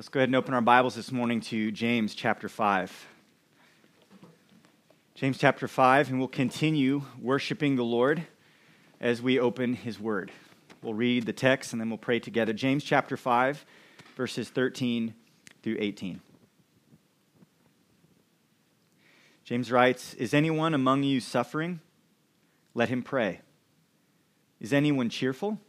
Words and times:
Let's 0.00 0.08
go 0.08 0.20
ahead 0.20 0.30
and 0.30 0.36
open 0.36 0.54
our 0.54 0.62
Bibles 0.62 0.94
this 0.94 1.12
morning 1.12 1.42
to 1.42 1.70
James 1.70 2.14
chapter 2.14 2.48
5. 2.48 3.06
James 5.14 5.36
chapter 5.36 5.68
5, 5.68 6.08
and 6.08 6.18
we'll 6.18 6.26
continue 6.26 7.02
worshiping 7.20 7.76
the 7.76 7.84
Lord 7.84 8.22
as 8.98 9.20
we 9.20 9.38
open 9.38 9.74
his 9.74 10.00
word. 10.00 10.32
We'll 10.80 10.94
read 10.94 11.26
the 11.26 11.34
text 11.34 11.74
and 11.74 11.80
then 11.82 11.90
we'll 11.90 11.98
pray 11.98 12.18
together. 12.18 12.54
James 12.54 12.82
chapter 12.82 13.18
5, 13.18 13.66
verses 14.16 14.48
13 14.48 15.12
through 15.62 15.76
18. 15.78 16.22
James 19.44 19.70
writes 19.70 20.14
Is 20.14 20.32
anyone 20.32 20.72
among 20.72 21.02
you 21.02 21.20
suffering? 21.20 21.80
Let 22.72 22.88
him 22.88 23.02
pray. 23.02 23.42
Is 24.60 24.72
anyone 24.72 25.10
cheerful? 25.10 25.60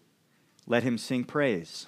Let 0.66 0.84
him 0.84 0.98
sing 0.98 1.26
praise. 1.26 1.88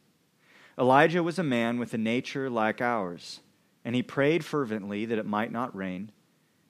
Elijah 0.77 1.23
was 1.23 1.37
a 1.37 1.43
man 1.43 1.79
with 1.79 1.93
a 1.93 1.97
nature 1.97 2.49
like 2.49 2.81
ours, 2.81 3.41
and 3.83 3.95
he 3.95 4.03
prayed 4.03 4.45
fervently 4.45 5.05
that 5.05 5.17
it 5.17 5.25
might 5.25 5.51
not 5.51 5.75
rain. 5.75 6.11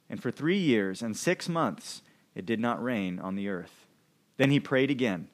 And 0.10 0.22
for 0.22 0.32
three 0.32 0.58
years 0.58 1.02
and 1.02 1.16
six 1.16 1.48
months 1.48 2.02
it 2.36 2.46
did 2.46 2.60
not 2.60 2.84
rain 2.84 3.20
on 3.20 3.36
the 3.36 3.50
earth. 3.50 3.86
Then 4.38 4.52
he 4.52 4.60
prayed 4.60 4.90
again, 4.90 5.28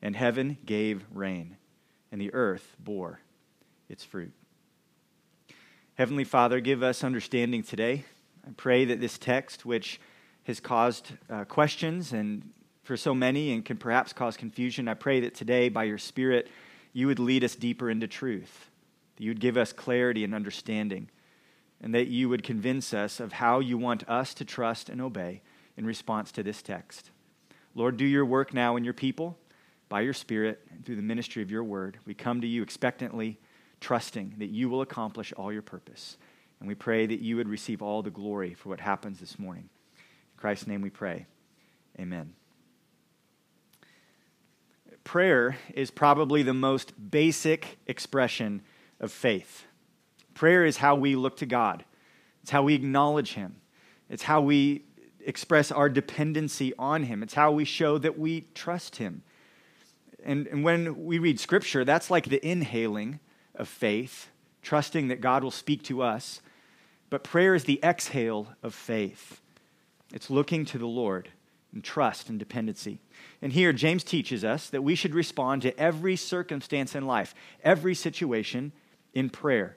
and 0.00 0.16
heaven 0.16 0.58
gave 0.66 1.04
rain, 1.12 1.56
and 2.10 2.20
the 2.20 2.32
earth 2.34 2.76
bore 2.78 3.20
its 3.88 4.04
fruit. 4.04 4.32
Heavenly 5.94 6.24
Father, 6.24 6.60
give 6.60 6.82
us 6.82 7.04
understanding 7.04 7.62
today. 7.62 8.04
I 8.46 8.50
pray 8.56 8.84
that 8.86 9.00
this 9.00 9.18
text, 9.18 9.64
which 9.64 10.00
has 10.44 10.58
caused 10.58 11.12
uh, 11.30 11.44
questions 11.44 12.12
and 12.12 12.50
for 12.82 12.96
so 12.96 13.14
many 13.14 13.52
and 13.52 13.64
can 13.64 13.76
perhaps 13.76 14.12
cause 14.12 14.36
confusion, 14.36 14.88
I 14.88 14.94
pray 14.94 15.20
that 15.20 15.34
today, 15.34 15.68
by 15.68 15.84
your 15.84 15.98
Spirit, 15.98 16.48
you 16.92 17.06
would 17.06 17.18
lead 17.18 17.44
us 17.44 17.54
deeper 17.54 17.90
into 17.90 18.06
truth, 18.06 18.70
that 19.16 19.24
you 19.24 19.30
would 19.30 19.40
give 19.40 19.56
us 19.56 19.72
clarity 19.72 20.24
and 20.24 20.34
understanding, 20.34 21.08
and 21.80 21.94
that 21.94 22.08
you 22.08 22.28
would 22.28 22.42
convince 22.42 22.94
us 22.94 23.18
of 23.20 23.32
how 23.32 23.58
you 23.60 23.76
want 23.78 24.08
us 24.08 24.34
to 24.34 24.44
trust 24.44 24.88
and 24.88 25.00
obey 25.00 25.42
in 25.76 25.86
response 25.86 26.30
to 26.32 26.42
this 26.42 26.62
text. 26.62 27.10
Lord, 27.74 27.96
do 27.96 28.04
your 28.04 28.26
work 28.26 28.52
now 28.52 28.76
in 28.76 28.84
your 28.84 28.92
people 28.92 29.38
by 29.88 30.02
your 30.02 30.12
Spirit 30.12 30.60
and 30.70 30.84
through 30.84 30.96
the 30.96 31.02
ministry 31.02 31.42
of 31.42 31.50
your 31.50 31.64
word. 31.64 31.98
We 32.06 32.14
come 32.14 32.40
to 32.40 32.46
you 32.46 32.62
expectantly, 32.62 33.38
trusting 33.80 34.36
that 34.38 34.50
you 34.50 34.68
will 34.68 34.82
accomplish 34.82 35.32
all 35.32 35.52
your 35.52 35.62
purpose. 35.62 36.16
And 36.60 36.68
we 36.68 36.74
pray 36.74 37.06
that 37.06 37.20
you 37.20 37.36
would 37.36 37.48
receive 37.48 37.82
all 37.82 38.02
the 38.02 38.10
glory 38.10 38.54
for 38.54 38.68
what 38.68 38.80
happens 38.80 39.18
this 39.18 39.38
morning. 39.38 39.68
In 39.98 40.38
Christ's 40.38 40.66
name 40.66 40.82
we 40.82 40.90
pray. 40.90 41.26
Amen 41.98 42.34
prayer 45.04 45.56
is 45.74 45.90
probably 45.90 46.42
the 46.42 46.54
most 46.54 47.10
basic 47.10 47.78
expression 47.86 48.62
of 49.00 49.12
faith. 49.12 49.66
Prayer 50.34 50.64
is 50.64 50.78
how 50.78 50.94
we 50.94 51.16
look 51.16 51.36
to 51.38 51.46
God, 51.46 51.84
it's 52.42 52.50
how 52.50 52.62
we 52.62 52.74
acknowledge 52.74 53.34
Him, 53.34 53.56
it's 54.08 54.22
how 54.24 54.40
we 54.40 54.84
express 55.24 55.70
our 55.70 55.88
dependency 55.88 56.72
on 56.78 57.04
Him, 57.04 57.22
it's 57.22 57.34
how 57.34 57.52
we 57.52 57.64
show 57.64 57.98
that 57.98 58.18
we 58.18 58.42
trust 58.54 58.96
Him. 58.96 59.22
And, 60.24 60.46
and 60.46 60.64
when 60.64 61.04
we 61.04 61.18
read 61.18 61.40
Scripture, 61.40 61.84
that's 61.84 62.10
like 62.10 62.26
the 62.26 62.44
inhaling 62.46 63.20
of 63.54 63.68
faith, 63.68 64.28
trusting 64.62 65.08
that 65.08 65.20
God 65.20 65.42
will 65.42 65.50
speak 65.50 65.82
to 65.84 66.02
us. 66.02 66.40
But 67.10 67.24
prayer 67.24 67.54
is 67.54 67.64
the 67.64 67.80
exhale 67.82 68.48
of 68.62 68.74
faith. 68.74 69.40
It's 70.14 70.30
looking 70.30 70.64
to 70.66 70.78
the 70.78 70.86
Lord 70.86 71.28
and 71.72 71.82
trust 71.82 72.28
and 72.28 72.38
dependency. 72.38 73.00
And 73.40 73.52
here, 73.52 73.72
James 73.72 74.04
teaches 74.04 74.44
us 74.44 74.68
that 74.70 74.82
we 74.82 74.94
should 74.94 75.14
respond 75.14 75.62
to 75.62 75.78
every 75.78 76.16
circumstance 76.16 76.94
in 76.94 77.06
life, 77.06 77.34
every 77.62 77.94
situation 77.94 78.72
in 79.14 79.30
prayer. 79.30 79.76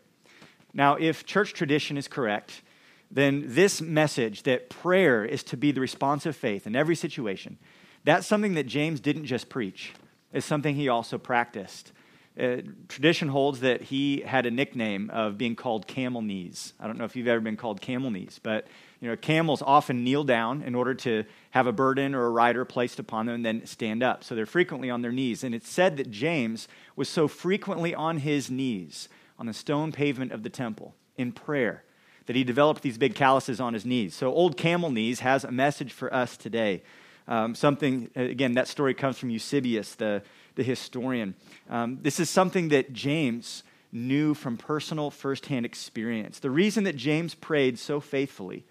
Now, 0.74 0.96
if 0.96 1.26
church 1.26 1.54
tradition 1.54 1.98
is 1.98 2.08
correct, 2.08 2.62
then 3.10 3.44
this 3.46 3.82
message 3.82 4.44
that 4.44 4.70
prayer 4.70 5.24
is 5.24 5.44
to 5.44 5.58
be 5.58 5.72
the 5.72 5.82
response 5.82 6.26
of 6.26 6.36
faith 6.36 6.68
in 6.68 6.76
every 6.76 6.96
situation, 6.96 7.58
that's 8.04 8.28
something 8.28 8.56
that 8.56 8.68
James 8.68 9.00
didn't 9.00 9.26
just 9.26 9.50
preach, 9.50 9.94
it's 10.34 10.46
something 10.46 10.76
he 10.76 10.90
also 10.90 11.18
practiced. 11.18 11.92
Uh, 12.38 12.58
tradition 12.90 13.30
holds 13.30 13.62
that 13.62 13.82
he 13.82 14.22
had 14.22 14.46
a 14.46 14.52
nickname 14.52 15.10
of 15.12 15.38
being 15.38 15.56
called 15.56 15.88
camel 15.88 16.22
knees. 16.22 16.74
I 16.80 16.88
don't 16.88 16.98
know 16.98 17.06
if 17.06 17.16
you've 17.16 17.30
ever 17.30 17.40
been 17.40 17.56
called 17.56 17.80
camel 17.80 18.12
knees, 18.12 18.42
but 18.44 18.68
you 19.00 19.10
know, 19.10 19.16
camels 19.16 19.62
often 19.62 20.04
kneel 20.04 20.26
down 20.26 20.62
in 20.62 20.76
order 20.76 20.94
to 20.96 21.24
have 21.52 21.68
a 21.68 21.72
burden 21.72 22.14
or 22.14 22.26
a 22.26 22.30
rider 22.30 22.66
placed 22.66 23.00
upon 23.00 23.28
them 23.28 23.36
and 23.36 23.46
then 23.46 23.66
stand 23.66 24.04
up. 24.04 24.24
So 24.24 24.36
they're 24.36 24.46
frequently 24.46 24.90
on 24.90 25.02
their 25.02 25.14
knees. 25.14 25.44
And 25.44 25.56
it's 25.56 25.70
said 25.70 25.96
that 25.98 26.12
James 26.12 26.68
was 26.96 27.08
so 27.08 27.28
frequently 27.28 27.96
on 27.96 28.18
his 28.18 28.50
knees 28.50 29.08
on 29.38 29.46
the 29.46 29.54
stone 29.54 29.92
pavement 29.92 30.32
of 30.32 30.44
the 30.44 30.50
temple 30.50 30.96
in 31.18 31.32
prayer 31.32 31.84
that 32.26 32.36
he 32.36 32.44
developed 32.44 32.82
these 32.82 32.98
big 32.98 33.16
calluses 33.16 33.62
on 33.62 33.74
his 33.74 33.86
knees. 33.86 34.16
So 34.16 34.34
old 34.34 34.58
camel 34.58 34.90
knees 34.90 35.20
has 35.22 35.44
a 35.44 35.52
message 35.52 35.94
for 35.94 36.14
us 36.14 36.36
today. 36.36 36.84
Um, 37.28 37.56
something, 37.56 38.10
again, 38.16 38.54
that 38.54 38.68
story 38.68 38.94
comes 38.94 39.18
from 39.18 39.30
Eusebius, 39.30 39.96
the 39.96 40.22
the 40.56 40.64
historian. 40.64 41.36
Um, 41.70 42.00
this 42.02 42.20
is 42.20 42.30
something 42.30 42.70
that 42.70 42.94
James 42.94 43.64
knew 43.92 44.34
from 44.34 44.58
personal 44.58 45.10
firsthand 45.10 45.66
experience. 45.66 46.40
The 46.40 46.50
reason 46.50 46.84
that 46.84 46.96
James 46.96 47.34
prayed 47.36 47.80
so 47.80 48.00
faithfully 48.00 48.66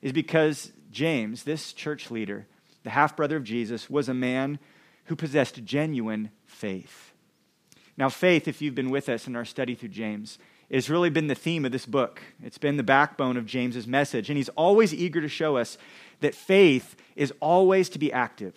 is 0.00 0.12
because 0.12 0.72
James, 0.90 1.44
this 1.44 1.72
church 1.72 2.10
leader, 2.10 2.46
the 2.82 2.90
half 2.90 3.16
brother 3.16 3.36
of 3.36 3.44
Jesus, 3.44 3.90
was 3.90 4.08
a 4.08 4.14
man 4.14 4.58
who 5.04 5.16
possessed 5.16 5.64
genuine 5.64 6.30
faith. 6.46 7.12
Now, 7.96 8.08
faith, 8.08 8.48
if 8.48 8.62
you've 8.62 8.74
been 8.74 8.90
with 8.90 9.08
us 9.08 9.26
in 9.26 9.36
our 9.36 9.44
study 9.44 9.74
through 9.74 9.90
James, 9.90 10.38
has 10.70 10.88
really 10.88 11.10
been 11.10 11.26
the 11.26 11.34
theme 11.34 11.64
of 11.64 11.72
this 11.72 11.84
book. 11.84 12.22
It's 12.42 12.58
been 12.58 12.76
the 12.76 12.82
backbone 12.82 13.36
of 13.36 13.44
James's 13.44 13.86
message. 13.86 14.30
And 14.30 14.36
he's 14.36 14.48
always 14.50 14.94
eager 14.94 15.20
to 15.20 15.28
show 15.28 15.56
us 15.56 15.76
that 16.20 16.34
faith 16.34 16.96
is 17.16 17.32
always 17.40 17.88
to 17.90 17.98
be 17.98 18.12
active. 18.12 18.54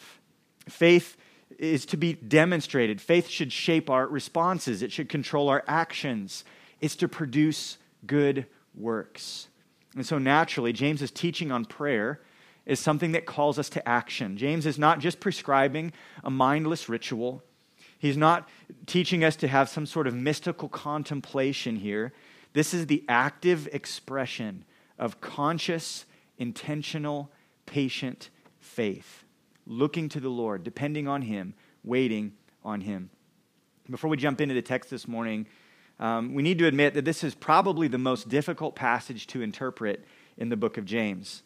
Faith 0.70 1.18
is 1.59 1.86
to 1.88 1.97
be 1.97 2.14
demonstrated. 2.14 3.02
Faith 3.02 3.28
should 3.28 3.52
shape 3.52 3.90
our 3.90 4.08
responses, 4.08 4.81
it 4.81 4.91
should 4.91 5.09
control 5.09 5.50
our 5.50 5.64
actions, 5.68 6.44
it's 6.81 6.96
to 6.97 7.08
produce 7.08 7.78
good 8.06 8.46
works. 8.75 9.47
And 9.96 10.06
so, 10.06 10.18
naturally, 10.18 10.74
James's 10.74 11.12
teaching 11.12 11.52
on 11.52 11.66
prayer 11.66 12.22
is 12.66 12.80
something 12.80 13.12
that 13.12 13.25
calls 13.25 13.59
us 13.59 13.69
to 13.69 13.88
action. 13.88 14.38
James 14.38 14.66
is 14.66 14.80
not 14.80 15.00
just 15.00 15.19
prescribing 15.19 15.92
a 16.24 16.30
mindless 16.30 16.90
ritual, 16.90 17.44
he's 17.97 18.18
not 18.18 18.50
teaching 18.86 19.24
us 19.24 19.36
to 19.38 19.47
have 19.47 19.69
some 19.69 19.86
sort 19.86 20.08
of 20.08 20.16
mystical 20.16 20.69
contemplation 20.69 21.75
here. 21.75 22.13
This 22.53 22.74
is 22.74 22.88
the 22.88 23.03
active 23.09 23.68
expression 23.72 24.63
of 25.00 25.22
conscious, 25.22 26.06
intentional, 26.38 27.31
patient 27.66 28.30
faith 28.59 29.24
looking 29.66 30.09
to 30.09 30.19
the 30.19 30.29
Lord, 30.29 30.63
depending 30.63 31.07
on 31.07 31.24
Him, 31.24 31.53
waiting 31.84 32.34
on 32.63 32.81
Him. 32.81 33.09
Before 33.90 34.09
we 34.09 34.18
jump 34.18 34.41
into 34.41 34.56
the 34.56 34.62
text 34.62 34.90
this 34.90 35.07
morning, 35.07 35.47
um, 36.00 36.34
we 36.34 36.44
need 36.44 36.59
to 36.59 36.68
admit 36.68 36.94
that 36.96 37.06
this 37.06 37.24
is 37.24 37.35
probably 37.35 37.88
the 37.88 37.98
most 37.98 38.30
difficult 38.30 38.75
passage 38.75 39.27
to 39.27 39.42
interpret 39.42 40.06
in 40.38 40.50
the 40.50 40.57
book 40.57 40.77
of 40.77 40.86
James. 40.86 41.44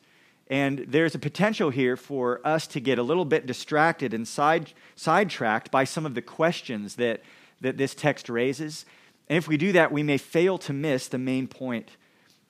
And 0.49 0.85
there's 0.87 1.15
a 1.15 1.19
potential 1.19 1.69
here 1.71 1.97
for 1.97 2.39
us 2.45 2.67
to 2.67 2.79
get 2.79 2.97
a 2.97 3.03
little 3.03 3.25
bit 3.25 3.45
distracted 3.45 4.13
and 4.13 4.27
side, 4.27 4.71
sidetracked 4.95 5.71
by 5.71 5.83
some 5.83 6.05
of 6.05 6.15
the 6.15 6.21
questions 6.21 6.95
that, 6.95 7.21
that 7.59 7.77
this 7.77 7.93
text 7.93 8.29
raises. 8.29 8.85
And 9.27 9.37
if 9.37 9.47
we 9.47 9.57
do 9.57 9.73
that, 9.73 9.91
we 9.91 10.03
may 10.03 10.17
fail 10.17 10.57
to 10.59 10.73
miss 10.73 11.07
the 11.07 11.17
main 11.17 11.47
point 11.47 11.97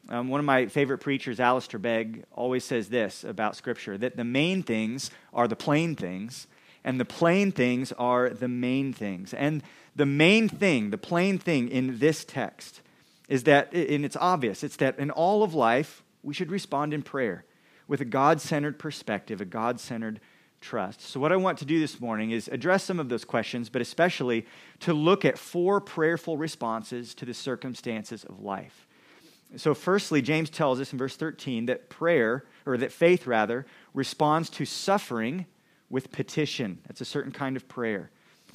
um, 0.09 0.30
one 0.30 0.39
of 0.39 0.45
my 0.45 0.68
favorite 0.68 1.00
preachers, 1.00 1.39
Alistair 1.39 1.80
Begg, 1.80 2.24
always 2.31 2.63
says 2.63 2.89
this 2.89 3.24
about 3.24 3.56
Scripture 3.56 3.98
that 3.98 4.15
the 4.15 4.24
main 4.24 4.63
things 4.63 5.12
are 5.33 5.48
the 5.48 5.56
plain 5.56 5.95
things, 5.95 6.48
and 6.83 7.00
the 7.00 7.06
plain 7.06 7.51
things 7.51 7.92
are 7.94 8.30
the 8.30 8.48
main 8.48 8.94
things. 8.94 9.33
And 9.33 9.63
the 9.95 10.06
main 10.06 10.48
thing, 10.48 10.92
the 10.92 10.98
plain 10.98 11.38
thing 11.38 11.68
in 11.68 12.00
this 12.00 12.24
text 12.24 12.81
is 13.27 13.44
that, 13.44 13.74
and 13.74 14.06
it's 14.06 14.15
obvious, 14.15 14.63
it's 14.63 14.77
that 14.77 14.98
in 14.98 15.12
all 15.12 15.44
of 15.44 15.54
life, 15.54 16.04
we 16.24 16.33
should 16.33 16.51
respond 16.51 16.94
in 16.94 17.01
prayer 17.01 17.44
with 17.88 18.00
a 18.00 18.06
God 18.06 18.39
centered 18.39 18.80
perspective, 18.80 19.42
a 19.42 19.45
God 19.45 19.80
centered 19.80 20.19
trust. 20.62 21.01
So, 21.01 21.19
what 21.19 21.31
I 21.31 21.36
want 21.36 21.57
to 21.59 21.65
do 21.65 21.80
this 21.80 22.00
morning 22.00 22.31
is 22.31 22.48
address 22.48 22.83
some 22.83 23.00
of 23.00 23.09
those 23.09 23.25
questions, 23.25 23.69
but 23.69 23.81
especially 23.81 24.45
to 24.81 24.94
look 24.94 25.25
at 25.25 25.38
four 25.38 25.81
prayerful 25.81 26.38
responses 26.38 27.13
to 27.15 27.25
the 27.25 27.33
circumstances 27.33 28.24
of 28.24 28.42
life. 28.42 28.86
So, 29.55 29.73
firstly, 29.73 30.21
James 30.21 30.49
tells 30.49 30.81
us 30.81 30.91
in 30.91 30.99
verse 30.99 31.15
13 31.15 31.67
that 31.67 31.89
prayer, 31.89 32.44
or 32.65 32.77
that 32.77 32.91
faith 32.91 33.25
rather, 33.25 33.65
responds 33.94 34.49
to 34.51 34.65
suffering 34.65 35.45
with 35.89 36.11
petition. 36.11 36.79
That's 36.85 37.01
a 37.01 37.05
certain 37.05 37.31
kind 37.31 37.55
of 37.55 37.67
prayer. 37.67 38.11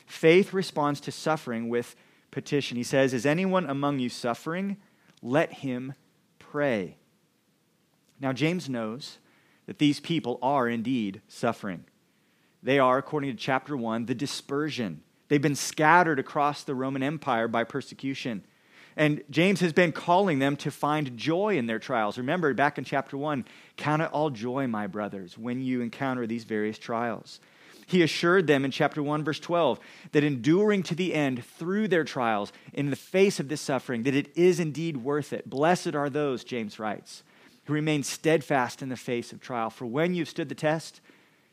Faith 0.07 0.53
responds 0.53 1.01
to 1.01 1.13
suffering 1.13 1.69
with 1.71 1.97
petition. 2.31 2.77
He 2.77 2.83
says, 2.83 3.15
Is 3.15 3.25
anyone 3.25 3.69
among 3.69 4.01
you 4.01 4.11
suffering? 4.11 4.77
Let 5.23 5.53
him 5.55 5.95
pray. 6.39 6.97
Now, 8.21 8.33
James 8.33 8.69
knows 8.69 9.19
that 9.67 9.79
these 9.79 10.01
people 10.01 10.39
are 10.43 10.69
indeed 10.69 11.23
suffering. 11.29 11.85
They 12.63 12.79
are, 12.79 12.99
according 12.99 13.31
to 13.31 13.37
chapter 13.37 13.77
1, 13.77 14.07
the 14.07 14.15
dispersion. 14.15 15.03
They've 15.29 15.41
been 15.41 15.57
scattered 15.57 16.19
across 16.19 16.63
the 16.63 16.75
Roman 16.75 17.03
Empire 17.03 17.49
by 17.49 17.65
persecution. 17.65 18.45
And 18.97 19.23
James 19.31 19.61
has 19.61 19.73
been 19.73 19.93
calling 19.93 20.39
them 20.39 20.57
to 20.57 20.71
find 20.71 21.17
joy 21.17 21.57
in 21.57 21.67
their 21.67 21.79
trials. 21.79 22.19
Remember, 22.19 22.53
back 22.53 22.79
in 22.79 22.85
chapter 22.85 23.17
1, 23.17 23.45
count 23.77 24.03
it 24.03 24.11
all 24.13 24.31
joy, 24.31 24.67
my 24.67 24.87
brothers, 24.87 25.39
when 25.39 25.63
you 25.63 25.81
encounter 25.81 26.27
these 26.27 26.45
various 26.45 26.79
trials. 26.79 27.41
He 27.87 28.03
assured 28.03 28.47
them 28.47 28.65
in 28.65 28.71
chapter 28.71 29.03
1, 29.03 29.25
verse 29.25 29.41
12, 29.41 29.81
that 30.13 30.25
enduring 30.25 30.83
to 30.85 30.95
the 30.95 31.15
end 31.15 31.45
through 31.45 31.89
their 31.89 32.05
trials, 32.05 32.53
in 32.73 32.91
the 32.91 32.97
face 32.97 33.41
of 33.41 33.49
this 33.49 33.61
suffering, 33.61 34.05
that 34.05 34.15
it 34.15 34.37
is 34.37 34.61
indeed 34.61 34.99
worth 34.99 35.33
it. 35.33 35.49
Blessed 35.49 35.95
are 35.95 36.09
those, 36.09 36.45
James 36.45 36.79
writes, 36.79 37.23
who 37.65 37.73
remain 37.73 38.03
steadfast 38.03 38.83
in 38.83 38.89
the 38.89 38.97
face 38.97 39.33
of 39.33 39.41
trial. 39.41 39.71
For 39.71 39.87
when 39.87 40.15
you've 40.15 40.29
stood 40.29 40.49
the 40.49 40.55
test, 40.55 41.01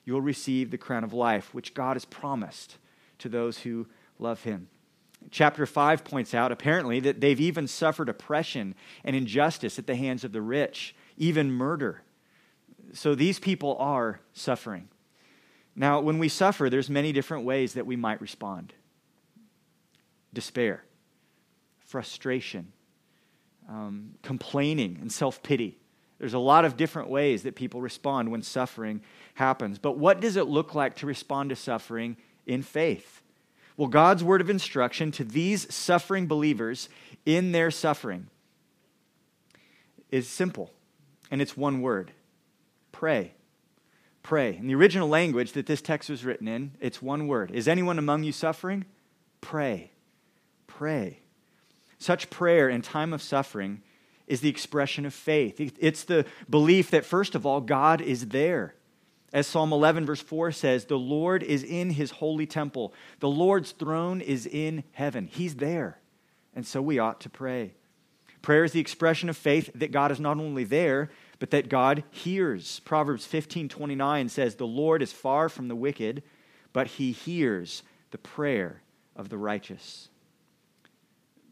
you 0.05 0.13
will 0.13 0.21
receive 0.21 0.71
the 0.71 0.77
crown 0.77 1.03
of 1.03 1.13
life, 1.13 1.53
which 1.53 1.73
God 1.73 1.95
has 1.95 2.05
promised 2.05 2.77
to 3.19 3.29
those 3.29 3.59
who 3.59 3.87
love 4.17 4.43
him. 4.43 4.69
Chapter 5.31 5.65
5 5.65 6.03
points 6.03 6.33
out, 6.33 6.51
apparently, 6.51 6.99
that 7.01 7.21
they've 7.21 7.39
even 7.39 7.67
suffered 7.67 8.09
oppression 8.09 8.73
and 9.03 9.15
injustice 9.15 9.77
at 9.77 9.85
the 9.85 9.95
hands 9.95 10.23
of 10.23 10.31
the 10.31 10.41
rich, 10.41 10.95
even 11.17 11.51
murder. 11.51 12.01
So 12.93 13.15
these 13.15 13.39
people 13.39 13.75
are 13.79 14.21
suffering. 14.33 14.87
Now, 15.75 15.99
when 16.01 16.19
we 16.19 16.29
suffer, 16.29 16.69
there's 16.69 16.89
many 16.89 17.11
different 17.11 17.45
ways 17.45 17.73
that 17.73 17.85
we 17.85 17.95
might 17.95 18.21
respond 18.21 18.73
despair, 20.33 20.83
frustration, 21.85 22.71
um, 23.67 24.15
complaining, 24.21 24.97
and 25.01 25.11
self 25.11 25.41
pity. 25.41 25.77
There's 26.19 26.33
a 26.33 26.39
lot 26.39 26.65
of 26.65 26.75
different 26.75 27.09
ways 27.09 27.43
that 27.43 27.55
people 27.55 27.81
respond 27.81 28.29
when 28.29 28.41
suffering 28.41 29.01
happens. 29.35 29.79
But 29.79 29.97
what 29.97 30.19
does 30.19 30.35
it 30.35 30.47
look 30.47 30.75
like 30.75 30.97
to 30.97 31.05
respond 31.05 31.49
to 31.51 31.55
suffering 31.55 32.17
in 32.45 32.61
faith? 32.61 33.21
Well, 33.79 33.87
God's 33.87 34.25
word 34.25 34.41
of 34.41 34.49
instruction 34.49 35.09
to 35.13 35.23
these 35.23 35.73
suffering 35.73 36.27
believers 36.27 36.89
in 37.25 37.53
their 37.53 37.71
suffering 37.71 38.27
is 40.11 40.27
simple, 40.27 40.73
and 41.31 41.41
it's 41.41 41.55
one 41.55 41.81
word 41.81 42.11
pray. 42.91 43.31
Pray. 44.21 44.57
In 44.57 44.67
the 44.67 44.75
original 44.75 45.07
language 45.07 45.53
that 45.53 45.65
this 45.65 45.81
text 45.81 46.09
was 46.09 46.25
written 46.25 46.45
in, 46.45 46.71
it's 46.81 47.01
one 47.01 47.25
word. 47.29 47.51
Is 47.51 47.69
anyone 47.69 47.97
among 47.97 48.23
you 48.23 48.33
suffering? 48.33 48.83
Pray. 49.39 49.91
Pray. 50.67 51.19
Such 51.99 52.29
prayer 52.29 52.67
in 52.67 52.81
time 52.81 53.13
of 53.13 53.21
suffering 53.21 53.81
is 54.27 54.41
the 54.41 54.49
expression 54.49 55.05
of 55.05 55.13
faith. 55.13 55.77
It's 55.79 56.03
the 56.03 56.25
belief 56.49 56.91
that, 56.91 57.05
first 57.05 57.33
of 57.33 57.45
all, 57.45 57.61
God 57.61 58.01
is 58.01 58.27
there. 58.27 58.75
As 59.31 59.45
Psalm 59.45 59.71
11, 59.71 60.05
verse 60.05 60.21
4 60.21 60.51
says, 60.51 60.85
the 60.85 60.97
Lord 60.97 61.43
is 61.43 61.63
in 61.63 61.91
his 61.91 62.11
holy 62.11 62.47
temple. 62.47 62.93
The 63.19 63.29
Lord's 63.29 63.71
throne 63.71 64.21
is 64.21 64.47
in 64.47 64.83
heaven. 64.93 65.27
He's 65.31 65.55
there. 65.55 65.99
And 66.55 66.65
so 66.65 66.81
we 66.81 66.97
ought 66.97 67.21
to 67.21 67.29
pray. 67.29 67.73
Prayer 68.41 68.63
is 68.63 68.71
the 68.71 68.79
expression 68.79 69.29
of 69.29 69.37
faith 69.37 69.69
that 69.75 69.91
God 69.91 70.11
is 70.11 70.19
not 70.19 70.37
only 70.37 70.63
there, 70.63 71.09
but 71.39 71.51
that 71.51 71.69
God 71.69 72.03
hears. 72.09 72.79
Proverbs 72.81 73.25
15, 73.25 73.69
29 73.69 74.29
says, 74.29 74.55
The 74.55 74.65
Lord 74.65 75.01
is 75.01 75.13
far 75.13 75.49
from 75.49 75.67
the 75.67 75.75
wicked, 75.75 76.23
but 76.73 76.87
he 76.87 77.11
hears 77.11 77.83
the 78.11 78.17
prayer 78.17 78.81
of 79.15 79.29
the 79.29 79.37
righteous. 79.37 80.09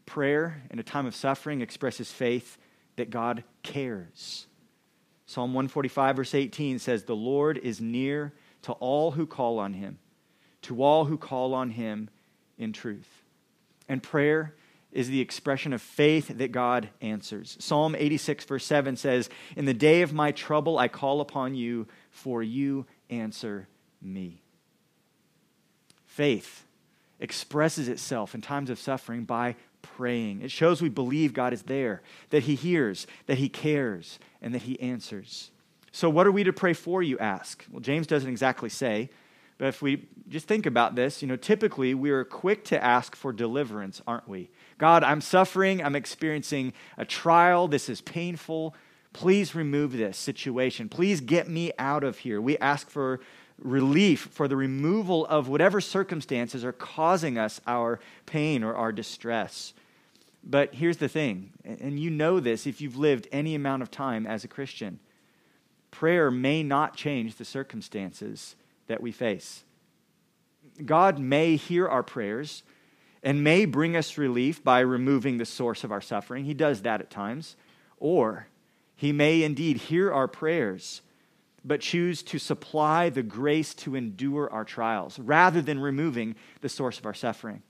Prayer 0.06 0.62
in 0.70 0.78
a 0.78 0.82
time 0.82 1.06
of 1.06 1.14
suffering 1.14 1.60
expresses 1.60 2.10
faith 2.10 2.58
that 2.96 3.10
God 3.10 3.44
cares. 3.62 4.46
Psalm 5.28 5.52
145, 5.52 6.16
verse 6.16 6.34
18 6.34 6.78
says, 6.78 7.04
The 7.04 7.14
Lord 7.14 7.58
is 7.58 7.82
near 7.82 8.32
to 8.62 8.72
all 8.72 9.10
who 9.10 9.26
call 9.26 9.58
on 9.58 9.74
him, 9.74 9.98
to 10.62 10.82
all 10.82 11.04
who 11.04 11.18
call 11.18 11.52
on 11.52 11.68
him 11.68 12.08
in 12.56 12.72
truth. 12.72 13.24
And 13.90 14.02
prayer 14.02 14.54
is 14.90 15.10
the 15.10 15.20
expression 15.20 15.74
of 15.74 15.82
faith 15.82 16.28
that 16.38 16.50
God 16.50 16.88
answers. 17.02 17.58
Psalm 17.60 17.94
86, 17.94 18.46
verse 18.46 18.64
7 18.64 18.96
says, 18.96 19.28
In 19.54 19.66
the 19.66 19.74
day 19.74 20.00
of 20.00 20.14
my 20.14 20.32
trouble 20.32 20.78
I 20.78 20.88
call 20.88 21.20
upon 21.20 21.54
you, 21.54 21.86
for 22.10 22.42
you 22.42 22.86
answer 23.10 23.68
me. 24.00 24.40
Faith 26.06 26.64
expresses 27.20 27.86
itself 27.86 28.34
in 28.34 28.40
times 28.40 28.70
of 28.70 28.78
suffering 28.78 29.24
by 29.24 29.56
praying. 29.82 30.42
It 30.42 30.50
shows 30.50 30.82
we 30.82 30.88
believe 30.88 31.32
God 31.32 31.52
is 31.52 31.62
there, 31.62 32.02
that 32.30 32.44
He 32.44 32.54
hears, 32.54 33.06
that 33.26 33.38
He 33.38 33.48
cares, 33.48 34.18
and 34.40 34.54
that 34.54 34.62
He 34.62 34.78
answers. 34.80 35.50
So, 35.92 36.10
what 36.10 36.26
are 36.26 36.32
we 36.32 36.44
to 36.44 36.52
pray 36.52 36.74
for, 36.74 37.02
you 37.02 37.18
ask? 37.18 37.64
Well, 37.70 37.80
James 37.80 38.06
doesn't 38.06 38.28
exactly 38.28 38.68
say, 38.68 39.10
but 39.58 39.66
if 39.66 39.82
we 39.82 40.06
just 40.28 40.46
think 40.46 40.66
about 40.66 40.94
this, 40.94 41.20
you 41.20 41.28
know, 41.28 41.36
typically 41.36 41.94
we 41.94 42.10
are 42.10 42.24
quick 42.24 42.64
to 42.66 42.82
ask 42.82 43.16
for 43.16 43.32
deliverance, 43.32 44.00
aren't 44.06 44.28
we? 44.28 44.50
God, 44.78 45.02
I'm 45.02 45.20
suffering, 45.20 45.82
I'm 45.82 45.96
experiencing 45.96 46.72
a 46.96 47.04
trial, 47.04 47.66
this 47.66 47.88
is 47.88 48.00
painful. 48.00 48.74
Please 49.12 49.54
remove 49.54 49.92
this 49.92 50.16
situation. 50.16 50.88
Please 50.88 51.20
get 51.20 51.48
me 51.48 51.72
out 51.78 52.04
of 52.04 52.18
here. 52.18 52.40
We 52.40 52.56
ask 52.58 52.88
for 52.88 53.20
relief, 53.58 54.28
for 54.30 54.48
the 54.48 54.56
removal 54.56 55.26
of 55.26 55.48
whatever 55.48 55.80
circumstances 55.80 56.64
are 56.64 56.72
causing 56.72 57.38
us 57.38 57.60
our 57.66 57.98
pain 58.26 58.62
or 58.62 58.74
our 58.74 58.92
distress. 58.92 59.74
But 60.44 60.74
here's 60.74 60.98
the 60.98 61.08
thing, 61.08 61.52
and 61.64 61.98
you 61.98 62.10
know 62.10 62.40
this 62.40 62.66
if 62.66 62.80
you've 62.80 62.96
lived 62.96 63.28
any 63.32 63.54
amount 63.54 63.82
of 63.82 63.90
time 63.90 64.26
as 64.26 64.44
a 64.44 64.48
Christian 64.48 65.00
prayer 65.90 66.30
may 66.30 66.62
not 66.62 66.96
change 66.96 67.36
the 67.36 67.44
circumstances 67.44 68.56
that 68.86 69.00
we 69.00 69.10
face. 69.12 69.64
God 70.84 71.18
may 71.18 71.56
hear 71.56 71.88
our 71.88 72.02
prayers 72.02 72.62
and 73.22 73.42
may 73.42 73.64
bring 73.64 73.96
us 73.96 74.18
relief 74.18 74.62
by 74.62 74.80
removing 74.80 75.38
the 75.38 75.44
source 75.44 75.84
of 75.84 75.90
our 75.90 76.00
suffering. 76.00 76.44
He 76.44 76.54
does 76.54 76.82
that 76.82 77.00
at 77.00 77.10
times. 77.10 77.56
Or 77.98 78.46
he 78.94 79.12
may 79.12 79.42
indeed 79.42 79.76
hear 79.76 80.12
our 80.12 80.28
prayers 80.28 81.02
but 81.64 81.80
choose 81.80 82.22
to 82.22 82.38
supply 82.38 83.10
the 83.10 83.22
grace 83.22 83.74
to 83.74 83.94
endure 83.94 84.50
our 84.52 84.64
trials 84.64 85.18
rather 85.18 85.60
than 85.60 85.80
removing 85.80 86.36
the 86.60 86.68
source 86.68 86.98
of 86.98 87.06
our 87.06 87.14
suffering. 87.14 87.62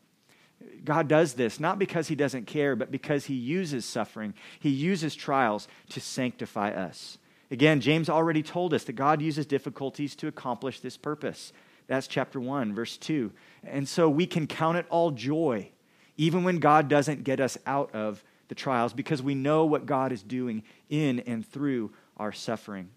God 0.85 1.09
does 1.09 1.35
this 1.35 1.61
not 1.61 1.79
because 1.79 2.09
he 2.09 2.15
doesn't 2.15 2.47
care, 2.47 2.77
but 2.77 2.91
because 2.91 3.27
he 3.27 3.35
uses 3.35 3.85
suffering. 3.85 4.35
He 4.59 4.71
uses 4.71 5.15
trials 5.15 5.69
to 5.91 6.01
sanctify 6.01 6.71
us. 6.71 7.19
Again, 7.51 7.81
James 7.81 8.11
already 8.11 8.43
told 8.43 8.75
us 8.75 8.85
that 8.85 8.93
God 8.93 9.23
uses 9.23 9.47
difficulties 9.47 10.15
to 10.17 10.29
accomplish 10.29 10.81
this 10.81 10.97
purpose. 10.97 11.53
That's 11.87 12.07
chapter 12.07 12.39
1, 12.39 12.75
verse 12.75 12.99
2. 12.99 13.33
And 13.65 13.89
so 13.89 14.11
we 14.11 14.27
can 14.27 14.47
count 14.47 14.77
it 14.77 14.87
all 14.91 15.11
joy, 15.11 15.71
even 16.17 16.45
when 16.45 16.59
God 16.59 16.89
doesn't 16.89 17.25
get 17.25 17.41
us 17.41 17.57
out 17.67 17.95
of 17.95 18.23
the 18.49 18.55
trials, 18.55 18.93
because 18.93 19.23
we 19.23 19.35
know 19.35 19.65
what 19.65 19.87
God 19.87 20.13
is 20.13 20.23
doing 20.23 20.63
in 20.91 21.21
and 21.21 21.47
through 21.47 21.93
our 22.19 22.33
suffering. 22.33 22.91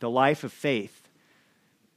The 0.00 0.10
life 0.10 0.44
of 0.44 0.52
faith 0.52 1.08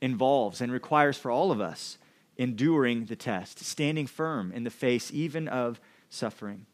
involves 0.01 0.61
and 0.61 0.71
requires 0.71 1.17
for 1.17 1.29
all 1.31 1.51
of 1.51 1.61
us 1.61 1.97
enduring 2.37 3.05
the 3.05 3.15
test, 3.15 3.59
standing 3.59 4.07
firm 4.07 4.51
in 4.51 4.63
the 4.63 4.69
face 4.69 5.11
even 5.13 5.47
of 5.47 5.79
suffering. 6.09 6.65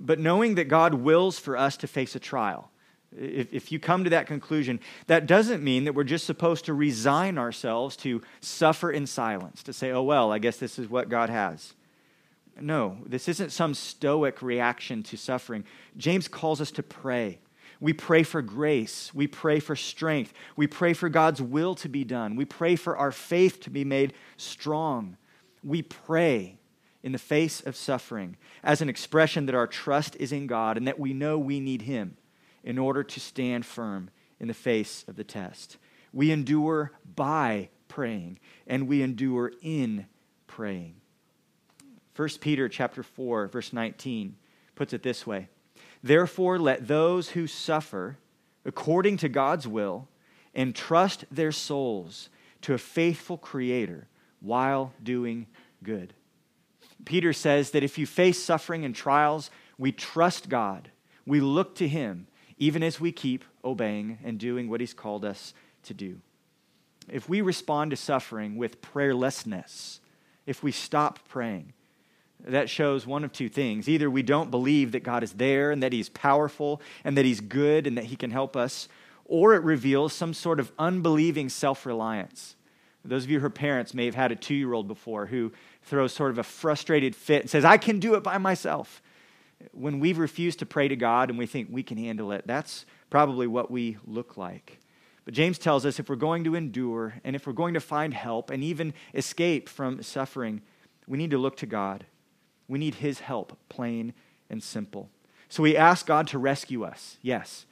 But 0.00 0.18
knowing 0.18 0.54
that 0.54 0.64
God 0.64 0.94
wills 0.94 1.38
for 1.38 1.56
us 1.56 1.76
to 1.78 1.86
face 1.86 2.14
a 2.14 2.20
trial, 2.20 2.70
if, 3.16 3.52
if 3.52 3.72
you 3.72 3.78
come 3.78 4.04
to 4.04 4.10
that 4.10 4.26
conclusion, 4.26 4.80
that 5.06 5.26
doesn't 5.26 5.62
mean 5.62 5.84
that 5.84 5.94
we're 5.94 6.04
just 6.04 6.26
supposed 6.26 6.66
to 6.66 6.74
resign 6.74 7.38
ourselves 7.38 7.96
to 7.98 8.22
suffer 8.40 8.90
in 8.90 9.06
silence, 9.06 9.62
to 9.62 9.72
say, 9.72 9.90
oh, 9.90 10.02
well, 10.02 10.32
I 10.32 10.38
guess 10.38 10.58
this 10.58 10.78
is 10.78 10.88
what 10.88 11.08
God 11.08 11.30
has. 11.30 11.74
No, 12.60 12.98
this 13.06 13.28
isn't 13.28 13.50
some 13.50 13.74
stoic 13.74 14.42
reaction 14.42 15.02
to 15.04 15.16
suffering. 15.16 15.64
James 15.96 16.28
calls 16.28 16.60
us 16.60 16.70
to 16.72 16.82
pray 16.82 17.38
we 17.80 17.92
pray 17.92 18.22
for 18.22 18.42
grace. 18.42 19.12
We 19.14 19.26
pray 19.26 19.60
for 19.60 19.76
strength. 19.76 20.32
We 20.56 20.66
pray 20.66 20.92
for 20.94 21.08
God's 21.08 21.40
will 21.40 21.74
to 21.76 21.88
be 21.88 22.04
done. 22.04 22.34
We 22.34 22.44
pray 22.44 22.76
for 22.76 22.96
our 22.96 23.12
faith 23.12 23.60
to 23.60 23.70
be 23.70 23.84
made 23.84 24.14
strong. 24.36 25.16
We 25.62 25.82
pray 25.82 26.58
in 27.02 27.12
the 27.12 27.18
face 27.18 27.60
of 27.60 27.76
suffering 27.76 28.36
as 28.62 28.82
an 28.82 28.88
expression 28.88 29.46
that 29.46 29.54
our 29.54 29.66
trust 29.66 30.16
is 30.16 30.32
in 30.32 30.46
God 30.46 30.76
and 30.76 30.86
that 30.88 30.98
we 30.98 31.12
know 31.12 31.38
we 31.38 31.60
need 31.60 31.82
Him 31.82 32.16
in 32.64 32.78
order 32.78 33.04
to 33.04 33.20
stand 33.20 33.64
firm 33.64 34.10
in 34.40 34.48
the 34.48 34.54
face 34.54 35.04
of 35.06 35.16
the 35.16 35.24
test. 35.24 35.76
We 36.12 36.32
endure 36.32 36.92
by 37.14 37.68
praying, 37.86 38.38
and 38.66 38.88
we 38.88 39.02
endure 39.02 39.52
in 39.62 40.06
praying. 40.46 40.96
1 42.16 42.28
Peter 42.40 42.68
chapter 42.68 43.02
4 43.02 43.46
verse 43.46 43.72
19 43.72 44.34
puts 44.74 44.92
it 44.92 45.02
this 45.02 45.26
way. 45.26 45.48
Therefore 46.02 46.58
let 46.58 46.86
those 46.86 47.30
who 47.30 47.46
suffer 47.46 48.18
according 48.64 49.16
to 49.18 49.28
God's 49.28 49.66
will 49.66 50.08
entrust 50.54 51.24
their 51.30 51.52
souls 51.52 52.28
to 52.62 52.74
a 52.74 52.78
faithful 52.78 53.38
creator 53.38 54.08
while 54.40 54.92
doing 55.02 55.46
good. 55.82 56.14
Peter 57.04 57.32
says 57.32 57.70
that 57.70 57.84
if 57.84 57.98
you 57.98 58.06
face 58.06 58.42
suffering 58.42 58.84
and 58.84 58.94
trials, 58.94 59.50
we 59.78 59.92
trust 59.92 60.48
God. 60.48 60.90
We 61.26 61.40
look 61.40 61.74
to 61.76 61.88
him 61.88 62.26
even 62.58 62.82
as 62.82 63.00
we 63.00 63.12
keep 63.12 63.44
obeying 63.64 64.18
and 64.24 64.38
doing 64.38 64.68
what 64.68 64.80
he's 64.80 64.94
called 64.94 65.24
us 65.24 65.54
to 65.84 65.94
do. 65.94 66.20
If 67.08 67.28
we 67.28 67.40
respond 67.40 67.92
to 67.92 67.96
suffering 67.96 68.56
with 68.56 68.82
prayerlessness, 68.82 70.00
if 70.44 70.62
we 70.62 70.72
stop 70.72 71.20
praying, 71.28 71.72
that 72.44 72.70
shows 72.70 73.06
one 73.06 73.24
of 73.24 73.32
two 73.32 73.48
things. 73.48 73.88
Either 73.88 74.10
we 74.10 74.22
don't 74.22 74.50
believe 74.50 74.92
that 74.92 75.02
God 75.02 75.22
is 75.22 75.32
there 75.32 75.70
and 75.70 75.82
that 75.82 75.92
He's 75.92 76.08
powerful 76.08 76.80
and 77.04 77.16
that 77.16 77.24
He's 77.24 77.40
good 77.40 77.86
and 77.86 77.96
that 77.98 78.04
He 78.04 78.16
can 78.16 78.30
help 78.30 78.56
us, 78.56 78.88
or 79.24 79.54
it 79.54 79.62
reveals 79.62 80.12
some 80.12 80.32
sort 80.32 80.60
of 80.60 80.72
unbelieving 80.78 81.48
self 81.48 81.84
reliance. 81.84 82.56
Those 83.04 83.24
of 83.24 83.30
you 83.30 83.40
who 83.40 83.46
are 83.46 83.50
parents 83.50 83.94
may 83.94 84.04
have 84.04 84.14
had 84.14 84.32
a 84.32 84.36
two 84.36 84.54
year 84.54 84.72
old 84.72 84.86
before 84.86 85.26
who 85.26 85.52
throws 85.82 86.12
sort 86.12 86.30
of 86.30 86.38
a 86.38 86.42
frustrated 86.42 87.16
fit 87.16 87.42
and 87.42 87.50
says, 87.50 87.64
I 87.64 87.78
can 87.78 88.00
do 88.00 88.14
it 88.14 88.22
by 88.22 88.38
myself. 88.38 89.02
When 89.72 89.98
we 89.98 90.12
refuse 90.12 90.56
to 90.56 90.66
pray 90.66 90.88
to 90.88 90.96
God 90.96 91.30
and 91.30 91.38
we 91.38 91.46
think 91.46 91.68
we 91.70 91.82
can 91.82 91.96
handle 91.96 92.32
it, 92.32 92.46
that's 92.46 92.84
probably 93.10 93.46
what 93.46 93.70
we 93.70 93.96
look 94.06 94.36
like. 94.36 94.78
But 95.24 95.34
James 95.34 95.58
tells 95.58 95.84
us 95.84 95.98
if 95.98 96.08
we're 96.08 96.16
going 96.16 96.44
to 96.44 96.54
endure 96.54 97.14
and 97.24 97.34
if 97.34 97.46
we're 97.46 97.52
going 97.52 97.74
to 97.74 97.80
find 97.80 98.14
help 98.14 98.50
and 98.50 98.62
even 98.62 98.94
escape 99.14 99.68
from 99.68 100.02
suffering, 100.02 100.62
we 101.06 101.18
need 101.18 101.30
to 101.30 101.38
look 101.38 101.56
to 101.58 101.66
God. 101.66 102.06
We 102.68 102.78
need 102.78 102.96
His 102.96 103.20
help, 103.20 103.58
plain 103.68 104.12
and 104.50 104.62
simple. 104.62 105.10
So 105.48 105.62
we 105.62 105.76
ask 105.76 106.06
God 106.06 106.28
to 106.28 106.38
rescue 106.38 106.84
us, 106.84 107.16
yes, 107.22 107.64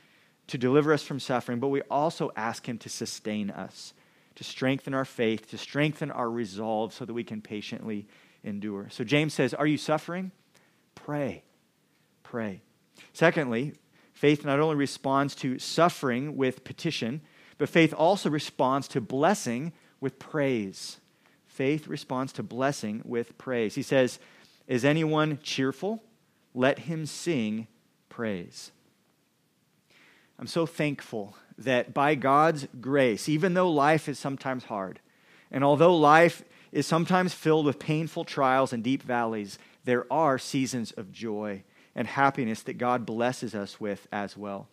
to 0.46 0.58
deliver 0.58 0.92
us 0.92 1.02
from 1.02 1.20
suffering, 1.20 1.60
but 1.60 1.68
we 1.68 1.82
also 1.82 2.30
ask 2.36 2.68
Him 2.68 2.78
to 2.78 2.88
sustain 2.88 3.50
us, 3.50 3.92
to 4.36 4.44
strengthen 4.44 4.94
our 4.94 5.04
faith, 5.04 5.50
to 5.50 5.58
strengthen 5.58 6.10
our 6.10 6.30
resolve 6.30 6.94
so 6.94 7.04
that 7.04 7.12
we 7.12 7.24
can 7.24 7.42
patiently 7.42 8.06
endure. 8.42 8.88
So 8.90 9.04
James 9.04 9.34
says, 9.34 9.52
Are 9.52 9.66
you 9.66 9.76
suffering? 9.76 10.30
Pray. 10.94 11.42
Pray. 12.22 12.62
Secondly, 13.12 13.74
faith 14.12 14.44
not 14.44 14.60
only 14.60 14.76
responds 14.76 15.34
to 15.36 15.58
suffering 15.58 16.36
with 16.36 16.64
petition, 16.64 17.20
but 17.58 17.68
faith 17.68 17.94
also 17.96 18.30
responds 18.30 18.88
to 18.88 19.00
blessing 19.00 19.72
with 20.00 20.18
praise. 20.18 20.98
Faith 21.46 21.86
responds 21.86 22.32
to 22.34 22.42
blessing 22.42 23.02
with 23.04 23.36
praise. 23.38 23.74
He 23.74 23.82
says, 23.82 24.18
Is 24.66 24.84
anyone 24.84 25.38
cheerful? 25.42 26.02
Let 26.54 26.80
him 26.80 27.06
sing 27.06 27.68
praise. 28.08 28.72
I'm 30.38 30.46
so 30.46 30.66
thankful 30.66 31.36
that 31.58 31.94
by 31.94 32.14
God's 32.14 32.66
grace, 32.80 33.28
even 33.28 33.54
though 33.54 33.70
life 33.70 34.08
is 34.08 34.18
sometimes 34.18 34.64
hard, 34.64 35.00
and 35.50 35.64
although 35.64 35.96
life 35.96 36.42
is 36.72 36.86
sometimes 36.86 37.32
filled 37.32 37.64
with 37.64 37.78
painful 37.78 38.24
trials 38.24 38.72
and 38.72 38.82
deep 38.82 39.02
valleys, 39.02 39.58
there 39.84 40.10
are 40.12 40.38
seasons 40.38 40.92
of 40.92 41.12
joy 41.12 41.62
and 41.94 42.06
happiness 42.06 42.62
that 42.64 42.76
God 42.76 43.06
blesses 43.06 43.54
us 43.54 43.80
with 43.80 44.06
as 44.12 44.36
well. 44.36 44.68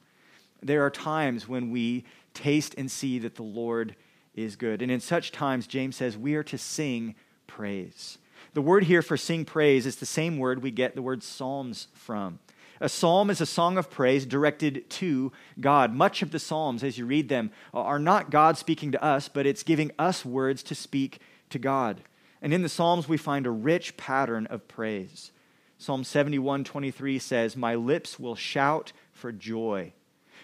There 0.62 0.86
are 0.86 0.90
times 0.90 1.48
when 1.48 1.72
we 1.72 2.04
taste 2.34 2.76
and 2.78 2.90
see 2.90 3.20
that 3.20 3.36
the 3.36 3.44
Lord 3.44 3.96
is 4.34 4.56
good. 4.56 4.82
And 4.82 4.92
in 4.92 5.00
such 5.00 5.32
times, 5.32 5.68
James 5.68 5.96
says, 5.96 6.18
we 6.18 6.36
are 6.36 6.44
to 6.44 6.58
sing 6.58 7.16
praise. 7.48 8.18
The 8.54 8.62
word 8.62 8.86
here 8.86 9.02
for 9.02 9.18
sing 9.18 9.46
praise 9.46 9.86
is 9.86 9.96
the 9.96 10.06
same 10.06 10.38
word 10.38 10.62
we 10.62 10.72
get 10.72 10.96
the 10.96 11.02
word 11.02 11.24
psalms 11.24 11.88
from. 11.94 12.40
A 12.80 12.90
psalm 12.90 13.30
is 13.30 13.42
a 13.42 13.46
song 13.46 13.78
of 13.78 13.90
praise 13.90 14.26
directed 14.26 14.90
to 14.92 15.32
God. 15.60 15.94
Much 15.94 16.22
of 16.22 16.32
the 16.32 16.40
psalms, 16.40 16.84
as 16.84 16.98
you 16.98 17.06
read 17.06 17.30
them, 17.30 17.52
are 17.74 18.00
not 18.00 18.30
God 18.30 18.58
speaking 18.58 18.92
to 18.92 19.04
us, 19.04 19.28
but 19.28 19.46
it's 19.46 19.64
giving 19.64 19.92
us 19.98 20.26
words 20.26 20.64
to 20.64 20.76
speak 20.76 21.20
to 21.50 21.60
God. 21.60 22.02
And 22.42 22.54
in 22.54 22.62
the 22.62 22.70
psalms, 22.70 23.08
we 23.08 23.18
find 23.18 23.48
a 23.48 23.52
rich 23.52 23.96
pattern 23.96 24.48
of 24.48 24.68
praise. 24.68 25.32
Psalm 25.78 26.04
71 26.04 26.64
23 26.64 27.20
says, 27.20 27.56
My 27.56 27.76
lips 27.76 28.20
will 28.20 28.36
shout 28.36 28.92
for 29.12 29.32
joy 29.32 29.94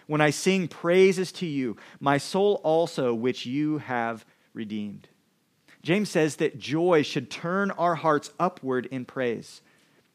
when 0.09 0.21
I 0.21 0.31
sing 0.31 0.67
praises 0.67 1.31
to 1.33 1.45
you, 1.45 1.77
my 1.99 2.17
soul 2.17 2.61
also, 2.63 3.13
which 3.13 3.45
you 3.45 3.77
have 3.77 4.25
redeemed. 4.55 5.07
James 5.81 6.09
says 6.09 6.37
that 6.37 6.59
joy 6.59 7.03
should 7.03 7.29
turn 7.29 7.71
our 7.71 7.95
hearts 7.95 8.31
upward 8.39 8.85
in 8.87 9.05
praise 9.05 9.61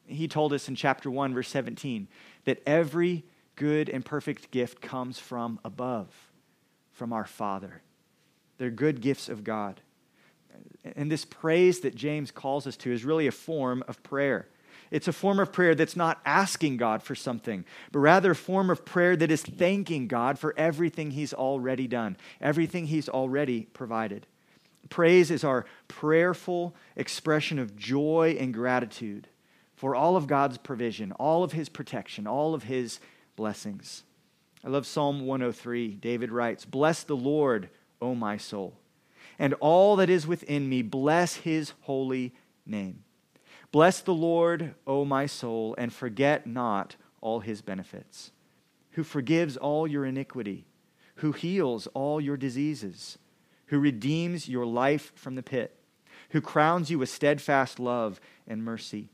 he 0.07 0.29
told 0.29 0.53
us 0.53 0.69
in 0.69 0.75
chapter 0.75 1.11
1, 1.11 1.35
verse 1.35 1.49
17, 1.49 2.09
that 2.45 2.63
every 2.67 3.25
good 3.57 3.89
and 3.89 4.05
perfect 4.05 4.51
gift 4.51 4.81
comes 4.81 5.19
from 5.19 5.59
above, 5.65 6.09
from 6.93 7.13
our 7.13 7.25
Father. 7.25 7.83
They're 8.59 8.71
good 8.71 9.01
gifts 9.01 9.29
of 9.29 9.45
God. 9.45 9.81
And 10.97 11.11
this 11.11 11.25
praise 11.25 11.81
that 11.81 11.95
James 11.95 12.31
calls 12.31 12.67
us 12.67 12.77
to 12.79 12.93
is 12.93 13.05
really 13.05 13.27
a 13.27 13.33
form 13.33 13.83
of 13.89 14.03
prayer. 14.03 14.49
It's 14.91 15.09
a 15.09 15.13
form 15.13 15.41
of 15.41 15.53
prayer 15.53 15.75
that's 15.75 15.97
not 15.97 16.21
asking 16.27 16.77
God 16.77 17.03
for 17.03 17.15
something, 17.15 17.65
but 17.91 18.01
rather 18.01 18.33
a 18.33 18.37
form 18.37 18.71
of 18.71 18.85
prayer 18.85 19.17
that 19.17 19.31
is 19.31 19.43
thanking 19.43 20.07
God 20.07 20.39
for 20.39 20.55
everything 20.57 21.13
He's 21.13 21.33
already 21.33 21.89
done, 21.89 22.17
everything 22.41 22.87
He's 22.87 23.09
already 23.09 23.63
provided. 23.73 24.27
Praise 24.91 25.31
is 25.31 25.45
our 25.45 25.65
prayerful 25.89 26.75
expression 26.97 27.59
of 27.59 27.77
joy 27.77 28.37
and 28.39 28.53
gratitude 28.53 29.29
for 29.77 29.95
all 29.95 30.17
of 30.17 30.27
God's 30.27 30.59
provision, 30.59 31.13
all 31.13 31.43
of 31.43 31.53
his 31.53 31.69
protection, 31.69 32.27
all 32.27 32.55
of 32.55 32.65
his 32.65 33.01
blessings. 33.37 34.05
I 34.65 34.69
love 34.69 34.87
Psalm 34.87 35.27
103. 35.27 35.97
David 35.97 36.31
writes, 36.31 36.65
Bless 36.65 37.03
the 37.03 37.17
Lord, 37.17 37.69
O 38.01 38.15
my 38.15 38.37
soul, 38.37 38.79
and 39.39 39.55
all 39.55 39.97
that 39.97 40.11
is 40.11 40.27
within 40.27 40.69
me, 40.69 40.83
bless 40.83 41.37
his 41.37 41.73
holy 41.83 42.35
name. 42.67 43.05
Bless 43.73 44.01
the 44.01 44.15
Lord, 44.15 44.75
O 44.87 45.05
my 45.05 45.27
soul, 45.27 45.75
and 45.77 45.93
forget 45.93 46.47
not 46.47 46.97
all 47.21 47.41
his 47.41 47.61
benefits, 47.61 48.31
who 48.93 49.03
forgives 49.03 49.57
all 49.57 49.87
your 49.87 50.05
iniquity, 50.05 50.65
who 51.17 51.33
heals 51.33 51.89
all 51.89 52.21
your 52.21 52.37
diseases, 52.37 53.19
who 53.75 53.81
redeems 53.81 54.49
your 54.49 54.65
life 54.65 55.11
from 55.17 55.35
the 55.35 55.43
pit, 55.43 55.75
who 56.31 56.41
crowns 56.41 56.93
you 56.93 56.99
with 57.01 57.09
steadfast 57.09 57.81
love 57.81 58.21
and 58.47 58.63
mercy 58.63 59.09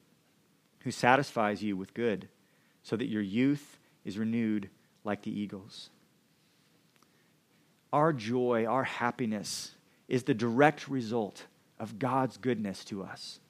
who 0.81 0.91
satisfies 0.91 1.63
you 1.63 1.79
with 1.79 1.95
good, 1.95 2.29
so 2.83 2.95
that 2.95 3.09
your 3.09 3.23
youth 3.23 3.79
is 4.05 4.19
renewed 4.19 4.69
like 5.03 5.23
the 5.23 5.41
eagles. 5.41 5.89
Our 7.91 8.13
joy, 8.13 8.67
our 8.67 8.85
happiness, 8.85 9.73
is 10.09 10.25
the 10.25 10.35
direct 10.35 10.87
result 10.87 11.47
of 11.79 11.99
God's 11.99 12.37
goodness 12.37 12.85
to 12.85 13.03
us, 13.03 13.41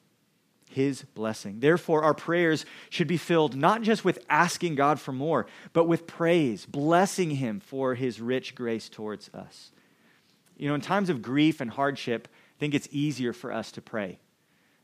His 0.69 1.03
blessing. 1.13 1.59
Therefore, 1.59 2.03
our 2.03 2.13
prayers 2.13 2.65
should 2.89 3.07
be 3.07 3.17
filled 3.17 3.53
not 3.57 3.81
just 3.81 4.05
with 4.05 4.25
asking 4.29 4.75
God 4.75 4.97
for 4.97 5.11
more, 5.11 5.45
but 5.73 5.89
with 5.89 6.07
praise, 6.07 6.65
blessing 6.65 7.31
Him 7.31 7.59
for 7.59 7.95
His 7.95 8.21
rich 8.21 8.55
grace 8.55 8.87
towards 8.87 9.29
us. 9.33 9.73
You 10.61 10.67
know, 10.67 10.75
in 10.75 10.81
times 10.81 11.09
of 11.09 11.23
grief 11.23 11.59
and 11.59 11.71
hardship, 11.71 12.27
I 12.31 12.59
think 12.59 12.75
it's 12.75 12.87
easier 12.91 13.33
for 13.33 13.51
us 13.51 13.71
to 13.71 13.81
pray. 13.81 14.19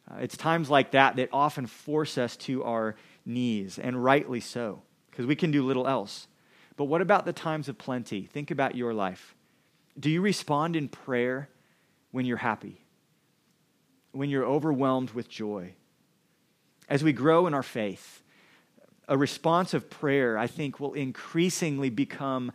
Uh, 0.10 0.16
it's 0.22 0.36
times 0.36 0.72
like 0.72 0.90
that 0.92 1.18
that 1.18 1.30
often 1.32 1.68
force 1.68 2.18
us 2.18 2.36
to 2.38 2.64
our 2.64 2.96
knees, 3.28 3.78
and 3.78 4.04
rightly 4.04 4.40
so, 4.40 4.82
because 5.12 5.28
we 5.28 5.36
can 5.36 5.52
do 5.52 5.64
little 5.64 5.88
else. 5.88 6.28
But 6.78 6.86
what 6.86 7.02
about 7.02 7.26
the 7.26 7.34
times 7.34 7.70
of 7.70 7.78
plenty? 7.78 8.24
Think 8.24 8.50
about 8.50 8.74
your 8.74 8.92
life. 8.92 9.36
Do 10.00 10.10
you 10.10 10.20
respond 10.20 10.76
in 10.76 10.90
prayer 10.90 11.48
when 12.10 12.26
you're 12.26 12.38
happy? 12.38 12.82
When 14.14 14.32
you're 14.32 14.46
overwhelmed 14.46 15.12
with 15.12 15.30
joy? 15.30 15.76
As 16.90 17.04
we 17.04 17.14
grow 17.14 17.46
in 17.46 17.54
our 17.54 17.62
faith, 17.62 18.24
a 19.08 19.16
response 19.16 19.76
of 19.76 19.92
prayer, 19.92 20.40
I 20.40 20.48
think, 20.48 20.80
will 20.80 20.96
increasingly 20.96 21.92
become 21.92 22.52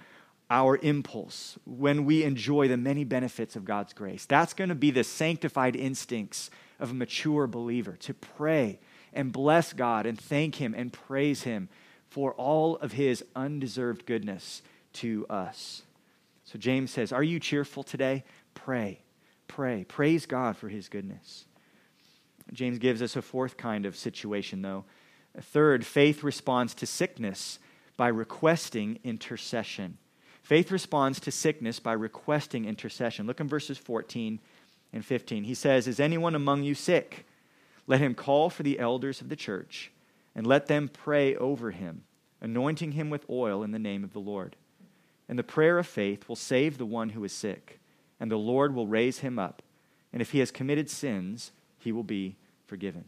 our 0.52 0.76
impulse 0.82 1.58
when 1.64 2.04
we 2.04 2.22
enjoy 2.22 2.68
the 2.68 2.76
many 2.76 3.04
benefits 3.04 3.56
of 3.56 3.64
God's 3.64 3.94
grace. 3.94 4.26
That's 4.26 4.52
going 4.52 4.68
to 4.68 4.74
be 4.74 4.90
the 4.90 5.02
sanctified 5.02 5.74
instincts 5.74 6.50
of 6.78 6.90
a 6.90 6.94
mature 6.94 7.46
believer 7.46 7.96
to 8.00 8.12
pray 8.12 8.78
and 9.14 9.32
bless 9.32 9.72
God 9.72 10.04
and 10.04 10.20
thank 10.20 10.56
Him 10.56 10.74
and 10.76 10.92
praise 10.92 11.44
Him 11.44 11.70
for 12.10 12.34
all 12.34 12.76
of 12.76 12.92
His 12.92 13.24
undeserved 13.34 14.04
goodness 14.04 14.60
to 14.94 15.26
us. 15.30 15.84
So 16.44 16.58
James 16.58 16.90
says, 16.90 17.12
Are 17.12 17.22
you 17.22 17.40
cheerful 17.40 17.82
today? 17.82 18.22
Pray. 18.52 19.00
Pray. 19.48 19.86
Praise 19.88 20.26
God 20.26 20.58
for 20.58 20.68
His 20.68 20.90
goodness. 20.90 21.46
James 22.52 22.78
gives 22.78 23.00
us 23.00 23.16
a 23.16 23.22
fourth 23.22 23.56
kind 23.56 23.86
of 23.86 23.96
situation, 23.96 24.60
though. 24.60 24.84
Third, 25.40 25.86
faith 25.86 26.22
responds 26.22 26.74
to 26.74 26.84
sickness 26.84 27.58
by 27.96 28.08
requesting 28.08 28.98
intercession. 29.02 29.96
Faith 30.42 30.70
responds 30.70 31.20
to 31.20 31.30
sickness 31.30 31.78
by 31.78 31.92
requesting 31.92 32.64
intercession. 32.64 33.26
Look 33.26 33.40
in 33.40 33.48
verses 33.48 33.78
14 33.78 34.40
and 34.92 35.04
15. 35.04 35.44
He 35.44 35.54
says, 35.54 35.86
Is 35.86 36.00
anyone 36.00 36.34
among 36.34 36.64
you 36.64 36.74
sick? 36.74 37.26
Let 37.86 38.00
him 38.00 38.14
call 38.14 38.50
for 38.50 38.62
the 38.62 38.78
elders 38.78 39.20
of 39.20 39.28
the 39.28 39.36
church, 39.36 39.92
and 40.34 40.46
let 40.46 40.66
them 40.66 40.88
pray 40.88 41.36
over 41.36 41.70
him, 41.70 42.04
anointing 42.40 42.92
him 42.92 43.10
with 43.10 43.28
oil 43.30 43.62
in 43.62 43.70
the 43.70 43.78
name 43.78 44.04
of 44.04 44.12
the 44.12 44.20
Lord. 44.20 44.56
And 45.28 45.38
the 45.38 45.44
prayer 45.44 45.78
of 45.78 45.86
faith 45.86 46.28
will 46.28 46.36
save 46.36 46.76
the 46.76 46.86
one 46.86 47.10
who 47.10 47.24
is 47.24 47.32
sick, 47.32 47.80
and 48.20 48.30
the 48.30 48.36
Lord 48.36 48.74
will 48.74 48.86
raise 48.86 49.18
him 49.18 49.38
up. 49.38 49.62
And 50.12 50.20
if 50.20 50.32
he 50.32 50.40
has 50.40 50.50
committed 50.50 50.90
sins, 50.90 51.52
he 51.78 51.92
will 51.92 52.02
be 52.02 52.36
forgiven. 52.66 53.04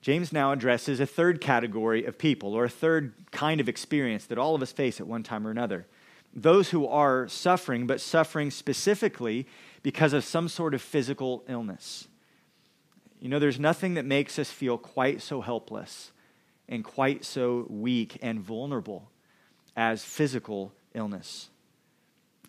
James 0.00 0.32
now 0.32 0.52
addresses 0.52 0.98
a 0.98 1.06
third 1.06 1.40
category 1.40 2.04
of 2.06 2.16
people, 2.16 2.54
or 2.54 2.64
a 2.64 2.70
third 2.70 3.12
kind 3.30 3.60
of 3.60 3.68
experience 3.68 4.26
that 4.26 4.38
all 4.38 4.54
of 4.54 4.62
us 4.62 4.72
face 4.72 4.98
at 5.00 5.06
one 5.06 5.22
time 5.22 5.46
or 5.46 5.50
another. 5.50 5.86
Those 6.34 6.70
who 6.70 6.86
are 6.86 7.28
suffering, 7.28 7.86
but 7.86 8.00
suffering 8.00 8.50
specifically 8.50 9.46
because 9.82 10.12
of 10.12 10.24
some 10.24 10.48
sort 10.48 10.74
of 10.74 10.80
physical 10.80 11.44
illness. 11.48 12.08
You 13.20 13.28
know, 13.28 13.38
there's 13.38 13.60
nothing 13.60 13.94
that 13.94 14.06
makes 14.06 14.38
us 14.38 14.50
feel 14.50 14.78
quite 14.78 15.20
so 15.20 15.42
helpless 15.42 16.12
and 16.68 16.82
quite 16.82 17.24
so 17.24 17.66
weak 17.68 18.16
and 18.22 18.40
vulnerable 18.40 19.10
as 19.76 20.02
physical 20.02 20.72
illness. 20.94 21.50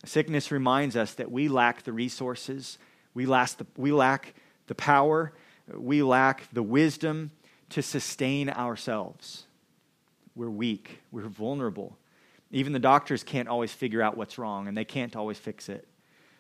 Sickness 0.06 0.52
reminds 0.52 0.96
us 0.96 1.16
that 1.16 1.30
we 1.30 1.50
lack 1.50 1.84
the 1.84 1.92
resources, 1.92 2.78
we 3.14 3.26
lack 3.26 3.50
the, 3.58 3.66
we 3.76 3.92
lack 3.92 4.34
the 4.68 4.76
power, 4.76 5.34
we 5.74 6.02
lack 6.02 6.48
the 6.54 6.64
wisdom 6.64 7.32
to 7.72 7.82
sustain 7.82 8.50
ourselves. 8.50 9.46
We're 10.36 10.50
weak, 10.50 11.02
we're 11.12 11.28
vulnerable. 11.28 11.98
Even 12.52 12.74
the 12.74 12.80
doctors 12.80 13.24
can't 13.24 13.48
always 13.48 13.72
figure 13.72 14.02
out 14.02 14.18
what's 14.18 14.38
wrong, 14.38 14.68
and 14.68 14.78
they 14.78 14.86
can't 14.86 15.16
always 15.16 15.38
fix 15.38 15.70
it. 15.70 15.88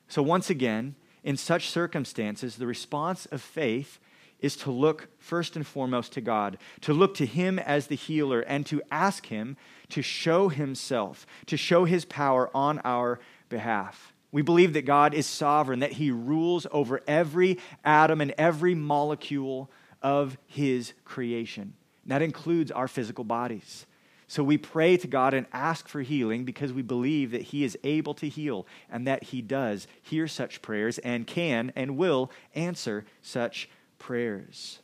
So, 0.07 0.21
once 0.21 0.49
again, 0.49 0.95
in 1.23 1.37
such 1.37 1.69
circumstances, 1.69 2.55
the 2.55 2.67
response 2.67 3.25
of 3.27 3.41
faith 3.41 3.99
is 4.39 4.55
to 4.57 4.71
look 4.71 5.07
first 5.19 5.55
and 5.55 5.65
foremost 5.65 6.13
to 6.13 6.21
God, 6.21 6.57
to 6.81 6.93
look 6.93 7.13
to 7.15 7.25
Him 7.25 7.59
as 7.59 7.87
the 7.87 7.95
healer, 7.95 8.41
and 8.41 8.65
to 8.65 8.81
ask 8.91 9.27
Him 9.27 9.55
to 9.89 10.01
show 10.01 10.49
Himself, 10.49 11.25
to 11.45 11.55
show 11.55 11.85
His 11.85 12.05
power 12.05 12.49
on 12.55 12.79
our 12.83 13.19
behalf. 13.49 14.13
We 14.31 14.41
believe 14.41 14.73
that 14.73 14.85
God 14.85 15.13
is 15.13 15.27
sovereign, 15.27 15.79
that 15.79 15.93
He 15.93 16.11
rules 16.11 16.65
over 16.71 17.01
every 17.07 17.59
atom 17.85 18.19
and 18.19 18.33
every 18.37 18.73
molecule 18.75 19.69
of 20.01 20.37
His 20.47 20.93
creation. 21.05 21.73
And 22.03 22.11
That 22.11 22.21
includes 22.21 22.71
our 22.71 22.87
physical 22.87 23.23
bodies. 23.23 23.85
So 24.27 24.43
we 24.43 24.57
pray 24.57 24.95
to 24.95 25.07
God 25.07 25.33
and 25.33 25.45
ask 25.51 25.89
for 25.89 26.01
healing 26.01 26.45
because 26.45 26.71
we 26.71 26.81
believe 26.81 27.31
that 27.31 27.41
He 27.41 27.65
is 27.65 27.77
able 27.83 28.13
to 28.13 28.29
heal 28.29 28.65
and 28.89 29.05
that 29.05 29.23
He 29.23 29.41
does 29.41 29.87
hear 30.01 30.27
such 30.27 30.61
prayers 30.61 30.97
and 30.99 31.27
can 31.27 31.73
and 31.75 31.97
will 31.97 32.31
answer 32.55 33.03
such 33.21 33.69
prayers. 33.99 34.79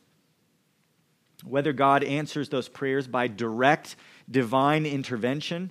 Whether 1.44 1.72
God 1.72 2.04
answers 2.04 2.48
those 2.50 2.68
prayers 2.68 3.06
by 3.06 3.28
direct 3.28 3.96
divine 4.30 4.84
intervention, 4.84 5.70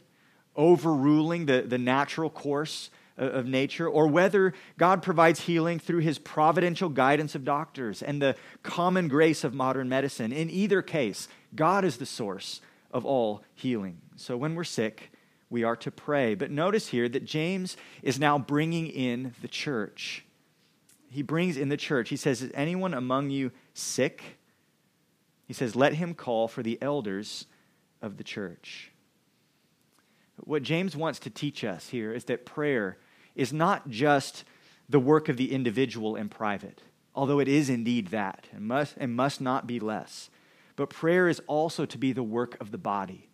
overruling 0.55 1.45
the, 1.45 1.61
the 1.61 1.77
natural 1.77 2.29
course 2.29 2.89
of 3.17 3.45
nature, 3.45 3.87
or 3.87 4.07
whether 4.07 4.53
God 4.77 5.01
provides 5.01 5.41
healing 5.41 5.79
through 5.79 5.99
his 5.99 6.19
providential 6.19 6.89
guidance 6.89 7.35
of 7.35 7.43
doctors 7.43 8.03
and 8.03 8.21
the 8.21 8.35
common 8.63 9.07
grace 9.07 9.43
of 9.43 9.53
modern 9.53 9.89
medicine. 9.89 10.31
In 10.31 10.49
either 10.49 10.81
case, 10.81 11.27
God 11.55 11.83
is 11.83 11.97
the 11.97 12.05
source 12.05 12.61
of 12.91 13.05
all 13.05 13.43
healing. 13.55 13.99
So 14.15 14.37
when 14.37 14.55
we're 14.55 14.63
sick, 14.63 15.11
we 15.49 15.63
are 15.63 15.75
to 15.77 15.91
pray. 15.91 16.35
But 16.35 16.51
notice 16.51 16.87
here 16.87 17.09
that 17.09 17.25
James 17.25 17.77
is 18.01 18.19
now 18.19 18.37
bringing 18.37 18.87
in 18.87 19.33
the 19.41 19.47
church. 19.47 20.25
He 21.09 21.21
brings 21.21 21.57
in 21.57 21.69
the 21.69 21.77
church. 21.77 22.09
He 22.09 22.17
says, 22.17 22.41
Is 22.41 22.51
anyone 22.53 22.93
among 22.93 23.29
you 23.29 23.51
sick? 23.73 24.37
He 25.47 25.53
says, 25.53 25.75
Let 25.75 25.93
him 25.93 26.13
call 26.13 26.47
for 26.47 26.61
the 26.61 26.77
elders 26.81 27.45
of 28.01 28.17
the 28.17 28.23
church. 28.23 28.91
What 30.43 30.63
James 30.63 30.95
wants 30.95 31.19
to 31.19 31.29
teach 31.29 31.63
us 31.63 31.89
here 31.89 32.13
is 32.13 32.25
that 32.25 32.45
prayer 32.45 32.97
is 33.37 33.53
not 33.53 33.89
just 33.89 34.43
the 34.89 34.99
work 34.99 35.29
of 35.29 35.37
the 35.37 35.53
individual 35.53 36.15
in 36.15 36.27
private, 36.27 36.81
although 37.15 37.39
it 37.39 37.47
is 37.47 37.69
indeed 37.69 38.07
that, 38.07 38.47
and 38.51 38.67
must, 38.67 38.95
and 38.97 39.15
must 39.15 39.39
not 39.39 39.67
be 39.67 39.79
less. 39.79 40.29
But 40.75 40.89
prayer 40.89 41.29
is 41.29 41.41
also 41.47 41.85
to 41.85 41.97
be 41.97 42.11
the 42.11 42.23
work 42.23 42.59
of 42.59 42.71
the 42.71 42.77
body, 42.77 43.29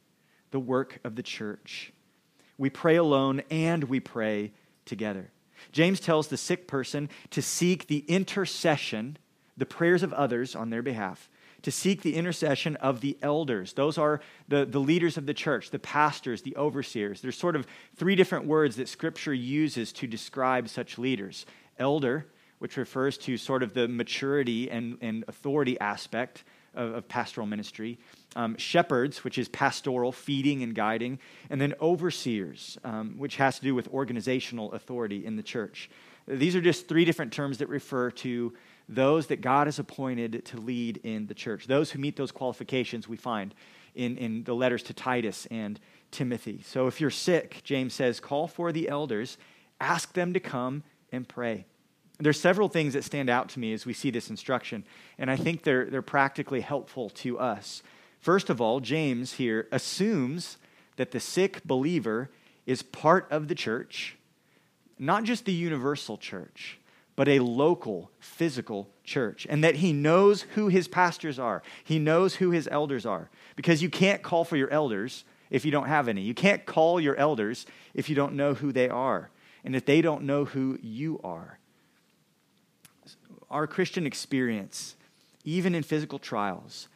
the 0.51 0.59
work 0.59 0.99
of 1.03 1.15
the 1.15 1.23
church. 1.23 1.91
We 2.57 2.69
pray 2.69 2.97
alone 2.97 3.41
and 3.49 3.85
we 3.85 3.99
pray 3.99 4.51
together. 4.85 5.31
James 5.71 5.99
tells 5.99 6.27
the 6.27 6.37
sick 6.37 6.67
person 6.67 7.09
to 7.31 7.41
seek 7.41 7.87
the 7.87 8.05
intercession, 8.07 9.17
the 9.55 9.65
prayers 9.65 10.03
of 10.03 10.13
others 10.13 10.55
on 10.55 10.69
their 10.69 10.81
behalf, 10.81 11.29
to 11.63 11.71
seek 11.71 12.01
the 12.01 12.15
intercession 12.15 12.75
of 12.77 13.01
the 13.01 13.17
elders. 13.21 13.73
Those 13.73 13.97
are 13.97 14.21
the, 14.47 14.65
the 14.65 14.79
leaders 14.79 15.17
of 15.17 15.25
the 15.25 15.33
church, 15.33 15.71
the 15.71 15.79
pastors, 15.79 16.41
the 16.41 16.55
overseers. 16.55 17.21
There's 17.21 17.37
sort 17.37 17.55
of 17.55 17.65
three 17.95 18.15
different 18.15 18.45
words 18.45 18.75
that 18.75 18.87
Scripture 18.87 19.33
uses 19.33 19.91
to 19.93 20.07
describe 20.07 20.69
such 20.69 20.97
leaders 20.97 21.45
elder, 21.79 22.27
which 22.59 22.77
refers 22.77 23.17
to 23.17 23.35
sort 23.37 23.63
of 23.63 23.73
the 23.73 23.87
maturity 23.87 24.69
and, 24.69 24.97
and 25.01 25.25
authority 25.27 25.79
aspect 25.79 26.43
of, 26.75 26.93
of 26.93 27.07
pastoral 27.07 27.47
ministry, 27.47 27.97
um, 28.35 28.57
shepherds, 28.57 29.23
which 29.23 29.37
is 29.37 29.47
pastoral, 29.47 30.11
feeding 30.11 30.63
and 30.63 30.75
guiding, 30.75 31.19
and 31.49 31.59
then 31.59 31.73
overseers, 31.81 32.77
um, 32.83 33.15
which 33.17 33.37
has 33.37 33.57
to 33.57 33.63
do 33.63 33.75
with 33.75 33.87
organizational 33.89 34.71
authority 34.73 35.25
in 35.25 35.35
the 35.35 35.43
church. 35.43 35.89
These 36.27 36.55
are 36.55 36.61
just 36.61 36.87
three 36.87 37.05
different 37.05 37.33
terms 37.33 37.57
that 37.57 37.69
refer 37.69 38.11
to 38.11 38.53
those 38.95 39.27
that 39.27 39.41
God 39.41 39.67
has 39.67 39.79
appointed 39.79 40.45
to 40.45 40.57
lead 40.57 40.97
in 41.03 41.27
the 41.27 41.33
church. 41.33 41.67
Those 41.67 41.91
who 41.91 41.99
meet 41.99 42.15
those 42.15 42.31
qualifications 42.31 43.07
we 43.07 43.17
find 43.17 43.53
in, 43.95 44.17
in 44.17 44.43
the 44.43 44.55
letters 44.55 44.83
to 44.83 44.93
Titus 44.93 45.47
and 45.51 45.79
Timothy. 46.11 46.61
So 46.65 46.87
if 46.87 47.01
you're 47.01 47.09
sick, 47.09 47.61
James 47.63 47.93
says, 47.93 48.19
call 48.19 48.47
for 48.47 48.71
the 48.71 48.89
elders, 48.89 49.37
ask 49.79 50.13
them 50.13 50.33
to 50.33 50.39
come 50.39 50.83
and 51.11 51.27
pray. 51.27 51.65
There's 52.19 52.39
several 52.39 52.69
things 52.69 52.93
that 52.93 53.03
stand 53.03 53.29
out 53.29 53.49
to 53.49 53.59
me 53.59 53.73
as 53.73 53.85
we 53.85 53.93
see 53.93 54.11
this 54.11 54.29
instruction, 54.29 54.85
and 55.17 55.31
I 55.31 55.35
think 55.35 55.63
they're, 55.63 55.85
they're 55.85 56.01
practically 56.01 56.61
helpful 56.61 57.09
to 57.09 57.39
us. 57.39 57.81
First 58.19 58.49
of 58.49 58.61
all, 58.61 58.79
James 58.79 59.33
here 59.33 59.67
assumes 59.71 60.57
that 60.95 61.11
the 61.11 61.19
sick 61.19 61.63
believer 61.65 62.29
is 62.65 62.83
part 62.83 63.27
of 63.31 63.47
the 63.47 63.55
church, 63.55 64.15
not 64.99 65.23
just 65.23 65.45
the 65.45 65.53
universal 65.53 66.17
church, 66.17 66.79
but 67.15 67.27
a 67.27 67.39
local, 67.39 68.11
physical 68.19 68.89
church, 69.03 69.45
and 69.49 69.63
that 69.63 69.75
he 69.75 69.93
knows 69.93 70.43
who 70.53 70.67
his 70.67 70.87
pastors 70.87 71.37
are. 71.37 71.61
He 71.83 71.99
knows 71.99 72.35
who 72.35 72.51
his 72.51 72.67
elders 72.71 73.05
are. 73.05 73.29
Because 73.55 73.83
you 73.83 73.89
can't 73.89 74.23
call 74.23 74.43
for 74.43 74.57
your 74.57 74.69
elders 74.71 75.23
if 75.49 75.63
you 75.63 75.71
don't 75.71 75.87
have 75.87 76.07
any. 76.07 76.21
You 76.21 76.33
can't 76.33 76.65
call 76.65 76.99
your 76.99 77.15
elders 77.15 77.65
if 77.93 78.09
you 78.09 78.15
don't 78.15 78.33
know 78.33 78.55
who 78.55 78.71
they 78.71 78.89
are, 78.89 79.29
and 79.63 79.75
if 79.75 79.85
they 79.85 80.01
don't 80.01 80.23
know 80.23 80.45
who 80.45 80.79
you 80.81 81.19
are. 81.23 81.59
Our 83.51 83.67
Christian 83.67 84.07
experience, 84.07 84.95
even 85.43 85.75
in 85.75 85.83
physical 85.83 86.17
trials, 86.17 86.87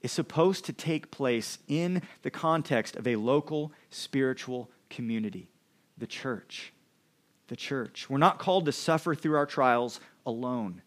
is 0.00 0.12
supposed 0.12 0.64
to 0.64 0.72
take 0.72 1.10
place 1.10 1.58
in 1.68 2.00
the 2.22 2.30
context 2.30 2.96
of 2.96 3.06
a 3.06 3.16
local 3.16 3.72
spiritual 3.90 4.70
community, 4.88 5.50
the 5.98 6.06
church 6.06 6.72
the 7.48 7.56
church. 7.56 8.08
We're 8.08 8.18
not 8.18 8.38
called 8.38 8.66
to 8.66 8.72
suffer 8.72 9.14
through 9.14 9.36
our 9.36 9.46
trials 9.46 10.00
alone, 10.24 10.82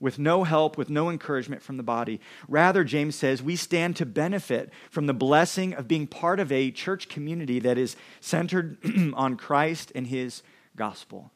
with 0.00 0.18
no 0.18 0.44
help, 0.44 0.76
with 0.76 0.90
no 0.90 1.10
encouragement 1.10 1.62
from 1.62 1.76
the 1.76 1.82
body. 1.82 2.20
Rather, 2.48 2.84
James 2.84 3.14
says, 3.14 3.42
we 3.42 3.56
stand 3.56 3.96
to 3.96 4.06
benefit 4.06 4.70
from 4.90 5.06
the 5.06 5.14
blessing 5.14 5.74
of 5.74 5.88
being 5.88 6.06
part 6.06 6.40
of 6.40 6.50
a 6.50 6.70
church 6.70 7.08
community 7.08 7.58
that 7.60 7.78
is 7.78 7.96
centered 8.20 8.78
on 9.14 9.36
Christ 9.36 9.92
and 9.94 10.06
his 10.06 10.42
gospel. 10.76 11.30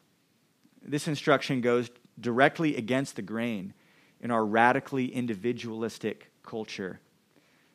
This 0.81 1.07
instruction 1.07 1.61
goes 1.61 1.89
directly 2.19 2.75
against 2.75 3.15
the 3.15 3.21
grain 3.21 3.73
in 4.21 4.31
our 4.31 4.45
radically 4.45 5.13
individualistic 5.13 6.31
culture. 6.43 6.99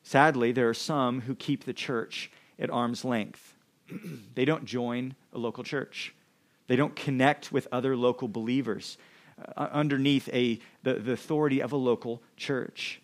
Sadly, 0.03 0.53
there 0.53 0.69
are 0.69 0.75
some 0.75 1.23
who 1.23 1.35
keep 1.35 1.65
the 1.65 1.73
church 1.73 2.31
at 2.59 2.71
arm's 2.71 3.05
length. 3.05 3.55
they 4.35 4.45
don't 4.45 4.65
join 4.65 5.15
a 5.33 5.39
local 5.39 5.65
church. 5.65 6.15
They 6.67 6.77
don't 6.77 6.97
connect 6.97 7.53
with 7.53 7.69
other 7.71 7.97
local 7.97 8.29
believers 8.29 8.97
uh, 9.57 9.69
underneath 9.73 10.29
a, 10.33 10.59
the, 10.83 10.95
the 10.95 11.13
authority 11.13 11.61
of 11.61 11.73
a 11.73 11.77
local 11.77 12.23
church. 12.37 13.01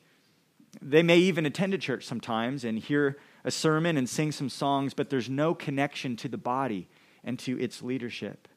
They 0.81 1.03
may 1.03 1.19
even 1.19 1.47
attend 1.47 1.75
a 1.75 1.79
church 1.79 2.07
sometimes 2.07 2.65
and 2.65 2.79
hear 2.79 3.19
a 3.45 3.51
sermon 3.51 3.97
and 3.97 4.09
sing 4.09 4.33
some 4.33 4.49
songs, 4.49 4.95
but 4.95 5.11
there's 5.11 5.29
no 5.29 5.55
connection 5.55 6.17
to 6.17 6.29
the 6.29 6.39
body 6.39 6.89
and 7.25 7.39
to 7.41 7.59
its 7.59 7.83
leadership. 7.83 8.49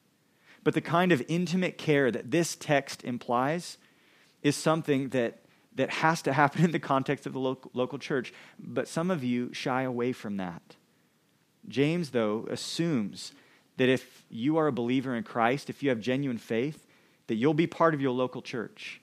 But 0.64 0.74
the 0.74 0.82
kind 0.82 1.12
of 1.12 1.24
intimate 1.28 1.78
care 1.78 2.12
that 2.12 2.32
this 2.32 2.56
text 2.56 3.04
implies 3.04 3.78
is 4.42 4.56
something 4.56 5.10
that, 5.10 5.40
that 5.76 5.90
has 5.90 6.22
to 6.22 6.34
happen 6.34 6.64
in 6.64 6.72
the 6.72 6.80
context 6.80 7.26
of 7.26 7.34
the 7.34 7.40
local, 7.40 7.72
local 7.74 7.98
church. 7.98 8.34
But 8.60 8.88
some 8.88 9.10
of 9.12 9.24
you 9.24 9.54
shy 9.54 9.82
away 9.82 10.12
from 10.12 10.38
that. 10.38 10.62
James, 11.68 12.12
though, 12.12 12.46
assumes 12.50 13.32
that 13.78 13.90
if 13.90 14.24
you 14.30 14.58
are 14.58 14.68
a 14.68 14.72
believer 14.72 15.16
in 15.16 15.24
Christ, 15.24 15.70
if 15.70 15.82
you 15.82 15.90
have 15.90 16.00
genuine 16.00 16.38
faith, 16.38 16.86
that 17.28 17.36
you'll 17.36 17.54
be 17.54 17.68
part 17.68 17.94
of 17.94 18.02
your 18.02 18.12
local 18.12 18.42
church, 18.42 19.02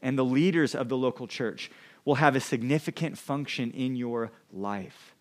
and 0.00 0.18
the 0.18 0.24
leaders 0.24 0.74
of 0.74 0.88
the 0.88 0.96
local 0.96 1.26
church 1.26 1.70
will 2.04 2.16
have 2.16 2.36
a 2.36 2.40
significant 2.40 3.18
function 3.18 3.70
in 3.70 3.96
your 3.96 4.30
life. 4.52 5.14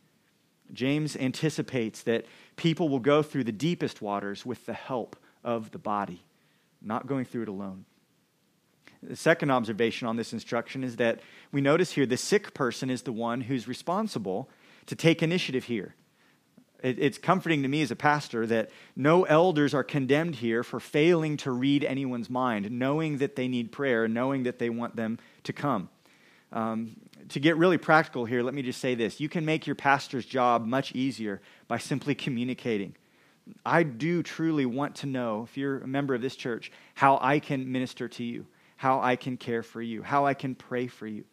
James 0.73 1.15
anticipates 1.15 2.03
that 2.03 2.25
people 2.55 2.89
will 2.89 2.99
go 2.99 3.21
through 3.21 3.43
the 3.43 3.51
deepest 3.51 4.01
waters 4.01 4.45
with 4.45 4.65
the 4.65 4.73
help 4.73 5.15
of 5.43 5.71
the 5.71 5.79
body, 5.79 6.23
not 6.81 7.07
going 7.07 7.25
through 7.25 7.43
it 7.43 7.49
alone. 7.49 7.85
The 9.03 9.15
second 9.15 9.49
observation 9.49 10.07
on 10.07 10.15
this 10.15 10.31
instruction 10.31 10.83
is 10.83 10.97
that 10.97 11.21
we 11.51 11.59
notice 11.59 11.91
here 11.91 12.05
the 12.05 12.17
sick 12.17 12.53
person 12.53 12.89
is 12.89 13.01
the 13.01 13.11
one 13.11 13.41
who's 13.41 13.67
responsible 13.67 14.49
to 14.85 14.95
take 14.95 15.23
initiative 15.23 15.65
here. 15.65 15.95
It's 16.83 17.17
comforting 17.17 17.61
to 17.61 17.67
me 17.67 17.81
as 17.81 17.91
a 17.91 17.95
pastor 17.95 18.47
that 18.47 18.71
no 18.95 19.23
elders 19.23 19.73
are 19.73 19.83
condemned 19.83 20.35
here 20.35 20.63
for 20.63 20.79
failing 20.79 21.37
to 21.37 21.51
read 21.51 21.83
anyone's 21.83 22.29
mind, 22.29 22.71
knowing 22.71 23.19
that 23.19 23.35
they 23.35 23.47
need 23.47 23.71
prayer, 23.71 24.07
knowing 24.07 24.43
that 24.43 24.57
they 24.57 24.69
want 24.69 24.95
them 24.95 25.19
to 25.43 25.53
come. 25.53 25.89
Um, 26.51 26.95
to 27.29 27.39
get 27.39 27.55
really 27.55 27.77
practical 27.77 28.25
here, 28.25 28.41
let 28.41 28.53
me 28.53 28.61
just 28.61 28.81
say 28.81 28.95
this. 28.95 29.19
You 29.19 29.29
can 29.29 29.45
make 29.45 29.67
your 29.67 29.75
pastor's 29.75 30.25
job 30.25 30.65
much 30.65 30.93
easier 30.93 31.41
by 31.67 31.77
simply 31.77 32.15
communicating. 32.15 32.95
I 33.65 33.83
do 33.83 34.23
truly 34.23 34.65
want 34.65 34.95
to 34.97 35.07
know, 35.07 35.43
if 35.43 35.57
you're 35.57 35.79
a 35.79 35.87
member 35.87 36.13
of 36.15 36.21
this 36.21 36.35
church, 36.35 36.71
how 36.93 37.19
I 37.21 37.39
can 37.39 37.71
minister 37.71 38.07
to 38.07 38.23
you, 38.23 38.47
how 38.75 39.01
I 39.01 39.15
can 39.15 39.37
care 39.37 39.63
for 39.63 39.81
you, 39.81 40.01
how 40.01 40.25
I 40.25 40.33
can 40.33 40.55
pray 40.55 40.87
for 40.87 41.07
you. 41.07 41.23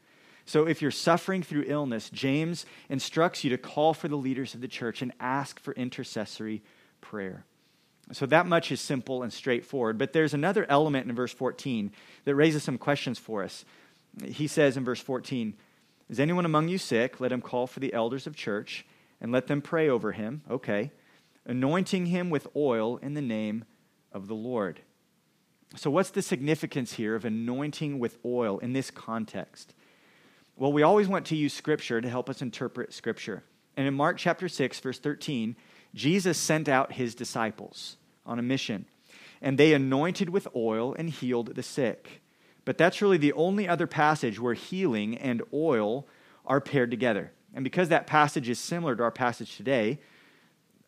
So 0.48 0.66
if 0.66 0.80
you're 0.80 0.90
suffering 0.90 1.42
through 1.42 1.64
illness, 1.66 2.08
James 2.08 2.64
instructs 2.88 3.44
you 3.44 3.50
to 3.50 3.58
call 3.58 3.92
for 3.92 4.08
the 4.08 4.16
leaders 4.16 4.54
of 4.54 4.62
the 4.62 4.66
church 4.66 5.02
and 5.02 5.12
ask 5.20 5.61
for 5.61 5.74
intercessory 5.74 6.62
prayer. 7.02 7.44
So 8.12 8.24
that 8.24 8.46
much 8.46 8.72
is 8.72 8.80
simple 8.80 9.22
and 9.22 9.30
straightforward. 9.30 9.98
But 9.98 10.14
there's 10.14 10.32
another 10.32 10.64
element 10.70 11.06
in 11.06 11.14
verse 11.14 11.34
14 11.34 11.92
that 12.24 12.34
raises 12.34 12.62
some 12.62 12.78
questions 12.78 13.18
for 13.18 13.44
us. 13.44 13.66
He 14.24 14.46
says 14.46 14.78
in 14.78 14.87
verse 14.87 15.02
14, 15.02 15.52
Is 16.08 16.18
anyone 16.18 16.46
among 16.46 16.68
you 16.68 16.78
sick? 16.78 17.20
Let 17.20 17.30
him 17.30 17.42
call 17.42 17.66
for 17.66 17.80
the 17.80 17.92
elders 17.92 18.26
of 18.26 18.34
church 18.34 18.87
and 19.20 19.30
let 19.30 19.48
them 19.48 19.61
pray 19.61 19.87
over 19.90 20.12
him. 20.12 20.40
Okay. 20.50 20.92
Anointing 21.44 22.06
him 22.06 22.30
with 22.30 22.48
oil 22.56 22.96
in 22.96 23.12
the 23.12 23.20
name 23.20 23.66
of 24.12 24.28
the 24.28 24.34
Lord. 24.34 24.80
So, 25.76 25.90
what's 25.90 26.08
the 26.08 26.22
significance 26.22 26.94
here 26.94 27.14
of 27.14 27.26
anointing 27.26 27.98
with 27.98 28.16
oil 28.24 28.58
in 28.61 28.72
this 28.72 28.90
context? 28.90 29.74
Well, 30.59 30.73
we 30.73 30.83
always 30.83 31.07
want 31.07 31.27
to 31.27 31.37
use 31.37 31.55
Scripture 31.55 32.01
to 32.01 32.11
help 32.11 32.29
us 32.29 32.42
interpret 32.42 32.92
Scripture. 32.92 33.44
And 33.77 33.87
in 33.87 33.94
Mark 33.94 34.16
chapter 34.16 34.49
6, 34.49 34.81
verse 34.81 34.99
13, 34.99 35.55
Jesus 35.94 36.37
sent 36.37 36.68
out 36.68 36.94
his 36.94 37.14
disciples 37.14 37.97
on 38.27 38.40
a 38.40 38.42
mission, 38.42 38.87
and 39.40 39.57
they 39.57 39.73
anointed 39.73 40.29
with 40.31 40.49
oil 40.57 40.94
and 40.94 41.11
healed 41.11 41.55
the 41.55 41.62
sick. 41.62 42.23
But 42.64 42.77
that's 42.77 43.01
really 43.01 43.18
the 43.18 43.33
only 43.35 43.68
other 43.68 43.87
passage 43.87 44.40
where 44.40 44.55
healing 44.55 45.16
and 45.16 45.42
oil 45.55 46.09
are 46.44 46.61
paired 46.61 46.90
together. 46.90 47.31
And 47.55 47.62
because 47.62 47.88
that 47.90 48.09
passage 48.09 48.49
is 48.49 48.59
similar 48.59 48.97
to 48.97 49.05
our 49.05 49.12
passage 49.12 49.57
today, 49.57 50.01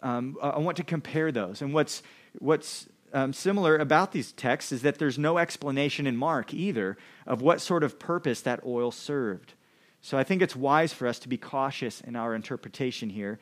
um, 0.03 0.37
I 0.43 0.59
want 0.59 0.79
to 0.79 0.85
compare 0.85 1.31
those. 1.31 1.63
And 1.63 1.73
what's, 1.73 2.03
what's 2.41 2.89
um, 3.13 3.33
similar 3.33 3.77
about 3.77 4.11
these 4.11 4.33
texts 4.33 4.73
is 4.73 4.83
that 4.83 4.99
there's 4.99 5.17
no 5.19 5.39
explanation 5.39 6.09
in 6.09 6.17
Mark 6.17 6.53
either 6.53 6.97
of 7.25 7.41
what 7.41 7.61
sort 7.61 7.85
of 7.85 8.01
purpose 8.01 8.41
that 8.41 8.65
oil 8.67 8.91
served. 8.91 9.55
So 10.03 10.17
I 10.17 10.25
think 10.25 10.43
it's 10.43 10.57
wise 10.57 10.93
for 10.93 11.07
us 11.07 11.19
to 11.21 11.29
be 11.29 11.37
cautious 11.37 12.01
in 12.01 12.17
our 12.17 12.35
interpretation 12.35 13.11
here 13.11 13.39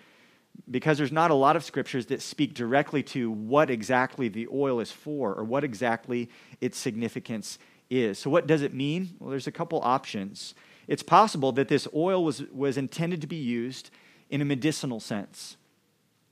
because 0.71 0.99
there's 0.99 1.13
not 1.13 1.31
a 1.31 1.35
lot 1.35 1.57
of 1.57 1.65
scriptures 1.65 2.07
that 2.07 2.21
speak 2.21 2.55
directly 2.55 3.03
to 3.03 3.31
what 3.31 3.71
exactly 3.71 4.29
the 4.29 4.49
oil 4.53 4.81
is 4.81 4.91
for 4.91 5.35
or 5.35 5.45
what 5.45 5.63
exactly 5.63 6.29
its 6.61 6.77
significance 6.77 7.59
is. 7.91 8.19
So, 8.19 8.29
what 8.29 8.47
does 8.47 8.63
it 8.63 8.75
mean? 8.75 9.11
Well, 9.19 9.31
there's 9.31 9.47
a 9.47 9.53
couple 9.53 9.81
options. 9.83 10.55
It's 10.89 11.03
possible 11.03 11.53
that 11.53 11.69
this 11.69 11.87
oil 11.95 12.25
was, 12.25 12.43
was 12.51 12.77
intended 12.77 13.21
to 13.21 13.27
be 13.27 13.37
used 13.37 13.91
in 14.31 14.41
a 14.41 14.45
medicinal 14.45 15.01
sense, 15.01 15.57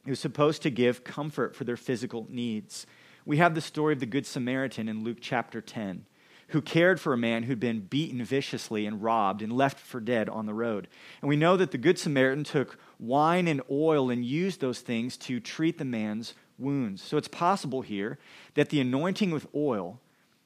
it 0.05 0.11
was 0.11 0.21
supposed 0.21 0.63
to 0.63 0.71
give 0.71 1.03
comfort 1.03 1.57
for 1.57 1.65
their 1.65 1.77
physical 1.77 2.27
needs. 2.31 2.87
We 3.25 3.39
have 3.39 3.55
the 3.55 3.61
story 3.61 3.95
of 3.95 4.01
the 4.01 4.07
Good 4.07 4.27
Samaritan 4.27 4.89
in 4.89 5.03
Luke 5.03 5.19
chapter 5.21 5.61
10 5.61 6.05
who 6.49 6.63
cared 6.63 7.01
for 7.01 7.13
a 7.13 7.19
man 7.19 7.43
who'd 7.43 7.61
been 7.61 7.81
beaten 7.81 8.25
viciously 8.25 8.87
and 8.87 9.03
robbed 9.03 9.43
and 9.43 9.53
left 9.53 9.79
for 9.79 10.01
dead 10.01 10.29
on 10.29 10.47
the 10.47 10.55
road. 10.55 10.87
And 11.21 11.29
we 11.29 11.37
know 11.37 11.57
that 11.57 11.73
the 11.73 11.79
Good 11.79 11.99
Samaritan 11.99 12.45
took 12.45 12.79
wine 13.01 13.49
and 13.49 13.61
oil 13.71 14.11
and 14.11 14.25
used 14.25 14.61
those 14.61 14.81
things 14.81 15.17
to 15.19 15.41
treat 15.41 15.79
the 15.79 15.85
man's 15.85 16.35
wounds. 16.59 17.03
So 17.03 17.17
it's 17.17 17.29
possible 17.29 17.83
here 17.83 18.19
that 18.55 18.71
the 18.71 18.81
anointing 18.81 19.31
with 19.31 19.47
oil 19.55 20.01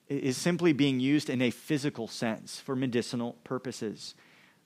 is 0.08 0.36
simply 0.36 0.72
being 0.72 0.98
used 1.00 1.30
in 1.30 1.40
a 1.40 1.50
physical 1.50 2.08
sense 2.08 2.58
for 2.58 2.74
medicinal 2.74 3.36
purposes. 3.44 4.14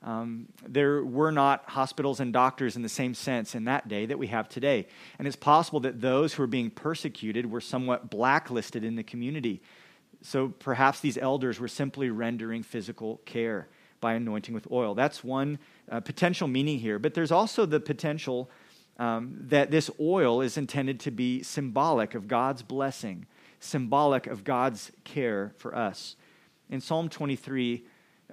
Um, 0.02 0.48
there 0.66 1.04
were 1.04 1.32
not 1.32 1.64
hospitals 1.66 2.20
and 2.20 2.32
doctors 2.32 2.76
in 2.76 2.82
the 2.82 2.88
same 2.88 3.14
sense 3.14 3.54
in 3.54 3.64
that 3.64 3.88
day 3.88 4.06
that 4.06 4.18
we 4.18 4.26
have 4.28 4.48
today. 4.48 4.86
And 5.18 5.26
it's 5.26 5.36
possible 5.36 5.80
that 5.80 6.00
those 6.00 6.34
who 6.34 6.42
were 6.42 6.46
being 6.46 6.70
persecuted 6.70 7.50
were 7.50 7.60
somewhat 7.60 8.10
blacklisted 8.10 8.84
in 8.84 8.96
the 8.96 9.02
community. 9.02 9.62
So 10.24 10.48
perhaps 10.48 11.00
these 11.00 11.18
elders 11.18 11.60
were 11.60 11.68
simply 11.68 12.08
rendering 12.08 12.62
physical 12.62 13.20
care 13.26 13.68
by 14.00 14.14
anointing 14.14 14.54
with 14.54 14.66
oil. 14.72 14.94
That's 14.94 15.22
one 15.22 15.58
uh, 15.90 16.00
potential 16.00 16.48
meaning 16.48 16.78
here. 16.78 16.98
But 16.98 17.12
there's 17.12 17.30
also 17.30 17.66
the 17.66 17.78
potential 17.78 18.50
um, 18.98 19.36
that 19.48 19.70
this 19.70 19.90
oil 20.00 20.40
is 20.40 20.56
intended 20.56 21.00
to 21.00 21.10
be 21.10 21.42
symbolic 21.42 22.14
of 22.14 22.26
God's 22.26 22.62
blessing, 22.62 23.26
symbolic 23.60 24.26
of 24.26 24.44
God's 24.44 24.92
care 25.04 25.52
for 25.58 25.76
us. 25.76 26.16
In 26.70 26.80
Psalm 26.80 27.10
23, 27.10 27.84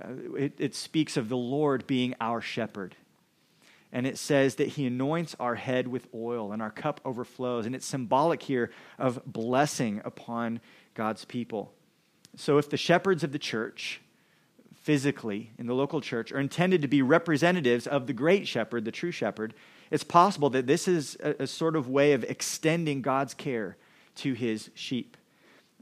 uh, 0.02 0.08
it, 0.38 0.54
it 0.60 0.76
speaks 0.76 1.18
of 1.18 1.28
the 1.28 1.38
Lord 1.38 1.86
being 1.88 2.16
our 2.22 2.40
shepherd. 2.40 2.96
And 3.92 4.08
it 4.08 4.18
says 4.18 4.56
that 4.56 4.70
he 4.70 4.88
anoints 4.88 5.36
our 5.42 5.56
head 5.56 5.90
with 5.90 6.08
oil 6.16 6.54
and 6.54 6.62
our 6.62 6.72
cup 6.72 7.02
overflows. 7.04 7.66
And 7.66 7.76
it's 7.76 7.86
symbolic 7.86 8.42
here 8.42 8.72
of 8.98 9.22
blessing 9.26 10.02
upon 10.06 10.62
God's 10.94 11.26
people. 11.26 11.74
So, 12.36 12.58
if 12.58 12.70
the 12.70 12.78
shepherds 12.78 13.24
of 13.24 13.32
the 13.32 13.40
church, 13.40 14.02
physically 14.76 15.52
in 15.58 15.68
the 15.68 15.76
local 15.76 16.02
church, 16.02 16.32
are 16.32 16.40
intended 16.40 16.82
to 16.82 16.88
be 16.88 17.02
representatives 17.02 17.88
of 17.88 18.08
the 18.08 18.14
great 18.14 18.48
shepherd, 18.48 18.86
the 18.86 18.92
true 18.92 19.12
shepherd, 19.12 19.54
it's 19.90 20.04
possible 20.04 20.50
that 20.52 20.68
this 20.68 20.88
is 20.88 21.18
a, 21.22 21.44
a 21.44 21.48
sort 21.48 21.76
of 21.76 21.90
way 21.90 22.14
of 22.14 22.24
extending 22.24 23.02
God's 23.02 23.34
care 23.34 23.78
to 24.16 24.34
his 24.34 24.70
sheep. 24.74 25.18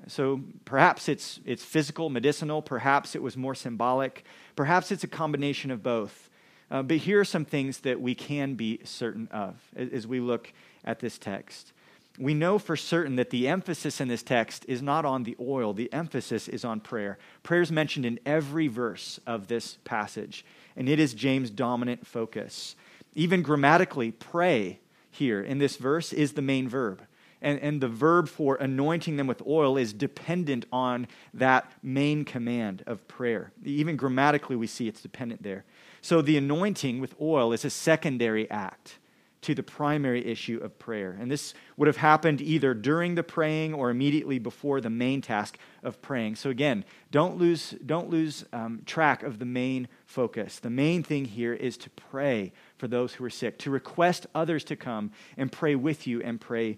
So 0.07 0.41
perhaps 0.65 1.09
it's, 1.09 1.39
it's 1.45 1.63
physical, 1.63 2.09
medicinal, 2.09 2.62
perhaps 2.62 3.15
it 3.15 3.21
was 3.21 3.35
more 3.38 3.53
symbolic, 3.53 4.23
perhaps 4.55 4.91
it's 4.91 5.03
a 5.03 5.07
combination 5.07 5.71
of 5.71 5.83
both. 5.83 6.29
Uh, 6.71 6.83
but 6.83 6.97
here 6.97 7.19
are 7.19 7.25
some 7.25 7.45
things 7.45 7.79
that 7.79 7.99
we 7.99 8.15
can 8.15 8.55
be 8.55 8.79
certain 8.83 9.27
of 9.31 9.55
as, 9.75 9.89
as 9.89 10.07
we 10.07 10.19
look 10.19 10.53
at 10.85 10.99
this 10.99 11.17
text 11.17 11.73
we 12.19 12.34
know 12.34 12.60
for 12.60 12.75
certain 12.75 13.15
that 13.15 13.29
the 13.29 13.47
emphasis 13.47 14.01
in 14.01 14.10
this 14.10 14.23
text 14.23 14.65
is 14.67 14.82
not 14.82 15.05
on 15.05 15.23
the 15.23 15.38
oil, 15.39 15.73
the 15.73 15.91
emphasis 15.93 16.49
is 16.49 16.65
on 16.65 16.82
prayer. 16.82 17.17
Prayer 17.43 17.62
is 17.62 17.71
mentioned 17.71 18.05
in 18.05 18.19
every 18.25 18.67
verse 18.67 19.21
of 19.25 19.47
this 19.47 19.77
passage, 19.86 20.45
and 20.75 20.89
it 20.89 20.99
is 20.99 21.13
James' 21.13 21.49
dominant 21.49 22.05
focus. 22.05 22.75
Even 23.15 23.41
grammatically, 23.41 24.12
pray 24.12 24.79
here 25.10 25.41
in 25.41 25.60
this 25.60 25.77
verse 25.77 26.12
is 26.12 26.34
the 26.34 26.41
main 26.41 26.67
verb. 26.67 27.01
And, 27.41 27.58
and 27.62 27.79
the 27.79 27.88
verb 27.88 28.27
for 28.27 28.58
anointing 28.58 29.15
them 29.15 29.25
with 29.25 29.41
oil 29.47 29.77
is 29.77 29.93
dependent 29.93 30.65
on 30.73 31.08
that 31.34 31.71
main 31.82 32.25
command 32.25 32.84
of 32.86 33.08
prayer. 33.08 33.53
Even 33.63 33.95
grammatically, 33.95 34.58
we 34.58 34.67
see 34.67 34.89
it's 34.89 35.01
dependent 35.01 35.41
there. 35.41 35.63
So 36.01 36.21
the 36.21 36.36
anointing 36.36 36.99
with 36.99 37.15
oil 37.21 37.53
is 37.53 37.63
a 37.63 37.69
secondary 37.69 38.49
act 38.51 38.98
to 39.41 39.56
the 39.56 39.63
primary 39.63 40.25
issue 40.25 40.60
of 40.62 40.78
prayer. 40.80 41.17
And 41.19 41.32
this 41.32 41.54
would 41.78 41.88
have 41.88 41.97
happened 41.97 42.41
either 42.41 42.73
during 42.73 43.15
the 43.15 43.23
praying 43.23 43.73
or 43.73 43.89
immediately 43.89 44.38
before 44.38 44.82
the 44.82 44.89
main 44.89 45.21
task 45.21 45.58
of 45.82 46.02
praying. 46.02 46.36
So 46.36 46.49
again, 46.49 46.84
don't 47.10 47.38
lose, 47.38 47.73
don't 47.86 48.10
lose 48.10 48.43
um, 48.52 48.82
track 48.86 49.23
of 49.23 49.39
the 49.39 49.45
main 49.45 49.88
focus. 50.06 50.60
The 50.60 50.69
main 50.69 51.04
thing 51.04 51.25
here 51.25 51.54
is 51.54 51.78
to 51.78 51.89
pray 51.91 52.52
for 52.78 52.88
those 52.88 53.13
who 53.13 53.23
are 53.23 53.30
sick, 53.30 53.58
to 53.60 53.71
request 53.71 54.28
others 54.36 54.63
to 54.65 54.75
come 54.75 55.12
and 55.38 55.52
pray 55.52 55.75
with 55.75 56.06
you 56.06 56.21
and 56.21 56.41
pray 56.41 56.78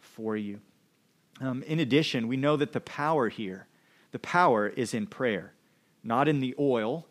for 0.00 0.36
you. 0.36 0.60
Um, 1.40 1.62
in 1.62 1.78
addition, 1.78 2.26
we 2.26 2.36
know 2.36 2.56
that 2.56 2.72
the 2.72 2.80
power 2.80 3.28
here, 3.28 3.66
the 4.10 4.18
power 4.18 4.66
is 4.66 4.94
in 4.94 5.06
prayer, 5.06 5.52
not 6.02 6.26
in 6.26 6.40
the 6.40 6.56
oil, 6.58 7.06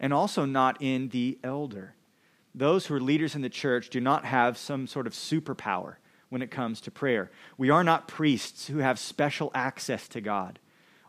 and 0.00 0.14
also 0.14 0.46
not 0.46 0.80
in 0.80 1.10
the 1.10 1.38
elder 1.44 1.94
those 2.54 2.86
who 2.86 2.94
are 2.94 3.00
leaders 3.00 3.34
in 3.34 3.42
the 3.42 3.48
church 3.48 3.90
do 3.90 4.00
not 4.00 4.24
have 4.24 4.58
some 4.58 4.86
sort 4.86 5.06
of 5.06 5.12
superpower 5.12 5.96
when 6.28 6.42
it 6.42 6.50
comes 6.50 6.80
to 6.80 6.90
prayer. 6.90 7.30
We 7.58 7.70
are 7.70 7.84
not 7.84 8.08
priests 8.08 8.68
who 8.68 8.78
have 8.78 8.98
special 8.98 9.50
access 9.54 10.08
to 10.08 10.20
God. 10.20 10.58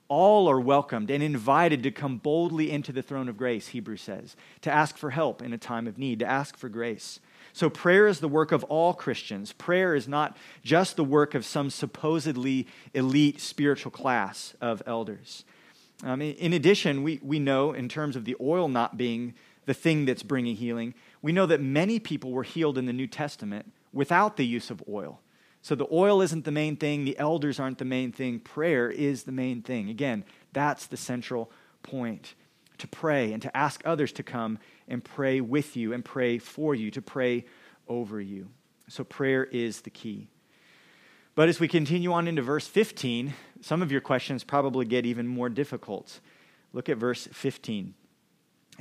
All 0.08 0.50
are 0.50 0.60
welcomed 0.60 1.10
and 1.10 1.24
invited 1.24 1.84
to 1.84 1.92
come 1.92 2.18
boldly 2.18 2.70
into 2.70 2.92
the 2.92 3.02
throne 3.02 3.30
of 3.30 3.38
grace, 3.38 3.70
Hebrews 3.70 4.02
says, 4.02 4.36
to 4.62 4.72
ask 4.72 4.98
for 4.98 5.12
help 5.12 5.42
in 5.42 5.54
a 5.54 5.58
time 5.58 5.88
of 5.88 5.98
need, 5.98 6.20
to 6.20 6.26
ask 6.26 6.58
for 6.58 6.68
grace. 6.68 7.22
So, 7.54 7.70
prayer 7.70 8.08
is 8.08 8.20
the 8.20 8.28
work 8.28 8.52
of 8.52 8.64
all 8.66 8.94
Christians. 8.94 9.54
Prayer 9.54 9.96
is 9.96 10.08
not 10.08 10.38
just 10.64 10.96
the 10.96 11.04
work 11.04 11.34
of 11.34 11.46
some 11.46 11.70
supposedly 11.70 12.68
elite 12.94 13.40
spiritual 13.40 13.92
class 13.92 14.54
of 14.62 14.82
elders. 14.86 15.46
Um, 16.04 16.22
in 16.22 16.54
addition, 16.54 17.04
we, 17.04 17.20
we 17.22 17.40
know, 17.40 17.74
in 17.74 17.88
terms 17.88 18.16
of 18.16 18.26
the 18.26 18.36
oil 18.42 18.68
not 18.68 18.98
being 18.98 19.34
the 19.66 19.74
thing 19.74 20.06
that's 20.06 20.24
bringing 20.24 20.56
healing, 20.56 20.94
we 21.22 21.32
know 21.32 21.46
that 21.46 21.62
many 21.62 22.00
people 22.00 22.32
were 22.32 22.44
healed 22.44 22.78
in 22.78 22.86
the 22.86 22.94
New 22.94 23.08
Testament 23.08 23.72
without 23.94 24.38
the 24.38 24.46
use 24.46 24.70
of 24.70 24.84
oil. 24.90 25.22
So 25.62 25.76
the 25.76 25.88
oil 25.92 26.22
isn't 26.22 26.46
the 26.46 26.52
main 26.52 26.76
thing, 26.76 27.06
the 27.06 27.18
elders 27.20 27.60
aren't 27.60 27.78
the 27.78 27.86
main 27.86 28.12
thing, 28.12 28.40
prayer 28.40 28.90
is 28.90 29.24
the 29.24 29.32
main 29.32 29.62
thing. 29.62 29.90
Again, 29.90 30.24
that's 30.54 30.88
the 30.88 30.98
central 30.98 31.52
point 31.84 32.34
to 32.80 32.88
pray 32.88 33.32
and 33.32 33.42
to 33.44 33.56
ask 33.56 33.82
others 33.86 34.12
to 34.14 34.24
come 34.24 34.58
and 34.88 35.04
pray 35.04 35.40
with 35.40 35.78
you 35.78 35.94
and 35.94 36.04
pray 36.04 36.40
for 36.40 36.74
you, 36.74 36.90
to 36.92 37.02
pray 37.02 37.46
over 37.88 38.20
you. 38.20 38.50
So 38.88 39.04
prayer 39.04 39.44
is 39.44 39.82
the 39.82 39.92
key. 39.92 40.30
But 41.36 41.48
as 41.48 41.60
we 41.60 41.68
continue 41.68 42.12
on 42.12 42.28
into 42.28 42.42
verse 42.42 42.68
15, 42.68 43.34
some 43.62 43.82
of 43.82 43.92
your 43.92 44.02
questions 44.02 44.44
probably 44.44 44.86
get 44.86 45.06
even 45.06 45.28
more 45.28 45.48
difficult. 45.48 46.20
Look 46.74 46.90
at 46.90 46.98
verse 46.98 47.28
15. 47.32 47.94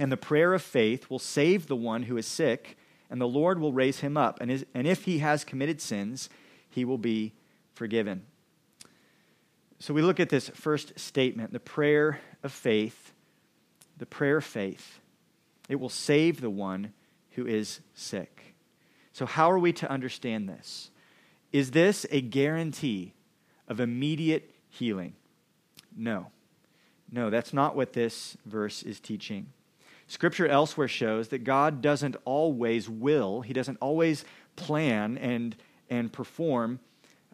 And 0.01 0.11
the 0.11 0.17
prayer 0.17 0.55
of 0.55 0.63
faith 0.63 1.11
will 1.11 1.19
save 1.19 1.67
the 1.67 1.77
one 1.77 2.05
who 2.05 2.17
is 2.17 2.27
sick, 2.27 2.79
and 3.11 3.21
the 3.21 3.29
Lord 3.29 3.61
will 3.61 3.75
raise 3.75 4.01
him 4.01 4.17
up. 4.17 4.41
And, 4.41 4.65
and 4.73 4.87
if 4.87 5.05
he 5.05 5.19
has 5.19 5.45
committed 5.45 5.79
sins, 5.79 6.31
he 6.71 6.87
will 6.87 6.97
be 6.97 7.35
forgiven. 7.75 8.23
So 9.79 9.93
we 9.93 10.01
look 10.01 10.19
at 10.19 10.31
this 10.31 10.49
first 10.49 10.99
statement 10.99 11.53
the 11.53 11.61
prayer 11.61 12.19
of 12.43 12.51
faith. 12.51 13.13
The 13.99 14.07
prayer 14.07 14.39
of 14.39 14.45
faith. 14.45 15.01
It 15.69 15.79
will 15.79 15.91
save 15.91 16.41
the 16.41 16.49
one 16.49 16.95
who 17.33 17.47
is 17.47 17.81
sick. 17.95 18.55
So, 19.13 19.27
how 19.27 19.51
are 19.51 19.59
we 19.59 19.75
to 19.75 19.91
understand 19.91 20.49
this? 20.49 20.91
Is 21.53 21.73
this 21.73 22.07
a 22.11 22.23
guarantee 22.23 23.13
of 23.69 23.81
immediate 23.81 24.55
healing? 24.71 25.13
No. 25.95 26.29
No, 27.13 27.29
that's 27.29 27.53
not 27.53 27.77
what 27.77 27.93
this 27.93 28.39
verse 28.47 28.83
is 28.83 28.99
teaching. 28.99 29.49
Scripture 30.11 30.46
elsewhere 30.46 30.88
shows 30.88 31.29
that 31.29 31.44
God 31.44 31.81
doesn't 31.81 32.16
always 32.25 32.88
will, 32.88 33.40
He 33.42 33.53
doesn't 33.53 33.79
always 33.81 34.25
plan 34.57 35.16
and 35.18 35.57
and 35.90 36.12
perform 36.12 36.79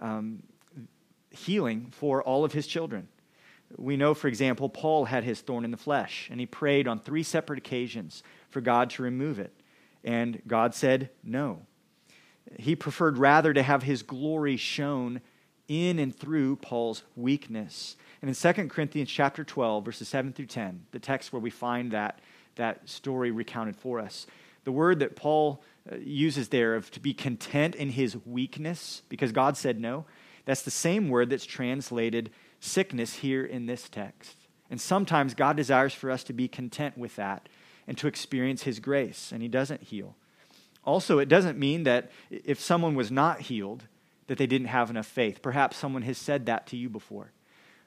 um, 0.01 0.43
healing 1.31 1.89
for 1.93 2.23
all 2.23 2.45
of 2.45 2.53
his 2.53 2.67
children. 2.67 3.09
We 3.77 3.97
know, 3.97 4.15
for 4.15 4.29
example, 4.29 4.69
Paul 4.69 5.05
had 5.05 5.25
his 5.25 5.41
thorn 5.41 5.65
in 5.65 5.71
the 5.71 5.77
flesh, 5.77 6.29
and 6.31 6.41
he 6.41 6.47
prayed 6.47 6.89
on 6.89 6.99
three 6.99 7.23
separate 7.23 7.59
occasions 7.59 8.23
for 8.49 8.61
God 8.61 8.91
to 8.91 9.03
remove 9.03 9.39
it. 9.39 9.53
And 10.03 10.41
God 10.47 10.75
said 10.75 11.11
no. 11.23 11.63
He 12.59 12.77
preferred 12.77 13.19
rather 13.19 13.53
to 13.53 13.63
have 13.63 13.83
his 13.83 14.03
glory 14.03 14.57
shown 14.57 15.21
in 15.69 15.99
and 15.99 16.15
through 16.15 16.57
Paul's 16.57 17.03
weakness. 17.17 17.97
And 18.23 18.29
in 18.29 18.35
2 18.35 18.69
Corinthians 18.69 19.11
chapter 19.11 19.43
12, 19.43 19.85
verses 19.85 20.09
7 20.09 20.33
through 20.33 20.47
10, 20.47 20.87
the 20.93 21.01
text 21.01 21.33
where 21.33 21.43
we 21.43 21.51
find 21.51 21.91
that, 21.91 22.21
that 22.57 22.89
story 22.89 23.31
recounted 23.31 23.77
for 23.77 24.01
us, 24.01 24.27
the 24.65 24.73
word 24.73 24.99
that 24.99 25.17
Paul 25.17 25.63
uh, 25.91 25.97
uses 25.97 26.49
there 26.49 26.75
of 26.75 26.91
to 26.91 27.01
be 27.01 27.15
content 27.15 27.75
in 27.75 27.91
his 27.91 28.17
weakness 28.27 29.03
because 29.09 29.33
God 29.33 29.57
said 29.57 29.81
no. 29.81 30.05
That's 30.45 30.63
the 30.63 30.71
same 30.71 31.09
word 31.09 31.31
that's 31.31 31.47
translated 31.47 32.31
sickness 32.61 33.15
here 33.15 33.45
in 33.45 33.67
this 33.67 33.89
text. 33.89 34.37
And 34.71 34.81
sometimes 34.81 35.35
God 35.35 35.57
desires 35.57 35.95
for 35.95 36.11
us 36.11 36.25
to 36.25 36.33
be 36.33 36.49
content 36.49 36.99
with 36.99 37.17
that 37.17 37.49
and 37.87 37.97
to 37.99 38.09
experience 38.09 38.65
his 38.65 38.81
grace, 38.81 39.31
and 39.31 39.41
he 39.41 39.49
doesn't 39.49 39.85
heal. 39.85 40.17
Also, 40.85 41.19
it 41.19 41.29
doesn't 41.29 41.59
mean 41.59 41.85
that 41.85 42.11
if 42.31 42.61
someone 42.61 42.95
was 42.95 43.11
not 43.11 43.43
healed, 43.43 43.85
that 44.27 44.39
they 44.39 44.47
didn't 44.47 44.69
have 44.69 44.91
enough 44.91 45.07
faith. 45.07 45.43
Perhaps 45.43 45.77
someone 45.77 46.03
has 46.03 46.19
said 46.19 46.47
that 46.47 46.67
to 46.69 46.77
you 46.77 46.89
before. 46.89 47.33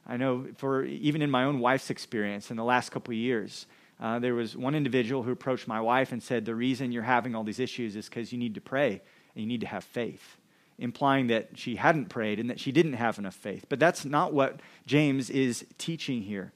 I 0.07 0.17
know 0.17 0.47
for 0.57 0.83
even 0.83 1.21
in 1.21 1.29
my 1.29 1.43
own 1.43 1.59
wife's 1.59 1.89
experience 1.89 2.49
in 2.49 2.57
the 2.57 2.63
last 2.63 2.89
couple 2.91 3.11
of 3.11 3.17
years, 3.17 3.65
uh, 3.99 4.19
there 4.19 4.35
was 4.35 4.55
one 4.55 4.75
individual 4.75 5.23
who 5.23 5.31
approached 5.31 5.67
my 5.67 5.81
wife 5.81 6.11
and 6.11 6.23
said, 6.23 6.45
The 6.45 6.55
reason 6.55 6.91
you're 6.91 7.03
having 7.03 7.35
all 7.35 7.43
these 7.43 7.59
issues 7.59 7.95
is 7.95 8.07
because 8.07 8.31
you 8.31 8.37
need 8.37 8.55
to 8.55 8.61
pray 8.61 9.01
and 9.35 9.43
you 9.43 9.45
need 9.45 9.61
to 9.61 9.67
have 9.67 9.83
faith, 9.83 10.37
implying 10.77 11.27
that 11.27 11.49
she 11.55 11.75
hadn't 11.75 12.07
prayed 12.07 12.39
and 12.39 12.49
that 12.49 12.59
she 12.59 12.71
didn't 12.71 12.93
have 12.93 13.19
enough 13.19 13.35
faith. 13.35 13.65
But 13.67 13.79
that's 13.79 14.05
not 14.05 14.33
what 14.33 14.61
James 14.85 15.29
is 15.29 15.65
teaching 15.77 16.21
here. 16.21 16.53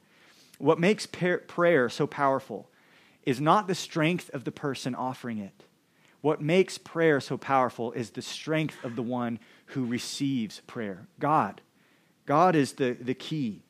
What 0.58 0.78
makes 0.78 1.04
prayer 1.06 1.88
so 1.88 2.06
powerful 2.06 2.70
is 3.24 3.40
not 3.40 3.66
the 3.66 3.74
strength 3.74 4.30
of 4.32 4.44
the 4.44 4.52
person 4.52 4.94
offering 4.94 5.38
it. 5.38 5.64
What 6.20 6.40
makes 6.40 6.78
prayer 6.78 7.20
so 7.20 7.36
powerful 7.36 7.92
is 7.92 8.10
the 8.10 8.22
strength 8.22 8.82
of 8.82 8.96
the 8.96 9.02
one 9.02 9.38
who 9.66 9.84
receives 9.84 10.60
prayer 10.60 11.06
God. 11.18 11.60
God 12.24 12.56
is 12.56 12.74
the, 12.74 12.96
the 12.98 13.12
key. 13.12 13.62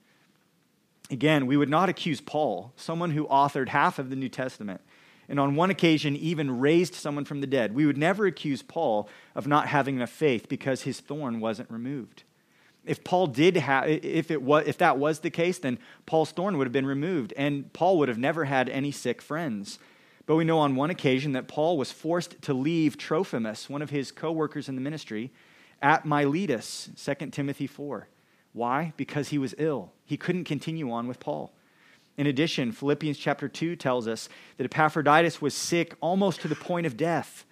Again, 1.11 1.47
we 1.47 1.57
would 1.57 1.69
not 1.69 1.89
accuse 1.89 2.21
Paul, 2.21 2.73
someone 2.77 3.11
who 3.11 3.27
authored 3.27 3.69
half 3.69 3.99
of 3.99 4.09
the 4.09 4.17
New 4.17 4.29
Testament, 4.31 4.81
and 5.29 5.39
on 5.39 5.55
one 5.55 5.71
occasion 5.71 6.17
even 6.17 6.61
raised 6.61 6.95
someone 6.95 7.25
from 7.25 7.41
the 7.41 7.47
dead. 7.47 7.75
We 7.75 7.87
would 7.87 7.99
never 7.99 8.27
accuse 8.27 8.63
Paul 8.63 9.09
of 9.35 9.47
not 9.47 9.69
having 9.69 9.97
enough 9.97 10.11
faith 10.11 10.49
because 10.49 10.83
his 10.83 11.01
thorn 11.01 11.41
wasn't 11.41 11.71
removed. 11.71 12.25
If 12.87 13.05
Paul 13.05 13.29
did 13.29 13.57
have, 13.57 13.89
if, 13.89 14.31
it 14.31 14.43
was, 14.43 14.67
if 14.67 14.79
that 14.79 14.99
was 14.99 15.21
the 15.21 15.31
case, 15.31 15.59
then 15.59 15.79
Paul's 16.05 16.33
thorn 16.33 16.59
would 16.59 16.67
have 16.67 16.73
been 16.73 16.87
removed, 16.87 17.33
and 17.37 17.73
Paul 17.73 17.99
would 17.99 18.09
have 18.09 18.19
never 18.19 18.45
had 18.45 18.69
any 18.69 18.91
sick 18.91 19.23
friends. 19.23 19.79
But 20.27 20.37
we 20.37 20.45
know 20.45 20.59
on 20.59 20.77
one 20.77 20.91
occasion 20.91 21.33
that 21.33 21.49
Paul 21.49 21.77
was 21.77 21.93
forced 21.93 22.41
to 22.43 22.55
leave 22.55 22.97
Trophimus, 22.97 23.69
one 23.69 23.83
of 23.83 23.91
his 23.91 24.11
co 24.11 24.33
workers 24.33 24.69
in 24.69 24.75
the 24.75 24.81
ministry, 24.81 25.33
at 25.83 26.07
Miletus, 26.07 26.91
2 26.97 27.27
Timothy 27.31 27.67
4. 27.67 28.09
Why? 28.55 28.95
Because 28.97 29.29
he 29.29 29.37
was 29.37 29.55
ill. 29.59 29.93
He 30.07 30.17
couldn't 30.17 30.45
continue 30.45 30.91
on 30.91 31.07
with 31.07 31.21
Paul. 31.21 31.53
In 32.17 32.27
addition, 32.27 32.71
Philippians 32.73 33.19
chapter 33.19 33.49
2 33.49 33.75
tells 33.77 34.07
us 34.07 34.29
that 34.57 34.65
Epaphroditus 34.65 35.43
was 35.43 35.53
sick 35.53 35.95
almost 36.01 36.41
to 36.41 36.49
the 36.49 36.55
point 36.55 36.87
of 36.87 36.97
death. 36.97 37.45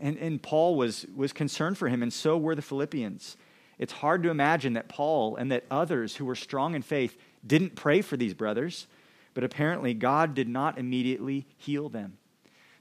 And, 0.00 0.16
and 0.16 0.40
Paul 0.40 0.76
was, 0.76 1.04
was 1.14 1.32
concerned 1.32 1.76
for 1.76 1.88
him, 1.88 2.02
and 2.02 2.12
so 2.12 2.38
were 2.38 2.54
the 2.54 2.62
Philippians. 2.62 3.36
It's 3.78 3.94
hard 3.94 4.22
to 4.22 4.30
imagine 4.30 4.74
that 4.74 4.88
Paul 4.88 5.34
and 5.34 5.50
that 5.50 5.64
others 5.70 6.16
who 6.16 6.24
were 6.24 6.36
strong 6.36 6.74
in 6.74 6.82
faith 6.82 7.18
didn't 7.44 7.74
pray 7.74 8.00
for 8.00 8.16
these 8.16 8.34
brothers, 8.34 8.86
but 9.34 9.42
apparently 9.42 9.92
God 9.92 10.34
did 10.34 10.48
not 10.48 10.78
immediately 10.78 11.46
heal 11.56 11.88
them. 11.88 12.18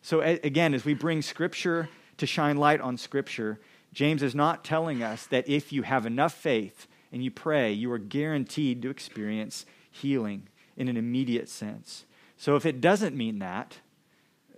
So, 0.01 0.21
again, 0.21 0.73
as 0.73 0.85
we 0.85 0.93
bring 0.93 1.21
Scripture 1.21 1.89
to 2.17 2.25
shine 2.25 2.57
light 2.57 2.79
on 2.79 2.97
Scripture, 2.97 3.59
James 3.93 4.21
is 4.21 4.35
not 4.35 4.63
telling 4.63 5.01
us 5.01 5.25
that 5.27 5.49
if 5.49 5.73
you 5.73 5.81
have 5.81 6.05
enough 6.05 6.33
faith 6.33 6.87
and 7.11 7.23
you 7.23 7.31
pray, 7.31 7.71
you 7.71 7.91
are 7.91 7.97
guaranteed 7.97 8.81
to 8.81 8.89
experience 8.89 9.65
healing 9.89 10.47
in 10.77 10.87
an 10.87 10.97
immediate 10.97 11.49
sense. 11.49 12.05
So 12.37 12.55
if 12.55 12.65
it 12.65 12.81
doesn't 12.81 13.15
mean 13.15 13.39
that, 13.39 13.77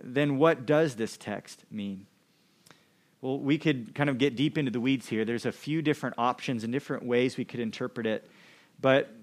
then 0.00 0.38
what 0.38 0.66
does 0.66 0.96
this 0.96 1.16
text 1.16 1.64
mean? 1.70 2.06
Well, 3.20 3.38
we 3.38 3.56
could 3.56 3.94
kind 3.94 4.10
of 4.10 4.18
get 4.18 4.36
deep 4.36 4.58
into 4.58 4.70
the 4.70 4.80
weeds 4.80 5.08
here. 5.08 5.24
There's 5.24 5.46
a 5.46 5.52
few 5.52 5.80
different 5.80 6.16
options 6.18 6.64
and 6.64 6.72
different 6.72 7.04
ways 7.04 7.36
we 7.36 7.44
could 7.44 7.60
interpret 7.60 8.06
it. 8.06 8.28
But 8.80 9.14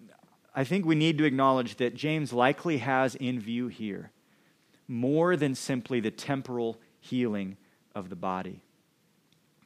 I 0.55 0.63
think 0.63 0.85
we 0.85 0.95
need 0.95 1.17
to 1.17 1.25
acknowledge 1.25 1.75
that 1.77 1.95
James 1.95 2.31
likely 2.31 2.77
has 2.77 3.15
in 3.15 3.39
view 3.39 3.67
here 3.67 4.11
more 4.87 5.35
than 5.35 5.53
simply 5.53 5.99
the 5.99 6.11
temporal 6.11 6.77
healing 6.99 7.57
of 7.93 8.09
the 8.09 8.15
body. 8.15 8.61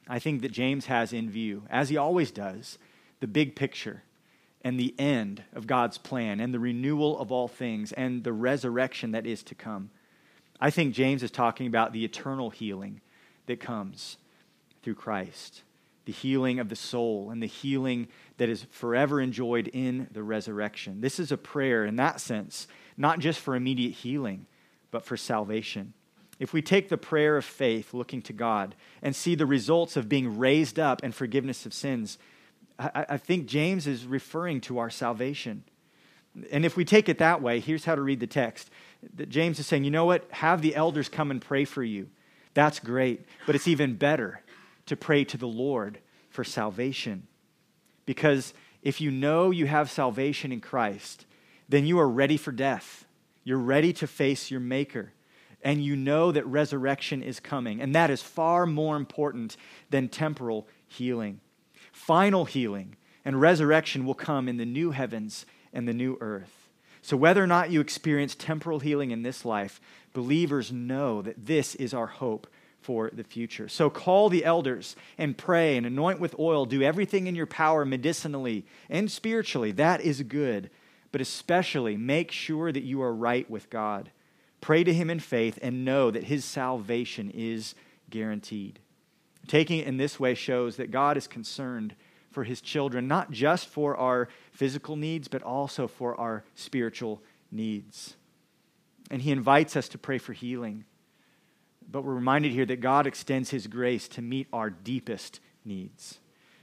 I 0.06 0.18
think 0.18 0.42
that 0.42 0.52
James 0.52 0.86
has 0.86 1.12
in 1.12 1.30
view, 1.30 1.62
as 1.70 1.88
he 1.88 1.96
always 1.96 2.30
does, 2.30 2.78
the 3.24 3.28
big 3.28 3.56
picture 3.56 4.02
and 4.60 4.78
the 4.78 4.94
end 4.98 5.42
of 5.54 5.66
God's 5.66 5.96
plan 5.96 6.40
and 6.40 6.52
the 6.52 6.58
renewal 6.58 7.18
of 7.18 7.32
all 7.32 7.48
things 7.48 7.90
and 7.90 8.22
the 8.22 8.34
resurrection 8.34 9.12
that 9.12 9.24
is 9.26 9.42
to 9.44 9.54
come. 9.54 9.88
I 10.60 10.68
think 10.68 10.92
James 10.92 11.22
is 11.22 11.30
talking 11.30 11.66
about 11.66 11.94
the 11.94 12.04
eternal 12.04 12.50
healing 12.50 13.00
that 13.46 13.60
comes 13.60 14.18
through 14.82 14.96
Christ, 14.96 15.62
the 16.04 16.12
healing 16.12 16.58
of 16.58 16.68
the 16.68 16.76
soul 16.76 17.30
and 17.30 17.42
the 17.42 17.46
healing 17.46 18.08
that 18.36 18.50
is 18.50 18.66
forever 18.70 19.22
enjoyed 19.22 19.68
in 19.68 20.06
the 20.12 20.22
resurrection. 20.22 21.00
This 21.00 21.18
is 21.18 21.32
a 21.32 21.38
prayer 21.38 21.86
in 21.86 21.96
that 21.96 22.20
sense, 22.20 22.66
not 22.98 23.20
just 23.20 23.40
for 23.40 23.56
immediate 23.56 23.94
healing, 23.94 24.44
but 24.90 25.02
for 25.02 25.16
salvation. 25.16 25.94
If 26.38 26.52
we 26.52 26.60
take 26.60 26.90
the 26.90 26.98
prayer 26.98 27.38
of 27.38 27.44
faith, 27.46 27.94
looking 27.94 28.20
to 28.20 28.34
God, 28.34 28.74
and 29.00 29.16
see 29.16 29.34
the 29.34 29.46
results 29.46 29.96
of 29.96 30.10
being 30.10 30.36
raised 30.36 30.78
up 30.78 31.02
and 31.02 31.14
forgiveness 31.14 31.64
of 31.64 31.72
sins, 31.72 32.18
I, 32.78 33.06
I 33.10 33.16
think 33.16 33.46
James 33.46 33.86
is 33.86 34.06
referring 34.06 34.60
to 34.62 34.78
our 34.78 34.90
salvation. 34.90 35.64
And 36.50 36.64
if 36.64 36.76
we 36.76 36.84
take 36.84 37.08
it 37.08 37.18
that 37.18 37.42
way, 37.42 37.60
here's 37.60 37.84
how 37.84 37.94
to 37.94 38.02
read 38.02 38.20
the 38.20 38.26
text. 38.26 38.70
James 39.28 39.58
is 39.58 39.66
saying, 39.66 39.84
you 39.84 39.90
know 39.90 40.06
what? 40.06 40.28
Have 40.32 40.62
the 40.62 40.74
elders 40.74 41.08
come 41.08 41.30
and 41.30 41.40
pray 41.40 41.64
for 41.64 41.82
you. 41.82 42.08
That's 42.54 42.80
great. 42.80 43.24
But 43.46 43.54
it's 43.54 43.68
even 43.68 43.94
better 43.94 44.42
to 44.86 44.96
pray 44.96 45.24
to 45.24 45.36
the 45.36 45.46
Lord 45.46 45.98
for 46.30 46.42
salvation. 46.42 47.26
Because 48.06 48.52
if 48.82 49.00
you 49.00 49.10
know 49.10 49.50
you 49.50 49.66
have 49.66 49.90
salvation 49.90 50.52
in 50.52 50.60
Christ, 50.60 51.26
then 51.68 51.86
you 51.86 51.98
are 51.98 52.08
ready 52.08 52.36
for 52.36 52.52
death. 52.52 53.06
You're 53.44 53.58
ready 53.58 53.92
to 53.94 54.06
face 54.06 54.50
your 54.50 54.60
Maker. 54.60 55.12
And 55.62 55.82
you 55.82 55.96
know 55.96 56.32
that 56.32 56.46
resurrection 56.46 57.22
is 57.22 57.40
coming. 57.40 57.80
And 57.80 57.94
that 57.94 58.10
is 58.10 58.22
far 58.22 58.66
more 58.66 58.96
important 58.96 59.56
than 59.90 60.08
temporal 60.08 60.66
healing. 60.86 61.40
Final 61.94 62.44
healing 62.44 62.96
and 63.24 63.40
resurrection 63.40 64.04
will 64.04 64.14
come 64.14 64.48
in 64.48 64.56
the 64.56 64.66
new 64.66 64.90
heavens 64.90 65.46
and 65.72 65.86
the 65.86 65.94
new 65.94 66.18
earth. 66.20 66.68
So, 67.02 67.16
whether 67.16 67.42
or 67.42 67.46
not 67.46 67.70
you 67.70 67.80
experience 67.80 68.34
temporal 68.34 68.80
healing 68.80 69.12
in 69.12 69.22
this 69.22 69.44
life, 69.44 69.80
believers 70.12 70.72
know 70.72 71.22
that 71.22 71.46
this 71.46 71.76
is 71.76 71.94
our 71.94 72.08
hope 72.08 72.48
for 72.80 73.10
the 73.12 73.22
future. 73.22 73.68
So, 73.68 73.90
call 73.90 74.28
the 74.28 74.44
elders 74.44 74.96
and 75.16 75.38
pray 75.38 75.76
and 75.76 75.86
anoint 75.86 76.18
with 76.18 76.36
oil. 76.36 76.66
Do 76.66 76.82
everything 76.82 77.28
in 77.28 77.36
your 77.36 77.46
power 77.46 77.84
medicinally 77.84 78.66
and 78.90 79.08
spiritually. 79.08 79.70
That 79.70 80.00
is 80.00 80.20
good. 80.22 80.70
But 81.12 81.20
especially 81.20 81.96
make 81.96 82.32
sure 82.32 82.72
that 82.72 82.82
you 82.82 83.02
are 83.02 83.14
right 83.14 83.48
with 83.48 83.70
God. 83.70 84.10
Pray 84.60 84.82
to 84.82 84.92
Him 84.92 85.10
in 85.10 85.20
faith 85.20 85.60
and 85.62 85.84
know 85.84 86.10
that 86.10 86.24
His 86.24 86.44
salvation 86.44 87.30
is 87.30 87.76
guaranteed. 88.10 88.80
Taking 89.46 89.80
it 89.80 89.86
in 89.86 89.96
this 89.96 90.18
way 90.18 90.34
shows 90.34 90.76
that 90.76 90.90
God 90.90 91.16
is 91.16 91.26
concerned 91.26 91.94
for 92.30 92.44
his 92.44 92.60
children, 92.60 93.06
not 93.06 93.30
just 93.30 93.68
for 93.68 93.96
our 93.96 94.28
physical 94.52 94.96
needs, 94.96 95.28
but 95.28 95.42
also 95.42 95.86
for 95.86 96.18
our 96.20 96.44
spiritual 96.54 97.22
needs. 97.52 98.16
And 99.10 99.22
he 99.22 99.30
invites 99.30 99.76
us 99.76 99.88
to 99.90 99.98
pray 99.98 100.18
for 100.18 100.32
healing. 100.32 100.84
But 101.90 102.02
we're 102.02 102.14
reminded 102.14 102.52
here 102.52 102.66
that 102.66 102.80
God 102.80 103.06
extends 103.06 103.50
his 103.50 103.66
grace 103.66 104.08
to 104.08 104.22
meet 104.22 104.48
our 104.52 104.70
deepest 104.70 105.40
needs. 105.64 106.18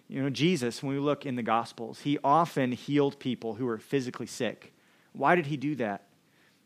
You 0.08 0.22
know, 0.22 0.30
Jesus, 0.30 0.84
when 0.84 0.94
we 0.94 1.00
look 1.00 1.26
in 1.26 1.36
the 1.36 1.44
Gospels, 1.44 2.02
he 2.02 2.18
often 2.24 2.74
healed 2.74 3.18
people 3.20 3.54
who 3.54 3.66
were 3.66 3.78
physically 3.78 4.26
sick. 4.26 4.74
Why 5.14 5.36
did 5.36 5.46
he 5.46 5.56
do 5.56 5.76
that? 5.76 6.04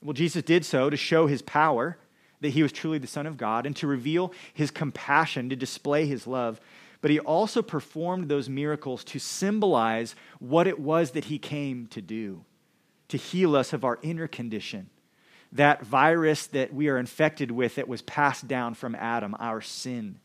Well, 0.02 0.14
Jesus 0.14 0.42
did 0.44 0.66
so 0.66 0.90
to 0.90 0.98
show 0.98 1.28
his 1.28 1.44
power, 1.44 1.98
that 2.42 2.50
he 2.50 2.64
was 2.64 2.72
truly 2.72 2.98
the 2.98 3.08
Son 3.08 3.26
of 3.26 3.38
God, 3.38 3.66
and 3.66 3.76
to 3.78 3.88
reveal 3.88 4.34
his 4.54 4.72
compassion, 4.72 5.50
to 5.50 5.56
display 5.56 6.06
his 6.06 6.28
love 6.28 6.60
but 7.06 7.12
he 7.12 7.20
also 7.20 7.62
performed 7.62 8.30
those 8.30 8.50
miracles 8.50 9.04
to 9.04 9.20
symbolize 9.20 10.16
what 10.40 10.66
it 10.66 10.80
was 10.80 11.12
that 11.12 11.26
he 11.26 11.38
came 11.38 11.86
to 11.86 12.02
do 12.02 12.44
to 13.10 13.18
heal 13.18 13.56
us 13.56 13.74
of 13.74 13.84
our 13.84 14.00
inner 14.02 14.28
condition. 14.28 14.90
That 15.52 15.86
virus 15.86 16.48
that 16.48 16.74
we 16.74 16.90
are 16.90 16.98
infected 16.98 17.52
with 17.52 17.76
that 17.76 17.88
was 17.88 18.02
passed 18.02 18.48
down 18.48 18.74
from 18.74 18.96
Adam, 18.96 19.36
our 19.38 19.62
sin. 19.62 20.18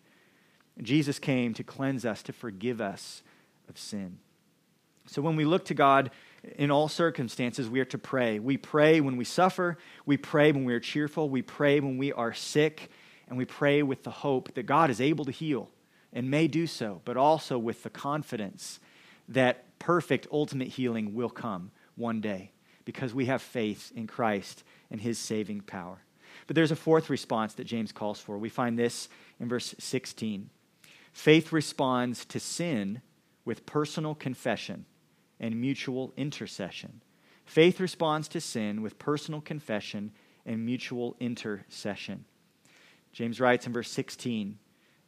Jesus 0.81 1.19
came 1.19 1.53
to 1.53 1.63
cleanse 1.63 2.07
us, 2.07 2.23
to 2.23 2.33
forgive 2.33 2.81
us 2.81 3.23
of 3.69 3.77
sin. 3.77 4.17
So 5.07 5.21
when 5.21 5.37
we 5.37 5.45
look 5.45 5.67
to 5.67 5.75
God 5.75 6.11
in 6.43 6.71
all 6.71 6.89
circumstances, 6.89 7.69
we 7.69 7.81
are 7.81 7.87
to 7.87 7.99
pray. 7.99 8.39
We 8.39 8.57
pray 8.57 9.01
when 9.01 9.17
we 9.17 9.25
suffer, 9.25 9.79
we 10.07 10.17
pray 10.17 10.53
when 10.53 10.65
we 10.65 10.75
are 10.75 10.81
cheerful, 10.81 11.29
we 11.29 11.43
pray 11.43 11.81
when 11.81 11.99
we 11.99 12.13
are 12.13 12.33
sick, 12.33 12.91
and 13.29 13.37
we 13.37 13.45
pray 13.45 13.83
with 13.83 14.03
the 14.03 14.11
hope 14.11 14.55
that 14.55 14.65
God 14.65 14.91
is 14.91 15.01
able 15.01 15.25
to 15.25 15.31
heal 15.31 15.71
and 16.13 16.31
may 16.31 16.49
do 16.49 16.67
so, 16.67 17.01
but 17.05 17.17
also 17.17 17.59
with 17.59 17.83
the 17.83 17.91
confidence 17.91 18.81
that 19.29 19.79
perfect 19.79 20.27
ultimate 20.33 20.69
healing 20.69 21.15
will 21.15 21.31
come 21.31 21.71
one 21.95 22.21
day 22.21 22.51
because 22.85 23.15
we 23.15 23.27
have 23.27 23.43
faith 23.43 23.93
in 23.95 24.07
Christ 24.07 24.65
and 24.91 25.01
his 25.01 25.19
saving 25.19 25.61
power. 25.61 26.03
But 26.47 26.57
there's 26.57 26.73
a 26.73 26.77
fourth 26.77 27.11
response 27.11 27.55
that 27.55 27.65
James 27.65 27.93
calls 27.93 28.19
for. 28.19 28.39
We 28.39 28.49
find 28.49 28.79
this 28.79 29.09
in 29.39 29.49
verse 29.49 29.75
16. 29.79 30.51
Faith 31.13 31.53
responds 31.53 32.25
to 32.25 32.41
sin 32.41 33.03
with 33.45 33.67
personal 33.67 34.15
confession 34.15 34.87
and 35.41 35.61
mutual 35.61 36.13
intercession. 36.17 37.01
Faith 37.45 37.81
responds 37.81 38.29
to 38.29 38.41
sin 38.41 38.83
with 38.83 38.99
personal 38.99 39.41
confession 39.41 40.13
and 40.47 40.65
mutual 40.65 41.17
intercession. 41.19 42.25
James 43.13 43.41
writes 43.41 43.67
in 43.67 43.73
verse 43.73 43.91
16 43.91 44.59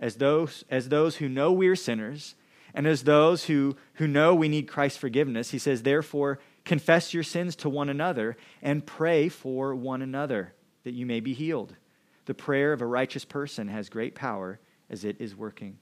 as 0.01 0.17
those, 0.17 0.65
as 0.69 0.89
those 0.89 1.17
who 1.17 1.29
know 1.29 1.53
we're 1.53 1.77
sinners 1.77 2.35
and 2.75 2.87
as 2.87 3.05
those 3.05 3.45
who, 3.45 3.77
who 3.95 4.09
know 4.09 4.35
we 4.35 4.49
need 4.49 4.67
Christ's 4.67 4.99
forgiveness. 4.99 5.51
He 5.51 5.59
says, 5.59 5.83
Therefore, 5.83 6.41
confess 6.65 7.15
your 7.15 7.23
sins 7.23 7.55
to 7.57 7.69
one 7.69 7.89
another 7.89 8.37
and 8.61 8.85
pray 8.85 9.29
for 9.29 9.75
one 9.75 10.03
another 10.03 10.55
that 10.85 10.95
you 10.95 11.07
may 11.07 11.21
be 11.21 11.35
healed. 11.35 11.77
The 12.25 12.35
prayer 12.35 12.73
of 12.73 12.81
a 12.81 12.87
righteous 12.87 13.25
person 13.25 13.69
has 13.69 13.89
great 13.89 14.15
power 14.15 14.59
as 14.89 15.05
it 15.05 15.17
is 15.21 15.37
working. 15.37 15.79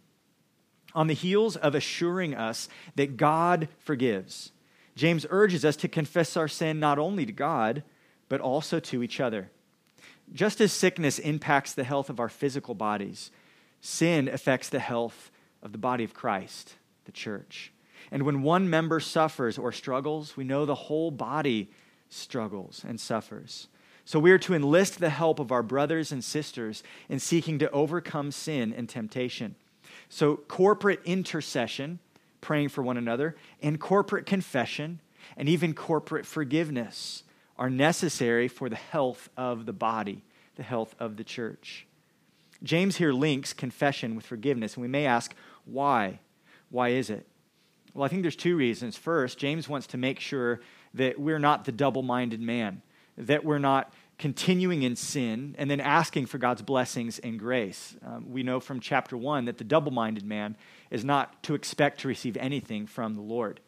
On 0.94 1.06
the 1.06 1.14
heels 1.14 1.56
of 1.56 1.74
assuring 1.74 2.34
us 2.34 2.68
that 2.96 3.16
God 3.16 3.68
forgives, 3.78 4.52
James 4.96 5.24
urges 5.30 5.64
us 5.64 5.76
to 5.76 5.88
confess 5.88 6.36
our 6.36 6.48
sin 6.48 6.80
not 6.80 6.98
only 6.98 7.24
to 7.24 7.32
God, 7.32 7.82
but 8.28 8.40
also 8.40 8.80
to 8.80 9.02
each 9.02 9.20
other. 9.20 9.50
Just 10.32 10.60
as 10.60 10.72
sickness 10.72 11.18
impacts 11.18 11.72
the 11.72 11.84
health 11.84 12.10
of 12.10 12.20
our 12.20 12.28
physical 12.28 12.74
bodies, 12.74 13.30
Sin 13.80 14.28
affects 14.28 14.68
the 14.68 14.78
health 14.78 15.30
of 15.62 15.72
the 15.72 15.78
body 15.78 16.04
of 16.04 16.14
Christ, 16.14 16.74
the 17.06 17.12
church. 17.12 17.72
And 18.10 18.24
when 18.24 18.42
one 18.42 18.68
member 18.68 19.00
suffers 19.00 19.56
or 19.58 19.72
struggles, 19.72 20.36
we 20.36 20.44
know 20.44 20.66
the 20.66 20.74
whole 20.74 21.10
body 21.10 21.70
struggles 22.08 22.84
and 22.86 23.00
suffers. 23.00 23.68
So 24.04 24.18
we 24.18 24.32
are 24.32 24.38
to 24.38 24.54
enlist 24.54 24.98
the 24.98 25.10
help 25.10 25.38
of 25.38 25.52
our 25.52 25.62
brothers 25.62 26.12
and 26.12 26.24
sisters 26.24 26.82
in 27.08 27.20
seeking 27.20 27.58
to 27.60 27.70
overcome 27.70 28.32
sin 28.32 28.74
and 28.76 28.88
temptation. 28.88 29.54
So, 30.10 30.36
corporate 30.36 31.00
intercession, 31.04 32.00
praying 32.40 32.70
for 32.70 32.82
one 32.82 32.96
another, 32.96 33.36
and 33.62 33.80
corporate 33.80 34.26
confession, 34.26 35.00
and 35.36 35.48
even 35.48 35.72
corporate 35.72 36.26
forgiveness 36.26 37.22
are 37.56 37.70
necessary 37.70 38.48
for 38.48 38.68
the 38.68 38.76
health 38.76 39.30
of 39.36 39.66
the 39.66 39.72
body, 39.72 40.22
the 40.56 40.64
health 40.64 40.96
of 40.98 41.16
the 41.16 41.22
church. 41.22 41.86
James 42.62 42.96
here 42.96 43.12
links 43.12 43.52
confession 43.52 44.16
with 44.16 44.26
forgiveness, 44.26 44.74
and 44.74 44.82
we 44.82 44.88
may 44.88 45.06
ask, 45.06 45.32
why? 45.64 46.18
Why 46.70 46.88
is 46.88 47.08
it? 47.08 47.26
Well, 47.94 48.04
I 48.04 48.08
think 48.08 48.22
there's 48.22 48.36
two 48.36 48.56
reasons. 48.56 48.96
First, 48.96 49.38
James 49.38 49.68
wants 49.68 49.86
to 49.88 49.96
make 49.96 50.18
sure 50.18 50.60
that 50.94 51.20
we're 51.20 51.38
not 51.38 51.64
the 51.64 51.72
double 51.72 52.02
minded 52.02 52.40
man, 52.40 52.82
that 53.16 53.44
we're 53.44 53.58
not 53.58 53.92
continuing 54.20 54.82
in 54.82 54.94
sin 54.94 55.54
and 55.56 55.70
then 55.70 55.80
asking 55.80 56.26
for 56.26 56.36
God's 56.36 56.60
blessings 56.60 57.18
and 57.20 57.38
grace. 57.38 57.96
Um, 58.04 58.30
we 58.30 58.42
know 58.42 58.60
from 58.60 58.78
chapter 58.78 59.16
1 59.16 59.46
that 59.46 59.56
the 59.56 59.64
double 59.64 59.90
minded 59.90 60.26
man 60.26 60.58
is 60.90 61.06
not 61.06 61.42
to 61.44 61.54
expect 61.54 62.00
to 62.00 62.08
receive 62.08 62.36
anything 62.36 62.86
from 62.86 63.14
the 63.14 63.22
Lord. 63.22 63.60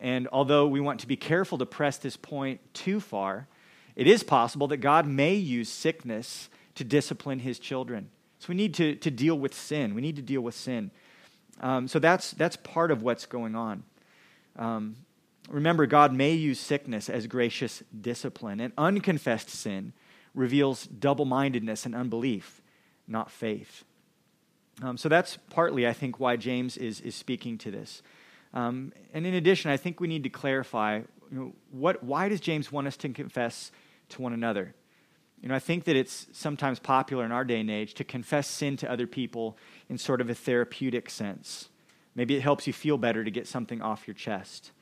And 0.00 0.26
although 0.32 0.66
we 0.66 0.80
want 0.80 0.98
to 1.00 1.06
be 1.06 1.14
careful 1.14 1.56
to 1.56 1.66
press 1.66 1.98
this 1.98 2.16
point 2.16 2.60
too 2.74 2.98
far, 2.98 3.46
it 3.94 4.08
is 4.08 4.24
possible 4.24 4.66
that 4.66 4.78
God 4.78 5.06
may 5.06 5.36
use 5.36 5.68
sickness 5.68 6.48
to 6.74 6.82
discipline 6.82 7.38
his 7.38 7.60
children. 7.60 8.10
So 8.40 8.46
we 8.48 8.56
need 8.56 8.74
to, 8.74 8.96
to 8.96 9.10
deal 9.10 9.38
with 9.38 9.54
sin. 9.54 9.94
We 9.94 10.02
need 10.02 10.16
to 10.16 10.22
deal 10.22 10.40
with 10.40 10.56
sin. 10.56 10.90
Um, 11.60 11.86
so 11.86 12.00
that's, 12.00 12.32
that's 12.32 12.56
part 12.56 12.90
of 12.90 13.02
what's 13.02 13.24
going 13.24 13.54
on. 13.54 13.84
Um, 14.56 14.96
remember, 15.50 15.86
God 15.86 16.12
may 16.12 16.32
use 16.32 16.58
sickness 16.58 17.08
as 17.08 17.26
gracious 17.26 17.82
discipline, 17.98 18.60
and 18.60 18.72
unconfessed 18.78 19.50
sin 19.50 19.92
reveals 20.34 20.86
double 20.86 21.24
mindedness 21.24 21.84
and 21.86 21.94
unbelief, 21.94 22.62
not 23.06 23.30
faith. 23.30 23.84
Um, 24.82 24.96
so 24.96 25.08
that's 25.08 25.38
partly, 25.50 25.86
I 25.86 25.92
think, 25.92 26.18
why 26.18 26.36
James 26.36 26.76
is, 26.76 27.00
is 27.00 27.14
speaking 27.14 27.58
to 27.58 27.70
this. 27.70 28.02
Um, 28.54 28.92
and 29.12 29.26
in 29.26 29.34
addition, 29.34 29.70
I 29.70 29.76
think 29.76 30.00
we 30.00 30.08
need 30.08 30.22
to 30.24 30.30
clarify 30.30 31.02
you 31.30 31.38
know, 31.38 31.52
what, 31.70 32.02
why 32.02 32.28
does 32.28 32.40
James 32.40 32.72
want 32.72 32.86
us 32.86 32.96
to 32.98 33.08
confess 33.10 33.70
to 34.10 34.22
one 34.22 34.32
another? 34.32 34.74
You 35.40 35.48
know, 35.48 35.54
I 35.54 35.60
think 35.60 35.84
that 35.84 35.96
it's 35.96 36.26
sometimes 36.32 36.78
popular 36.78 37.24
in 37.24 37.32
our 37.32 37.44
day 37.44 37.60
and 37.60 37.70
age 37.70 37.94
to 37.94 38.04
confess 38.04 38.48
sin 38.48 38.76
to 38.78 38.90
other 38.90 39.06
people 39.06 39.56
in 39.88 39.96
sort 39.96 40.20
of 40.20 40.28
a 40.28 40.34
therapeutic 40.34 41.08
sense. 41.08 41.68
Maybe 42.14 42.36
it 42.36 42.42
helps 42.42 42.66
you 42.66 42.72
feel 42.72 42.98
better 42.98 43.24
to 43.24 43.30
get 43.30 43.46
something 43.46 43.80
off 43.80 44.06
your 44.06 44.14
chest. 44.14 44.72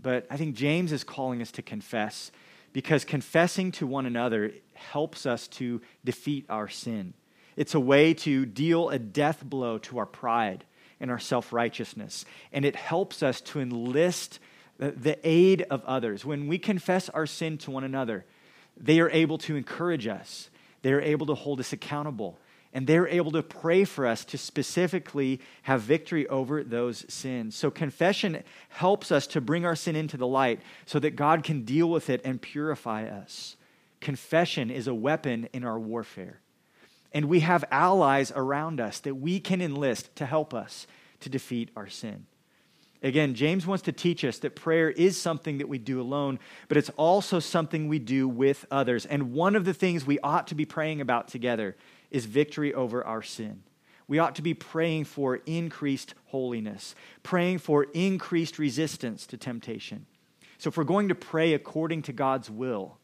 But 0.00 0.26
I 0.30 0.36
think 0.36 0.54
James 0.54 0.92
is 0.92 1.04
calling 1.04 1.42
us 1.42 1.50
to 1.52 1.62
confess 1.62 2.30
because 2.72 3.04
confessing 3.04 3.72
to 3.72 3.86
one 3.86 4.06
another 4.06 4.52
helps 4.74 5.26
us 5.26 5.48
to 5.48 5.80
defeat 6.04 6.44
our 6.48 6.68
sin. 6.68 7.14
It's 7.56 7.74
a 7.74 7.80
way 7.80 8.12
to 8.14 8.44
deal 8.44 8.90
a 8.90 8.98
death 8.98 9.42
blow 9.42 9.78
to 9.78 9.98
our 9.98 10.06
pride 10.06 10.64
and 11.00 11.10
our 11.10 11.18
self 11.18 11.52
righteousness. 11.52 12.24
And 12.52 12.64
it 12.64 12.76
helps 12.76 13.22
us 13.22 13.40
to 13.42 13.60
enlist 13.60 14.38
the 14.78 15.18
aid 15.24 15.62
of 15.70 15.82
others. 15.84 16.24
When 16.24 16.48
we 16.48 16.58
confess 16.58 17.08
our 17.08 17.26
sin 17.26 17.58
to 17.58 17.70
one 17.70 17.84
another, 17.84 18.24
they 18.76 19.00
are 19.00 19.10
able 19.10 19.38
to 19.38 19.56
encourage 19.56 20.06
us, 20.06 20.50
they 20.82 20.92
are 20.92 21.00
able 21.00 21.26
to 21.26 21.34
hold 21.34 21.60
us 21.60 21.72
accountable, 21.72 22.38
and 22.76 22.86
they're 22.86 23.08
able 23.08 23.30
to 23.30 23.42
pray 23.42 23.84
for 23.86 24.06
us 24.06 24.22
to 24.22 24.36
specifically 24.36 25.40
have 25.62 25.80
victory 25.80 26.28
over 26.28 26.62
those 26.62 27.06
sins. 27.08 27.56
So, 27.56 27.70
confession 27.70 28.42
helps 28.68 29.10
us 29.10 29.26
to 29.28 29.40
bring 29.40 29.64
our 29.64 29.74
sin 29.74 29.96
into 29.96 30.18
the 30.18 30.26
light 30.26 30.60
so 30.84 30.98
that 30.98 31.16
God 31.16 31.42
can 31.42 31.62
deal 31.62 31.88
with 31.88 32.10
it 32.10 32.20
and 32.22 32.40
purify 32.40 33.06
us. 33.06 33.56
Confession 34.00 34.70
is 34.70 34.88
a 34.88 34.94
weapon 34.94 35.48
in 35.54 35.64
our 35.64 35.80
warfare. 35.80 36.40
And 37.14 37.30
we 37.30 37.40
have 37.40 37.64
allies 37.70 38.30
around 38.36 38.78
us 38.78 39.00
that 39.00 39.14
we 39.14 39.40
can 39.40 39.62
enlist 39.62 40.14
to 40.16 40.26
help 40.26 40.52
us 40.52 40.86
to 41.20 41.30
defeat 41.30 41.70
our 41.76 41.88
sin. 41.88 42.26
Again, 43.02 43.34
James 43.34 43.66
wants 43.66 43.84
to 43.84 43.92
teach 43.92 44.22
us 44.22 44.38
that 44.40 44.54
prayer 44.54 44.90
is 44.90 45.18
something 45.18 45.58
that 45.58 45.68
we 45.68 45.78
do 45.78 45.98
alone, 45.98 46.38
but 46.68 46.76
it's 46.76 46.90
also 46.98 47.40
something 47.40 47.88
we 47.88 47.98
do 47.98 48.28
with 48.28 48.66
others. 48.70 49.06
And 49.06 49.32
one 49.32 49.56
of 49.56 49.64
the 49.64 49.72
things 49.72 50.04
we 50.04 50.18
ought 50.20 50.48
to 50.48 50.54
be 50.54 50.66
praying 50.66 51.00
about 51.00 51.28
together 51.28 51.74
is 52.10 52.26
victory 52.26 52.72
over 52.72 53.04
our 53.04 53.22
sin. 53.22 53.62
We 54.08 54.18
ought 54.18 54.36
to 54.36 54.42
be 54.42 54.54
praying 54.54 55.04
for 55.04 55.36
increased 55.46 56.14
holiness, 56.26 56.94
praying 57.22 57.58
for 57.58 57.84
increased 57.92 58.58
resistance 58.58 59.26
to 59.26 59.36
temptation. 59.36 60.06
So, 60.58 60.68
if 60.68 60.76
we're 60.76 60.84
going 60.84 61.08
to 61.08 61.14
pray 61.14 61.54
according 61.54 62.02
to 62.02 62.12
God's 62.12 62.48
will, 62.48 62.98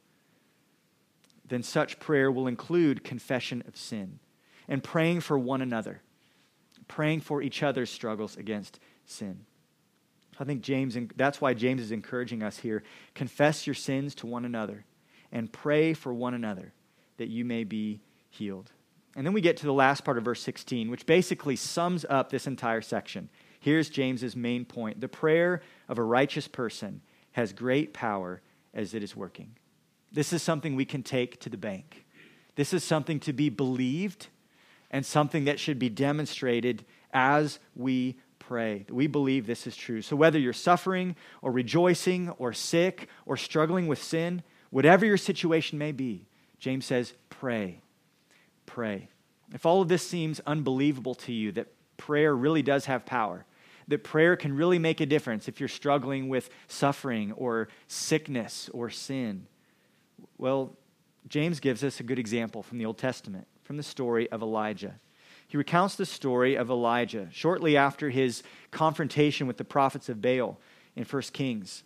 then 1.48 1.62
such 1.62 2.00
prayer 2.00 2.30
will 2.30 2.46
include 2.46 3.04
confession 3.04 3.62
of 3.66 3.76
sin 3.76 4.20
and 4.68 4.82
praying 4.82 5.20
for 5.20 5.38
one 5.38 5.60
another, 5.60 6.00
praying 6.88 7.20
for 7.20 7.42
each 7.42 7.62
other's 7.62 7.90
struggles 7.90 8.36
against 8.36 8.78
sin. 9.04 9.44
I 10.38 10.44
think 10.44 10.62
James, 10.62 10.96
that's 11.16 11.40
why 11.40 11.52
James 11.52 11.82
is 11.82 11.92
encouraging 11.92 12.42
us 12.42 12.58
here. 12.58 12.82
Confess 13.14 13.66
your 13.66 13.74
sins 13.74 14.14
to 14.16 14.26
one 14.26 14.44
another 14.44 14.84
and 15.30 15.52
pray 15.52 15.94
for 15.94 16.14
one 16.14 16.34
another 16.34 16.72
that 17.18 17.28
you 17.28 17.44
may 17.44 17.64
be 17.64 18.00
healed. 18.30 18.70
And 19.14 19.26
then 19.26 19.34
we 19.34 19.40
get 19.40 19.58
to 19.58 19.66
the 19.66 19.72
last 19.72 20.04
part 20.04 20.18
of 20.18 20.24
verse 20.24 20.40
16, 20.42 20.90
which 20.90 21.06
basically 21.06 21.56
sums 21.56 22.06
up 22.08 22.30
this 22.30 22.46
entire 22.46 22.80
section. 22.80 23.28
Here's 23.60 23.90
James's 23.90 24.34
main 24.34 24.64
point 24.64 25.00
The 25.00 25.08
prayer 25.08 25.62
of 25.88 25.98
a 25.98 26.02
righteous 26.02 26.48
person 26.48 27.02
has 27.32 27.52
great 27.52 27.92
power 27.92 28.40
as 28.74 28.94
it 28.94 29.02
is 29.02 29.14
working. 29.14 29.54
This 30.10 30.32
is 30.32 30.42
something 30.42 30.76
we 30.76 30.84
can 30.84 31.02
take 31.02 31.40
to 31.40 31.50
the 31.50 31.56
bank. 31.56 32.04
This 32.54 32.72
is 32.72 32.84
something 32.84 33.20
to 33.20 33.32
be 33.32 33.48
believed 33.48 34.28
and 34.90 35.04
something 35.04 35.44
that 35.44 35.58
should 35.58 35.78
be 35.78 35.88
demonstrated 35.88 36.84
as 37.12 37.58
we 37.74 38.16
pray. 38.38 38.84
We 38.90 39.06
believe 39.06 39.46
this 39.46 39.66
is 39.66 39.76
true. 39.76 40.02
So, 40.02 40.16
whether 40.16 40.38
you're 40.38 40.52
suffering 40.52 41.16
or 41.40 41.50
rejoicing 41.52 42.30
or 42.30 42.52
sick 42.52 43.08
or 43.24 43.36
struggling 43.36 43.86
with 43.86 44.02
sin, 44.02 44.42
whatever 44.70 45.06
your 45.06 45.16
situation 45.16 45.78
may 45.78 45.92
be, 45.92 46.26
James 46.58 46.86
says, 46.86 47.14
pray. 47.30 47.81
Pray. 48.66 49.08
If 49.52 49.66
all 49.66 49.82
of 49.82 49.88
this 49.88 50.06
seems 50.06 50.40
unbelievable 50.46 51.14
to 51.16 51.32
you, 51.32 51.52
that 51.52 51.68
prayer 51.96 52.34
really 52.34 52.62
does 52.62 52.86
have 52.86 53.04
power, 53.04 53.44
that 53.88 54.02
prayer 54.04 54.36
can 54.36 54.56
really 54.56 54.78
make 54.78 55.00
a 55.00 55.06
difference 55.06 55.48
if 55.48 55.60
you're 55.60 55.68
struggling 55.68 56.28
with 56.28 56.48
suffering 56.68 57.32
or 57.32 57.68
sickness 57.88 58.70
or 58.72 58.88
sin, 58.90 59.46
well, 60.38 60.76
James 61.28 61.60
gives 61.60 61.84
us 61.84 62.00
a 62.00 62.02
good 62.02 62.18
example 62.18 62.62
from 62.62 62.78
the 62.78 62.86
Old 62.86 62.98
Testament, 62.98 63.46
from 63.62 63.76
the 63.76 63.82
story 63.82 64.30
of 64.30 64.42
Elijah. 64.42 64.94
He 65.46 65.56
recounts 65.56 65.96
the 65.96 66.06
story 66.06 66.56
of 66.56 66.70
Elijah 66.70 67.28
shortly 67.30 67.76
after 67.76 68.10
his 68.10 68.42
confrontation 68.70 69.46
with 69.46 69.56
the 69.56 69.64
prophets 69.64 70.08
of 70.08 70.20
Baal 70.22 70.58
in 70.96 71.04
1 71.04 71.22
Kings. 71.32 71.84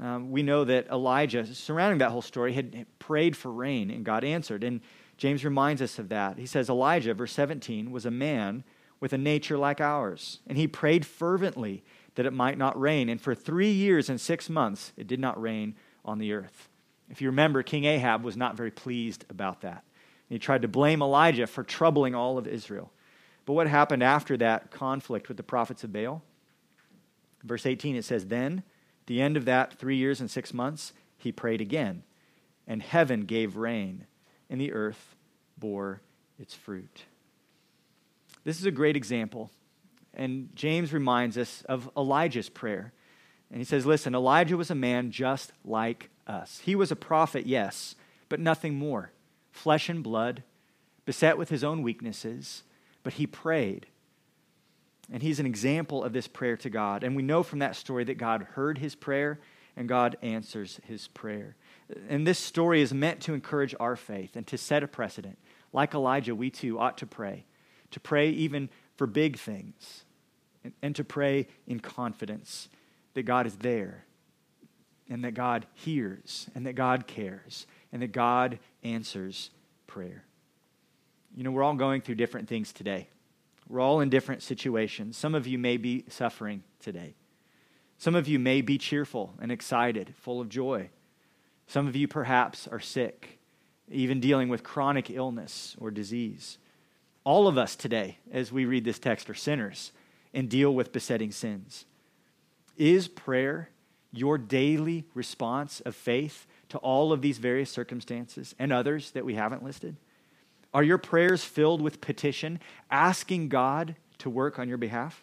Um, 0.00 0.30
we 0.30 0.42
know 0.42 0.64
that 0.64 0.88
Elijah, 0.88 1.46
surrounding 1.54 1.98
that 1.98 2.10
whole 2.10 2.22
story, 2.22 2.54
had 2.54 2.86
prayed 2.98 3.36
for 3.36 3.52
rain 3.52 3.90
and 3.90 4.04
God 4.04 4.24
answered. 4.24 4.64
And 4.64 4.80
James 5.22 5.44
reminds 5.44 5.80
us 5.80 6.00
of 6.00 6.08
that. 6.08 6.36
He 6.36 6.46
says, 6.46 6.68
Elijah, 6.68 7.14
verse 7.14 7.30
17, 7.30 7.92
was 7.92 8.04
a 8.04 8.10
man 8.10 8.64
with 8.98 9.12
a 9.12 9.18
nature 9.18 9.56
like 9.56 9.80
ours, 9.80 10.40
and 10.48 10.58
he 10.58 10.66
prayed 10.66 11.06
fervently 11.06 11.84
that 12.16 12.26
it 12.26 12.32
might 12.32 12.58
not 12.58 12.80
rain. 12.80 13.08
And 13.08 13.20
for 13.20 13.32
three 13.32 13.70
years 13.70 14.08
and 14.08 14.20
six 14.20 14.50
months, 14.50 14.92
it 14.96 15.06
did 15.06 15.20
not 15.20 15.40
rain 15.40 15.76
on 16.04 16.18
the 16.18 16.32
earth. 16.32 16.68
If 17.08 17.22
you 17.22 17.28
remember, 17.28 17.62
King 17.62 17.84
Ahab 17.84 18.24
was 18.24 18.36
not 18.36 18.56
very 18.56 18.72
pleased 18.72 19.24
about 19.30 19.60
that. 19.60 19.84
He 20.28 20.40
tried 20.40 20.62
to 20.62 20.68
blame 20.68 21.00
Elijah 21.00 21.46
for 21.46 21.62
troubling 21.62 22.16
all 22.16 22.36
of 22.36 22.48
Israel. 22.48 22.90
But 23.46 23.52
what 23.52 23.68
happened 23.68 24.02
after 24.02 24.36
that 24.38 24.72
conflict 24.72 25.28
with 25.28 25.36
the 25.36 25.44
prophets 25.44 25.84
of 25.84 25.92
Baal? 25.92 26.20
Verse 27.44 27.64
18, 27.64 27.94
it 27.94 28.04
says, 28.04 28.26
Then, 28.26 28.64
the 29.06 29.22
end 29.22 29.36
of 29.36 29.44
that 29.44 29.74
three 29.74 29.98
years 29.98 30.20
and 30.20 30.28
six 30.28 30.52
months, 30.52 30.92
he 31.16 31.30
prayed 31.30 31.60
again, 31.60 32.02
and 32.66 32.82
heaven 32.82 33.20
gave 33.20 33.54
rain, 33.54 34.08
and 34.52 34.60
the 34.60 34.72
earth 34.72 35.16
bore 35.56 36.02
its 36.38 36.54
fruit. 36.54 37.04
This 38.44 38.60
is 38.60 38.66
a 38.66 38.70
great 38.70 38.96
example. 38.96 39.50
And 40.12 40.50
James 40.54 40.92
reminds 40.92 41.38
us 41.38 41.62
of 41.70 41.90
Elijah's 41.96 42.50
prayer. 42.50 42.92
And 43.50 43.58
he 43.58 43.64
says, 43.64 43.86
Listen, 43.86 44.14
Elijah 44.14 44.58
was 44.58 44.70
a 44.70 44.74
man 44.74 45.10
just 45.10 45.52
like 45.64 46.10
us. 46.26 46.60
He 46.62 46.76
was 46.76 46.92
a 46.92 46.96
prophet, 46.96 47.46
yes, 47.46 47.96
but 48.28 48.40
nothing 48.40 48.74
more. 48.74 49.10
Flesh 49.52 49.88
and 49.88 50.02
blood, 50.02 50.42
beset 51.06 51.38
with 51.38 51.48
his 51.48 51.64
own 51.64 51.82
weaknesses, 51.82 52.62
but 53.02 53.14
he 53.14 53.26
prayed. 53.26 53.86
And 55.10 55.22
he's 55.22 55.40
an 55.40 55.46
example 55.46 56.04
of 56.04 56.12
this 56.12 56.28
prayer 56.28 56.58
to 56.58 56.68
God. 56.68 57.04
And 57.04 57.16
we 57.16 57.22
know 57.22 57.42
from 57.42 57.60
that 57.60 57.76
story 57.76 58.04
that 58.04 58.18
God 58.18 58.42
heard 58.52 58.78
his 58.78 58.94
prayer 58.94 59.40
and 59.76 59.88
God 59.88 60.16
answers 60.20 60.78
his 60.86 61.08
prayer. 61.08 61.56
And 62.08 62.26
this 62.26 62.38
story 62.38 62.80
is 62.80 62.92
meant 62.92 63.20
to 63.22 63.34
encourage 63.34 63.74
our 63.78 63.96
faith 63.96 64.36
and 64.36 64.46
to 64.46 64.58
set 64.58 64.82
a 64.82 64.88
precedent. 64.88 65.38
Like 65.72 65.94
Elijah, 65.94 66.34
we 66.34 66.50
too 66.50 66.78
ought 66.78 66.98
to 66.98 67.06
pray, 67.06 67.44
to 67.90 68.00
pray 68.00 68.30
even 68.30 68.68
for 68.96 69.06
big 69.06 69.38
things, 69.38 70.04
and, 70.64 70.72
and 70.82 70.96
to 70.96 71.04
pray 71.04 71.48
in 71.66 71.80
confidence 71.80 72.68
that 73.14 73.24
God 73.24 73.46
is 73.46 73.56
there 73.56 74.04
and 75.08 75.24
that 75.24 75.34
God 75.34 75.66
hears 75.74 76.48
and 76.54 76.66
that 76.66 76.74
God 76.74 77.06
cares 77.06 77.66
and 77.92 78.02
that 78.02 78.12
God 78.12 78.58
answers 78.82 79.50
prayer. 79.86 80.24
You 81.36 81.44
know, 81.44 81.50
we're 81.50 81.62
all 81.62 81.74
going 81.74 82.00
through 82.00 82.14
different 82.16 82.48
things 82.48 82.72
today. 82.72 83.08
We're 83.68 83.80
all 83.80 84.00
in 84.00 84.10
different 84.10 84.42
situations. 84.42 85.16
Some 85.16 85.34
of 85.34 85.46
you 85.46 85.58
may 85.58 85.76
be 85.76 86.04
suffering 86.08 86.62
today. 86.80 87.14
Some 87.98 88.14
of 88.14 88.26
you 88.26 88.38
may 88.38 88.60
be 88.60 88.78
cheerful 88.78 89.34
and 89.40 89.52
excited, 89.52 90.14
full 90.16 90.40
of 90.40 90.48
joy. 90.48 90.90
Some 91.66 91.86
of 91.86 91.96
you 91.96 92.08
perhaps 92.08 92.68
are 92.68 92.80
sick, 92.80 93.38
even 93.90 94.20
dealing 94.20 94.48
with 94.48 94.62
chronic 94.62 95.10
illness 95.10 95.76
or 95.78 95.90
disease. 95.90 96.58
All 97.24 97.46
of 97.46 97.56
us 97.56 97.76
today, 97.76 98.18
as 98.32 98.52
we 98.52 98.64
read 98.64 98.84
this 98.84 98.98
text, 98.98 99.30
are 99.30 99.34
sinners 99.34 99.92
and 100.34 100.48
deal 100.48 100.74
with 100.74 100.92
besetting 100.92 101.30
sins. 101.30 101.84
Is 102.76 103.06
prayer 103.08 103.70
your 104.12 104.38
daily 104.38 105.04
response 105.14 105.80
of 105.80 105.94
faith 105.94 106.46
to 106.68 106.78
all 106.78 107.12
of 107.12 107.22
these 107.22 107.38
various 107.38 107.70
circumstances 107.70 108.54
and 108.58 108.72
others 108.72 109.12
that 109.12 109.24
we 109.24 109.34
haven't 109.34 109.62
listed? 109.62 109.96
Are 110.74 110.82
your 110.82 110.98
prayers 110.98 111.44
filled 111.44 111.82
with 111.82 112.00
petition, 112.00 112.60
asking 112.90 113.48
God 113.50 113.94
to 114.18 114.30
work 114.30 114.58
on 114.58 114.68
your 114.68 114.78
behalf? 114.78 115.22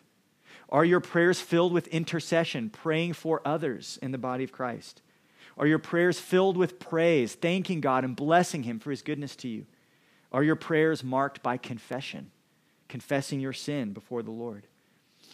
Are 0.70 0.86
your 0.86 1.00
prayers 1.00 1.42
filled 1.42 1.74
with 1.74 1.88
intercession, 1.88 2.70
praying 2.70 3.14
for 3.14 3.42
others 3.44 3.98
in 4.02 4.12
the 4.12 4.18
body 4.18 4.44
of 4.44 4.52
Christ? 4.52 5.02
Are 5.58 5.68
your 5.68 5.80
prayers 5.80 6.20
filled 6.20 6.58
with 6.58 6.80
praise, 6.80 7.36
thanking 7.36 7.82
God 7.82 8.04
and 8.04 8.16
blessing 8.16 8.64
Him 8.64 8.80
for 8.80 8.91
His 8.91 9.02
goodness 9.02 9.36
to 9.38 9.47
you? 9.47 9.66
Are 10.32 10.43
your 10.43 10.56
prayers 10.56 11.04
marked 11.04 11.41
by 11.41 11.58
confession, 11.58 12.32
confessing 12.88 13.39
your 13.39 13.54
sin 13.54 13.93
before 13.93 14.22
the 14.22 14.32
Lord? 14.32 14.68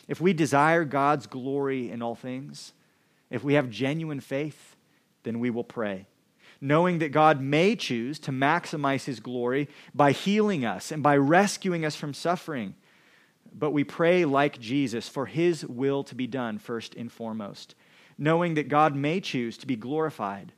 If 0.08 0.22
we 0.22 0.34
desire 0.34 0.86
God's 0.86 1.28
glory 1.28 1.90
in 1.90 2.02
all 2.02 2.16
things, 2.16 2.74
if 3.30 3.44
we 3.44 3.56
have 3.56 3.70
genuine 3.70 4.20
faith, 4.20 4.76
then 5.24 5.40
we 5.40 5.50
will 5.50 5.64
pray, 5.64 6.08
knowing 6.62 7.00
that 7.00 7.12
God 7.12 7.42
may 7.42 7.76
choose 7.76 8.20
to 8.20 8.32
maximize 8.32 9.06
his 9.06 9.20
glory 9.20 9.68
by 9.94 10.12
healing 10.12 10.64
us 10.64 10.92
and 10.92 11.02
by 11.02 11.18
rescuing 11.18 11.84
us 11.84 11.96
from 11.96 12.14
suffering. 12.14 12.76
But 13.52 13.72
we 13.72 13.84
pray 13.84 14.26
like 14.26 14.60
Jesus 14.60 15.10
for 15.10 15.26
his 15.26 15.66
will 15.66 16.04
to 16.06 16.16
be 16.16 16.28
done 16.28 16.60
first 16.60 16.94
and 16.96 17.12
foremost, 17.12 17.74
knowing 18.18 18.54
that 18.56 18.70
God 18.70 18.96
may 18.96 19.20
choose 19.20 19.58
to 19.58 19.68
be 19.68 19.76
glorified, 19.76 20.54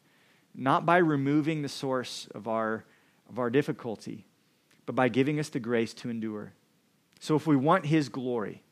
not 0.54 0.86
by 0.86 0.98
removing 0.98 1.62
the 1.62 1.70
source 1.70 2.28
of 2.34 2.48
our, 2.48 2.86
of 3.30 3.40
our 3.40 3.50
difficulty, 3.50 4.26
but 4.86 4.96
by 4.96 5.10
giving 5.10 5.40
us 5.40 5.50
the 5.50 5.60
grace 5.60 5.94
to 5.96 6.10
endure. 6.10 6.54
So 7.20 7.36
if 7.36 7.48
we 7.48 7.56
want 7.56 7.86
his 7.86 8.10
glory, 8.10 8.64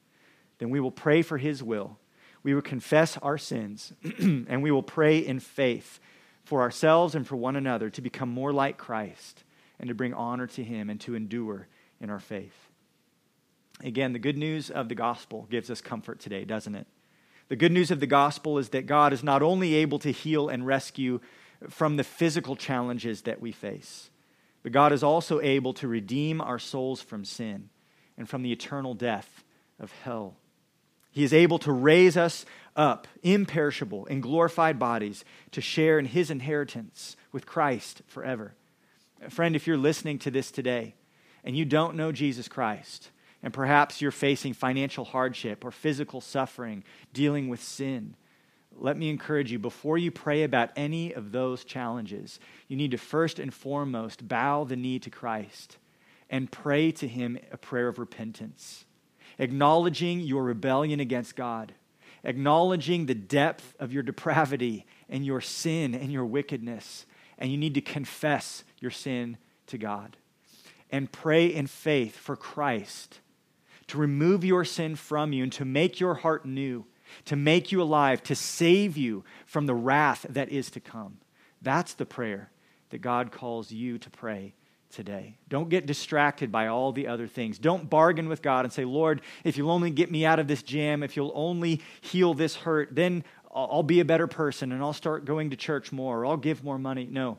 then 0.60 0.70
we 0.70 0.80
will 0.80 0.92
pray 0.92 1.22
for 1.22 1.38
his 1.38 1.62
will 1.64 2.00
we 2.46 2.54
will 2.54 2.62
confess 2.62 3.18
our 3.18 3.40
sins 3.40 3.92
and 4.20 4.62
we 4.62 4.70
will 4.70 4.84
pray 4.84 5.18
in 5.18 5.40
faith 5.40 6.00
for 6.44 6.62
ourselves 6.62 7.16
and 7.16 7.26
for 7.26 7.36
one 7.36 7.56
another 7.56 7.90
to 7.90 8.02
become 8.02 8.30
more 8.30 8.54
like 8.54 8.78
Christ 8.78 9.44
and 9.80 9.88
to 9.88 9.96
bring 9.96 10.14
honor 10.14 10.46
to 10.46 10.64
Him 10.64 10.92
and 10.92 11.02
to 11.02 11.16
endure 11.16 11.68
in 12.00 12.12
our 12.12 12.20
faith. 12.20 12.70
Again, 13.84 14.14
the 14.14 14.20
good 14.20 14.38
news 14.38 14.70
of 14.70 14.90
the 14.90 14.96
gospel 14.96 15.48
gives 15.50 15.72
us 15.72 15.82
comfort 15.82 16.20
today, 16.20 16.46
doesn't 16.46 16.76
it? 16.76 16.86
The 17.48 17.56
good 17.56 17.72
news 17.72 17.92
of 17.92 18.00
the 18.00 18.08
gospel 18.08 18.58
is 18.58 18.70
that 18.70 18.88
God 18.88 19.14
is 19.14 19.24
not 19.24 19.44
only 19.44 19.76
able 19.76 20.00
to 20.00 20.12
heal 20.12 20.50
and 20.50 20.66
rescue 20.66 21.20
from 21.70 21.98
the 21.98 22.04
physical 22.04 22.56
challenges 22.56 23.22
that 23.24 23.40
we 23.40 23.52
face, 23.52 24.10
but 24.64 24.72
God 24.72 24.92
is 24.92 25.04
also 25.04 25.40
able 25.42 25.74
to 25.76 25.88
redeem 25.88 26.42
our 26.42 26.58
souls 26.58 27.02
from 27.02 27.24
sin 27.24 27.70
and 28.18 28.28
from 28.28 28.42
the 28.42 28.52
eternal 28.52 28.96
death 28.96 29.44
of 29.80 29.92
hell. 30.04 30.36
He 31.12 31.24
is 31.24 31.34
able 31.34 31.60
to 31.60 31.72
raise 31.72 32.18
us 32.18 32.46
up, 32.76 33.08
imperishable, 33.24 34.06
in 34.08 34.22
glorified 34.22 34.80
bodies, 34.80 35.24
to 35.52 35.62
share 35.62 35.98
in 36.00 36.06
his 36.06 36.30
inheritance 36.30 37.16
with 37.32 37.46
Christ 37.46 38.02
forever. 38.08 38.54
Friend, 39.30 39.56
if 39.56 39.66
you're 39.66 39.78
listening 39.78 40.20
to 40.20 40.32
this 40.32 40.52
today 40.52 40.96
and 41.44 41.56
you 41.56 41.64
don't 41.64 41.96
know 41.96 42.12
Jesus 42.12 42.48
Christ, 42.48 43.12
And 43.46 43.54
perhaps 43.54 44.02
you're 44.02 44.10
facing 44.10 44.54
financial 44.54 45.06
hardship 45.06 45.64
or 45.64 45.70
physical 45.70 46.20
suffering, 46.20 46.84
dealing 47.14 47.48
with 47.48 47.62
sin. 47.62 48.16
Let 48.76 48.98
me 48.98 49.08
encourage 49.08 49.52
you 49.52 49.60
before 49.60 50.00
you 50.00 50.10
pray 50.10 50.42
about 50.42 50.72
any 50.76 51.14
of 51.14 51.32
those 51.32 51.64
challenges, 51.64 52.40
you 52.68 52.76
need 52.76 52.90
to 52.90 52.98
first 52.98 53.38
and 53.38 53.54
foremost 53.54 54.28
bow 54.28 54.64
the 54.64 54.76
knee 54.76 54.98
to 54.98 55.12
Christ 55.12 55.78
and 56.28 56.52
pray 56.52 56.92
to 56.94 57.08
Him 57.08 57.38
a 57.52 57.58
prayer 57.58 57.88
of 57.88 58.00
repentance, 58.00 58.86
acknowledging 59.38 60.22
your 60.22 60.44
rebellion 60.44 61.00
against 61.00 61.36
God, 61.36 61.76
acknowledging 62.24 63.06
the 63.06 63.14
depth 63.14 63.76
of 63.80 63.94
your 63.94 64.02
depravity 64.02 64.88
and 65.08 65.24
your 65.24 65.40
sin 65.40 65.94
and 65.94 66.12
your 66.12 66.26
wickedness. 66.26 67.06
And 67.38 67.52
you 67.52 67.60
need 67.60 67.76
to 67.76 67.82
confess 67.82 68.64
your 68.80 68.92
sin 68.92 69.38
to 69.68 69.78
God 69.78 70.18
and 70.90 71.12
pray 71.12 71.46
in 71.46 71.68
faith 71.68 72.18
for 72.18 72.36
Christ 72.36 73.20
to 73.88 73.98
remove 73.98 74.44
your 74.44 74.66
sin 74.66 74.96
from 74.96 75.34
you 75.34 75.44
and 75.44 75.54
to 75.54 75.66
make 75.66 76.00
your 76.00 76.16
heart 76.16 76.46
new, 76.46 76.86
to 77.26 77.36
make 77.36 77.72
you 77.72 77.82
alive, 77.82 78.24
to 78.24 78.36
save 78.36 78.98
you 78.98 79.24
from 79.46 79.66
the 79.66 79.76
wrath 79.76 80.26
that 80.30 80.50
is 80.50 80.72
to 80.72 80.80
come. 80.80 81.18
That's 81.62 81.94
the 81.94 82.06
prayer 82.06 82.52
that 82.90 83.00
God 83.00 83.32
calls 83.32 83.72
you 83.72 83.98
to 84.00 84.10
pray 84.10 84.54
today. 84.92 85.36
Don't 85.50 85.70
get 85.70 85.86
distracted 85.86 86.52
by 86.52 86.68
all 86.68 86.92
the 86.92 87.08
other 87.08 87.28
things. 87.28 87.60
Don't 87.60 87.90
bargain 87.90 88.30
with 88.30 88.42
God 88.42 88.66
and 88.66 88.74
say, 88.74 88.86
Lord, 88.86 89.22
if 89.44 89.58
you'll 89.58 89.72
only 89.72 89.92
get 89.92 90.10
me 90.10 90.26
out 90.26 90.40
of 90.40 90.48
this 90.48 90.64
jam, 90.64 91.04
if 91.04 91.16
you'll 91.16 91.34
only 91.36 91.82
heal 92.02 92.34
this 92.34 92.56
hurt, 92.56 92.96
then 92.96 93.24
I'll 93.54 93.84
be 93.84 94.00
a 94.00 94.06
better 94.06 94.28
person 94.28 94.72
and 94.72 94.82
I'll 94.82 94.94
start 94.94 95.26
going 95.26 95.52
to 95.52 95.56
church 95.56 95.92
more 95.92 96.22
or 96.22 96.26
I'll 96.26 96.38
give 96.38 96.64
more 96.64 96.80
money. 96.80 97.08
No. 97.10 97.38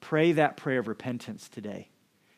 Pray 0.00 0.32
that 0.32 0.56
prayer 0.56 0.80
of 0.80 0.88
repentance 0.88 1.48
today 1.48 1.88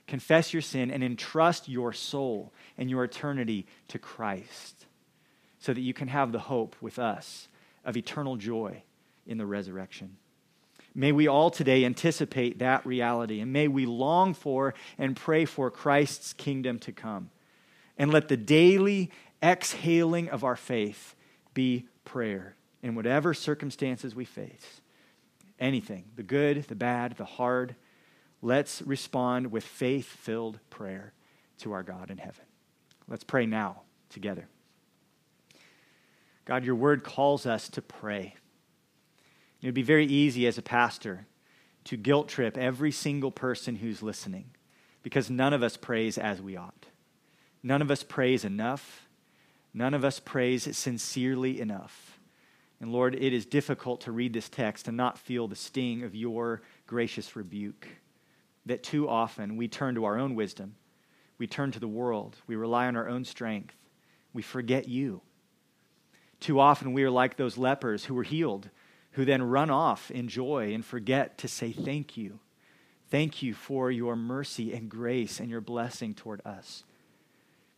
confess 0.08 0.52
your 0.52 0.62
sin, 0.62 0.90
and 0.90 1.04
entrust 1.04 1.68
your 1.68 1.92
soul 1.92 2.52
and 2.76 2.90
your 2.90 3.04
eternity 3.04 3.66
to 3.86 3.98
Christ 3.98 4.86
so 5.60 5.72
that 5.72 5.80
you 5.80 5.94
can 5.94 6.08
have 6.08 6.32
the 6.32 6.38
hope 6.40 6.74
with 6.80 6.98
us 6.98 7.48
of 7.84 7.96
eternal 7.96 8.36
joy 8.36 8.82
in 9.26 9.38
the 9.38 9.46
resurrection. 9.46 10.16
May 10.94 11.12
we 11.12 11.28
all 11.28 11.50
today 11.50 11.84
anticipate 11.84 12.58
that 12.58 12.84
reality, 12.84 13.40
and 13.40 13.52
may 13.52 13.68
we 13.68 13.86
long 13.86 14.34
for 14.34 14.74
and 14.96 15.14
pray 15.14 15.44
for 15.44 15.70
Christ's 15.70 16.32
kingdom 16.32 16.78
to 16.80 16.92
come. 16.92 17.30
And 17.96 18.12
let 18.12 18.28
the 18.28 18.36
daily 18.36 19.10
exhaling 19.42 20.28
of 20.28 20.42
our 20.42 20.56
faith 20.56 21.14
be 21.54 21.86
prayer 22.04 22.54
in 22.82 22.94
whatever 22.94 23.34
circumstances 23.34 24.14
we 24.14 24.24
face. 24.24 24.80
Anything, 25.60 26.04
the 26.16 26.22
good, 26.22 26.64
the 26.64 26.74
bad, 26.74 27.16
the 27.16 27.24
hard 27.24 27.74
Let's 28.40 28.82
respond 28.82 29.50
with 29.50 29.64
faith 29.64 30.06
filled 30.06 30.60
prayer 30.70 31.12
to 31.58 31.72
our 31.72 31.82
God 31.82 32.10
in 32.10 32.18
heaven. 32.18 32.44
Let's 33.08 33.24
pray 33.24 33.46
now 33.46 33.82
together. 34.10 34.48
God, 36.44 36.64
your 36.64 36.76
word 36.76 37.04
calls 37.04 37.46
us 37.46 37.68
to 37.70 37.82
pray. 37.82 38.34
It 39.60 39.66
would 39.66 39.74
be 39.74 39.82
very 39.82 40.06
easy 40.06 40.46
as 40.46 40.56
a 40.56 40.62
pastor 40.62 41.26
to 41.84 41.96
guilt 41.96 42.28
trip 42.28 42.56
every 42.56 42.92
single 42.92 43.30
person 43.30 43.76
who's 43.76 44.02
listening 44.02 44.50
because 45.02 45.30
none 45.30 45.52
of 45.52 45.62
us 45.62 45.76
prays 45.76 46.16
as 46.16 46.40
we 46.40 46.56
ought. 46.56 46.86
None 47.62 47.82
of 47.82 47.90
us 47.90 48.02
prays 48.02 48.44
enough. 48.44 49.08
None 49.74 49.94
of 49.94 50.04
us 50.04 50.20
prays 50.20 50.76
sincerely 50.76 51.60
enough. 51.60 52.18
And 52.80 52.92
Lord, 52.92 53.16
it 53.16 53.32
is 53.32 53.44
difficult 53.44 54.00
to 54.02 54.12
read 54.12 54.32
this 54.32 54.48
text 54.48 54.86
and 54.86 54.96
not 54.96 55.18
feel 55.18 55.48
the 55.48 55.56
sting 55.56 56.04
of 56.04 56.14
your 56.14 56.62
gracious 56.86 57.34
rebuke 57.34 57.88
that 58.68 58.82
too 58.82 59.08
often 59.08 59.56
we 59.56 59.68
turn 59.68 59.94
to 59.94 60.04
our 60.04 60.18
own 60.18 60.34
wisdom, 60.34 60.76
we 61.38 61.46
turn 61.46 61.72
to 61.72 61.80
the 61.80 61.88
world, 61.88 62.36
we 62.46 62.56
rely 62.56 62.86
on 62.86 62.96
our 62.96 63.08
own 63.08 63.24
strength, 63.24 63.74
we 64.32 64.42
forget 64.42 64.88
you. 64.88 65.22
Too 66.40 66.60
often 66.60 66.92
we 66.92 67.02
are 67.02 67.10
like 67.10 67.36
those 67.36 67.58
lepers 67.58 68.04
who 68.04 68.14
were 68.14 68.22
healed, 68.22 68.70
who 69.12 69.24
then 69.24 69.42
run 69.42 69.70
off 69.70 70.10
in 70.10 70.28
joy 70.28 70.72
and 70.72 70.84
forget 70.84 71.38
to 71.38 71.48
say 71.48 71.72
thank 71.72 72.16
you. 72.16 72.38
Thank 73.10 73.42
you 73.42 73.54
for 73.54 73.90
your 73.90 74.14
mercy 74.14 74.72
and 74.72 74.88
grace 74.88 75.40
and 75.40 75.50
your 75.50 75.60
blessing 75.62 76.14
toward 76.14 76.42
us. 76.44 76.84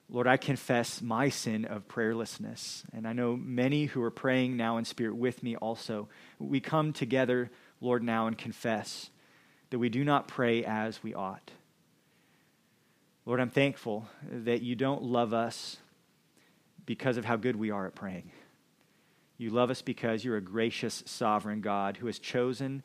Lord, 0.08 0.26
I 0.26 0.36
confess 0.36 1.00
my 1.00 1.28
sin 1.28 1.64
of 1.64 1.86
prayerlessness. 1.86 2.82
And 2.92 3.06
I 3.06 3.12
know 3.12 3.36
many 3.36 3.84
who 3.84 4.02
are 4.02 4.10
praying 4.10 4.56
now 4.56 4.76
in 4.76 4.84
spirit 4.84 5.14
with 5.14 5.42
me 5.44 5.54
also. 5.54 6.08
We 6.40 6.58
come 6.58 6.92
together, 6.92 7.48
Lord, 7.80 8.02
now 8.02 8.26
and 8.26 8.36
confess 8.36 9.10
that 9.70 9.78
we 9.78 9.88
do 9.88 10.04
not 10.04 10.28
pray 10.28 10.64
as 10.64 11.02
we 11.02 11.14
ought. 11.14 11.50
Lord, 13.24 13.40
I'm 13.40 13.50
thankful 13.50 14.08
that 14.30 14.62
you 14.62 14.74
don't 14.74 15.02
love 15.02 15.32
us 15.32 15.76
because 16.86 17.16
of 17.16 17.24
how 17.24 17.36
good 17.36 17.56
we 17.56 17.70
are 17.70 17.86
at 17.86 17.94
praying. 17.94 18.30
You 19.38 19.50
love 19.50 19.70
us 19.70 19.82
because 19.82 20.24
you're 20.24 20.36
a 20.36 20.42
gracious, 20.42 21.02
sovereign 21.06 21.60
God 21.60 21.96
who 21.96 22.06
has 22.06 22.18
chosen 22.18 22.82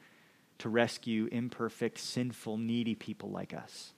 to 0.59 0.69
rescue 0.69 1.27
imperfect, 1.31 1.97
sinful, 1.97 2.57
needy 2.57 2.95
people 2.95 3.29
like 3.29 3.53
us. 3.53 3.93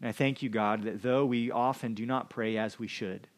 And 0.00 0.08
I 0.08 0.12
thank 0.12 0.42
you, 0.42 0.48
God, 0.48 0.82
that 0.82 1.02
though 1.02 1.24
we 1.24 1.50
often 1.50 1.94
do 1.94 2.04
not 2.06 2.30
pray 2.30 2.56
as 2.56 2.78
we 2.78 2.86
should, 2.86 3.28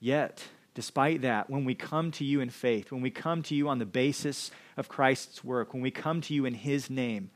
yet 0.00 0.44
Despite 0.78 1.22
that, 1.22 1.50
when 1.50 1.64
we 1.64 1.74
come 1.74 2.12
to 2.12 2.24
you 2.24 2.40
in 2.40 2.50
faith, 2.50 2.92
when 2.92 3.00
we 3.00 3.10
come 3.10 3.42
to 3.42 3.54
you 3.56 3.68
on 3.68 3.80
the 3.80 3.84
basis 3.84 4.52
of 4.76 4.88
Christ's 4.88 5.42
work, 5.42 5.74
when 5.74 5.82
we 5.82 5.90
come 5.90 6.20
to 6.20 6.32
you 6.32 6.44
in 6.44 6.54
his 6.54 6.88
name, 6.88 7.32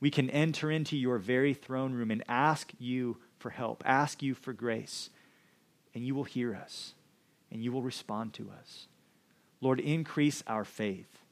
we 0.00 0.10
can 0.10 0.28
enter 0.28 0.70
into 0.70 0.94
your 0.94 1.16
very 1.16 1.54
throne 1.54 1.94
room 1.94 2.10
and 2.10 2.22
ask 2.28 2.74
you 2.78 3.16
for 3.38 3.48
help, 3.48 3.82
ask 3.86 4.22
you 4.22 4.34
for 4.34 4.52
grace, 4.52 5.08
and 5.94 6.04
you 6.06 6.14
will 6.14 6.24
hear 6.24 6.54
us 6.54 6.92
and 7.50 7.64
you 7.64 7.72
will 7.72 7.80
respond 7.80 8.34
to 8.34 8.50
us. 8.60 8.86
Lord, 9.62 9.80
increase 9.80 10.44
our 10.46 10.66
faith. 10.66 11.22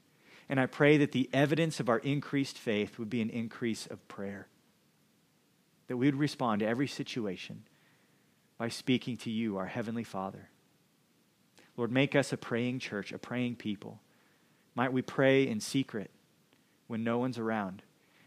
And 0.48 0.59
I 0.59 0.64
pray 0.64 0.96
that 0.96 1.12
the 1.12 1.28
evidence 1.34 1.80
of 1.80 1.90
our 1.90 1.98
increased 1.98 2.57
faith 2.57 2.98
would 2.98 3.11
be 3.11 3.20
an 3.20 3.28
increase 3.28 3.86
of 3.86 4.09
prayer. 4.09 4.46
That 5.88 5.98
we 5.98 6.07
would 6.07 6.16
respond 6.16 6.61
to 6.61 6.66
every 6.66 6.88
situation 6.88 7.64
by 8.57 8.70
speaking 8.70 9.18
to 9.18 9.30
you, 9.30 9.59
our 9.59 9.66
Heavenly 9.66 10.05
Father. 10.05 10.48
Lord, 11.76 11.90
make 11.90 12.14
us 12.14 12.32
a 12.32 12.36
praying 12.36 12.80
church, 12.80 13.12
a 13.12 13.18
praying 13.18 13.56
people. 13.56 14.00
Might 14.74 14.92
we 14.92 15.02
pray 15.02 15.46
in 15.46 15.60
secret 15.60 16.10
when 16.86 17.04
no 17.04 17.18
one's 17.18 17.38
around? 17.38 17.82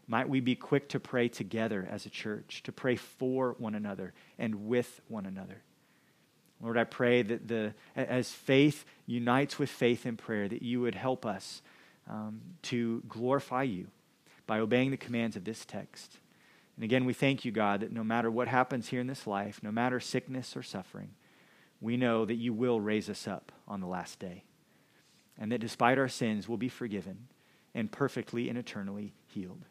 Might 0.07 0.29
we 0.29 0.39
be 0.39 0.55
quick 0.55 0.89
to 0.89 0.99
pray 0.99 1.27
together 1.27 1.87
as 1.89 2.05
a 2.05 2.09
church, 2.09 2.61
to 2.63 2.71
pray 2.71 2.95
for 2.95 3.55
one 3.57 3.75
another 3.75 4.13
and 4.37 4.67
with 4.67 5.01
one 5.07 5.25
another? 5.25 5.61
Lord, 6.61 6.77
I 6.77 6.83
pray 6.83 7.21
that 7.21 7.47
the, 7.47 7.73
as 7.95 8.31
faith 8.31 8.85
unites 9.05 9.59
with 9.59 9.69
faith 9.69 10.05
in 10.05 10.15
prayer, 10.15 10.47
that 10.47 10.61
you 10.61 10.81
would 10.81 10.95
help 10.95 11.25
us 11.25 11.61
um, 12.09 12.41
to 12.63 13.03
glorify 13.07 13.63
you 13.63 13.87
by 14.47 14.59
obeying 14.59 14.91
the 14.91 14.97
commands 14.97 15.35
of 15.35 15.43
this 15.43 15.65
text. 15.65 16.19
And 16.75 16.83
again, 16.83 17.05
we 17.05 17.13
thank 17.13 17.45
you, 17.45 17.51
God, 17.51 17.81
that 17.81 17.91
no 17.91 18.03
matter 18.03 18.29
what 18.29 18.47
happens 18.47 18.89
here 18.89 19.01
in 19.01 19.07
this 19.07 19.25
life, 19.25 19.61
no 19.63 19.71
matter 19.71 19.99
sickness 19.99 20.55
or 20.55 20.63
suffering, 20.63 21.09
we 21.81 21.97
know 21.97 22.25
that 22.25 22.35
you 22.35 22.53
will 22.53 22.79
raise 22.79 23.09
us 23.09 23.27
up 23.27 23.51
on 23.67 23.81
the 23.81 23.87
last 23.87 24.19
day. 24.19 24.43
And 25.37 25.51
that 25.51 25.59
despite 25.59 25.97
our 25.97 26.07
sins, 26.07 26.47
we'll 26.47 26.57
be 26.57 26.69
forgiven 26.69 27.27
and 27.73 27.91
perfectly 27.91 28.49
and 28.49 28.57
eternally 28.57 29.13
healed. 29.27 29.65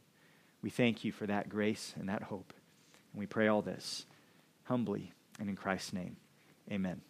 We 0.63 0.71
thank 0.71 1.05
you 1.05 1.13
for 1.13 1.27
that 1.27 1.49
grace 1.49 1.95
and 1.99 2.09
that 2.09 2.25
hope. 2.25 2.53
And 3.13 3.21
we 3.21 3.27
pray 3.27 3.49
all 3.49 3.63
this 3.63 4.07
humbly 4.65 5.13
and 5.39 5.49
in 5.49 5.57
Christ's 5.57 5.93
name. 5.93 6.17
Amen. 6.71 7.01